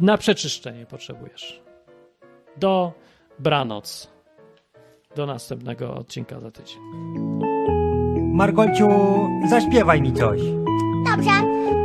na 0.00 0.18
przeczyszczenie 0.18 0.86
potrzebujesz. 0.86 1.62
Do 2.56 2.92
branoc. 3.38 4.10
Do 5.16 5.26
następnego 5.26 5.94
odcinka 5.94 6.40
za 6.40 6.50
tydzień. 6.50 6.78
Margolciu, 8.32 8.88
zaśpiewaj 9.50 10.02
mi 10.02 10.12
coś. 10.12 10.40
Dobrze, 11.06 11.30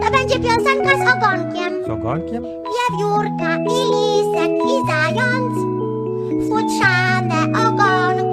to 0.01 0.11
będzie 0.11 0.39
piosenka 0.39 0.97
z 0.97 1.17
ogonkiem. 1.17 1.85
Z 1.85 1.89
ogonkiem? 1.89 2.43
Wiewiórka 2.43 3.57
i 3.57 3.79
lisek 3.93 4.51
i 4.51 4.87
zając 4.87 5.53
Futrzane 6.49 7.67
ogonki 7.67 8.32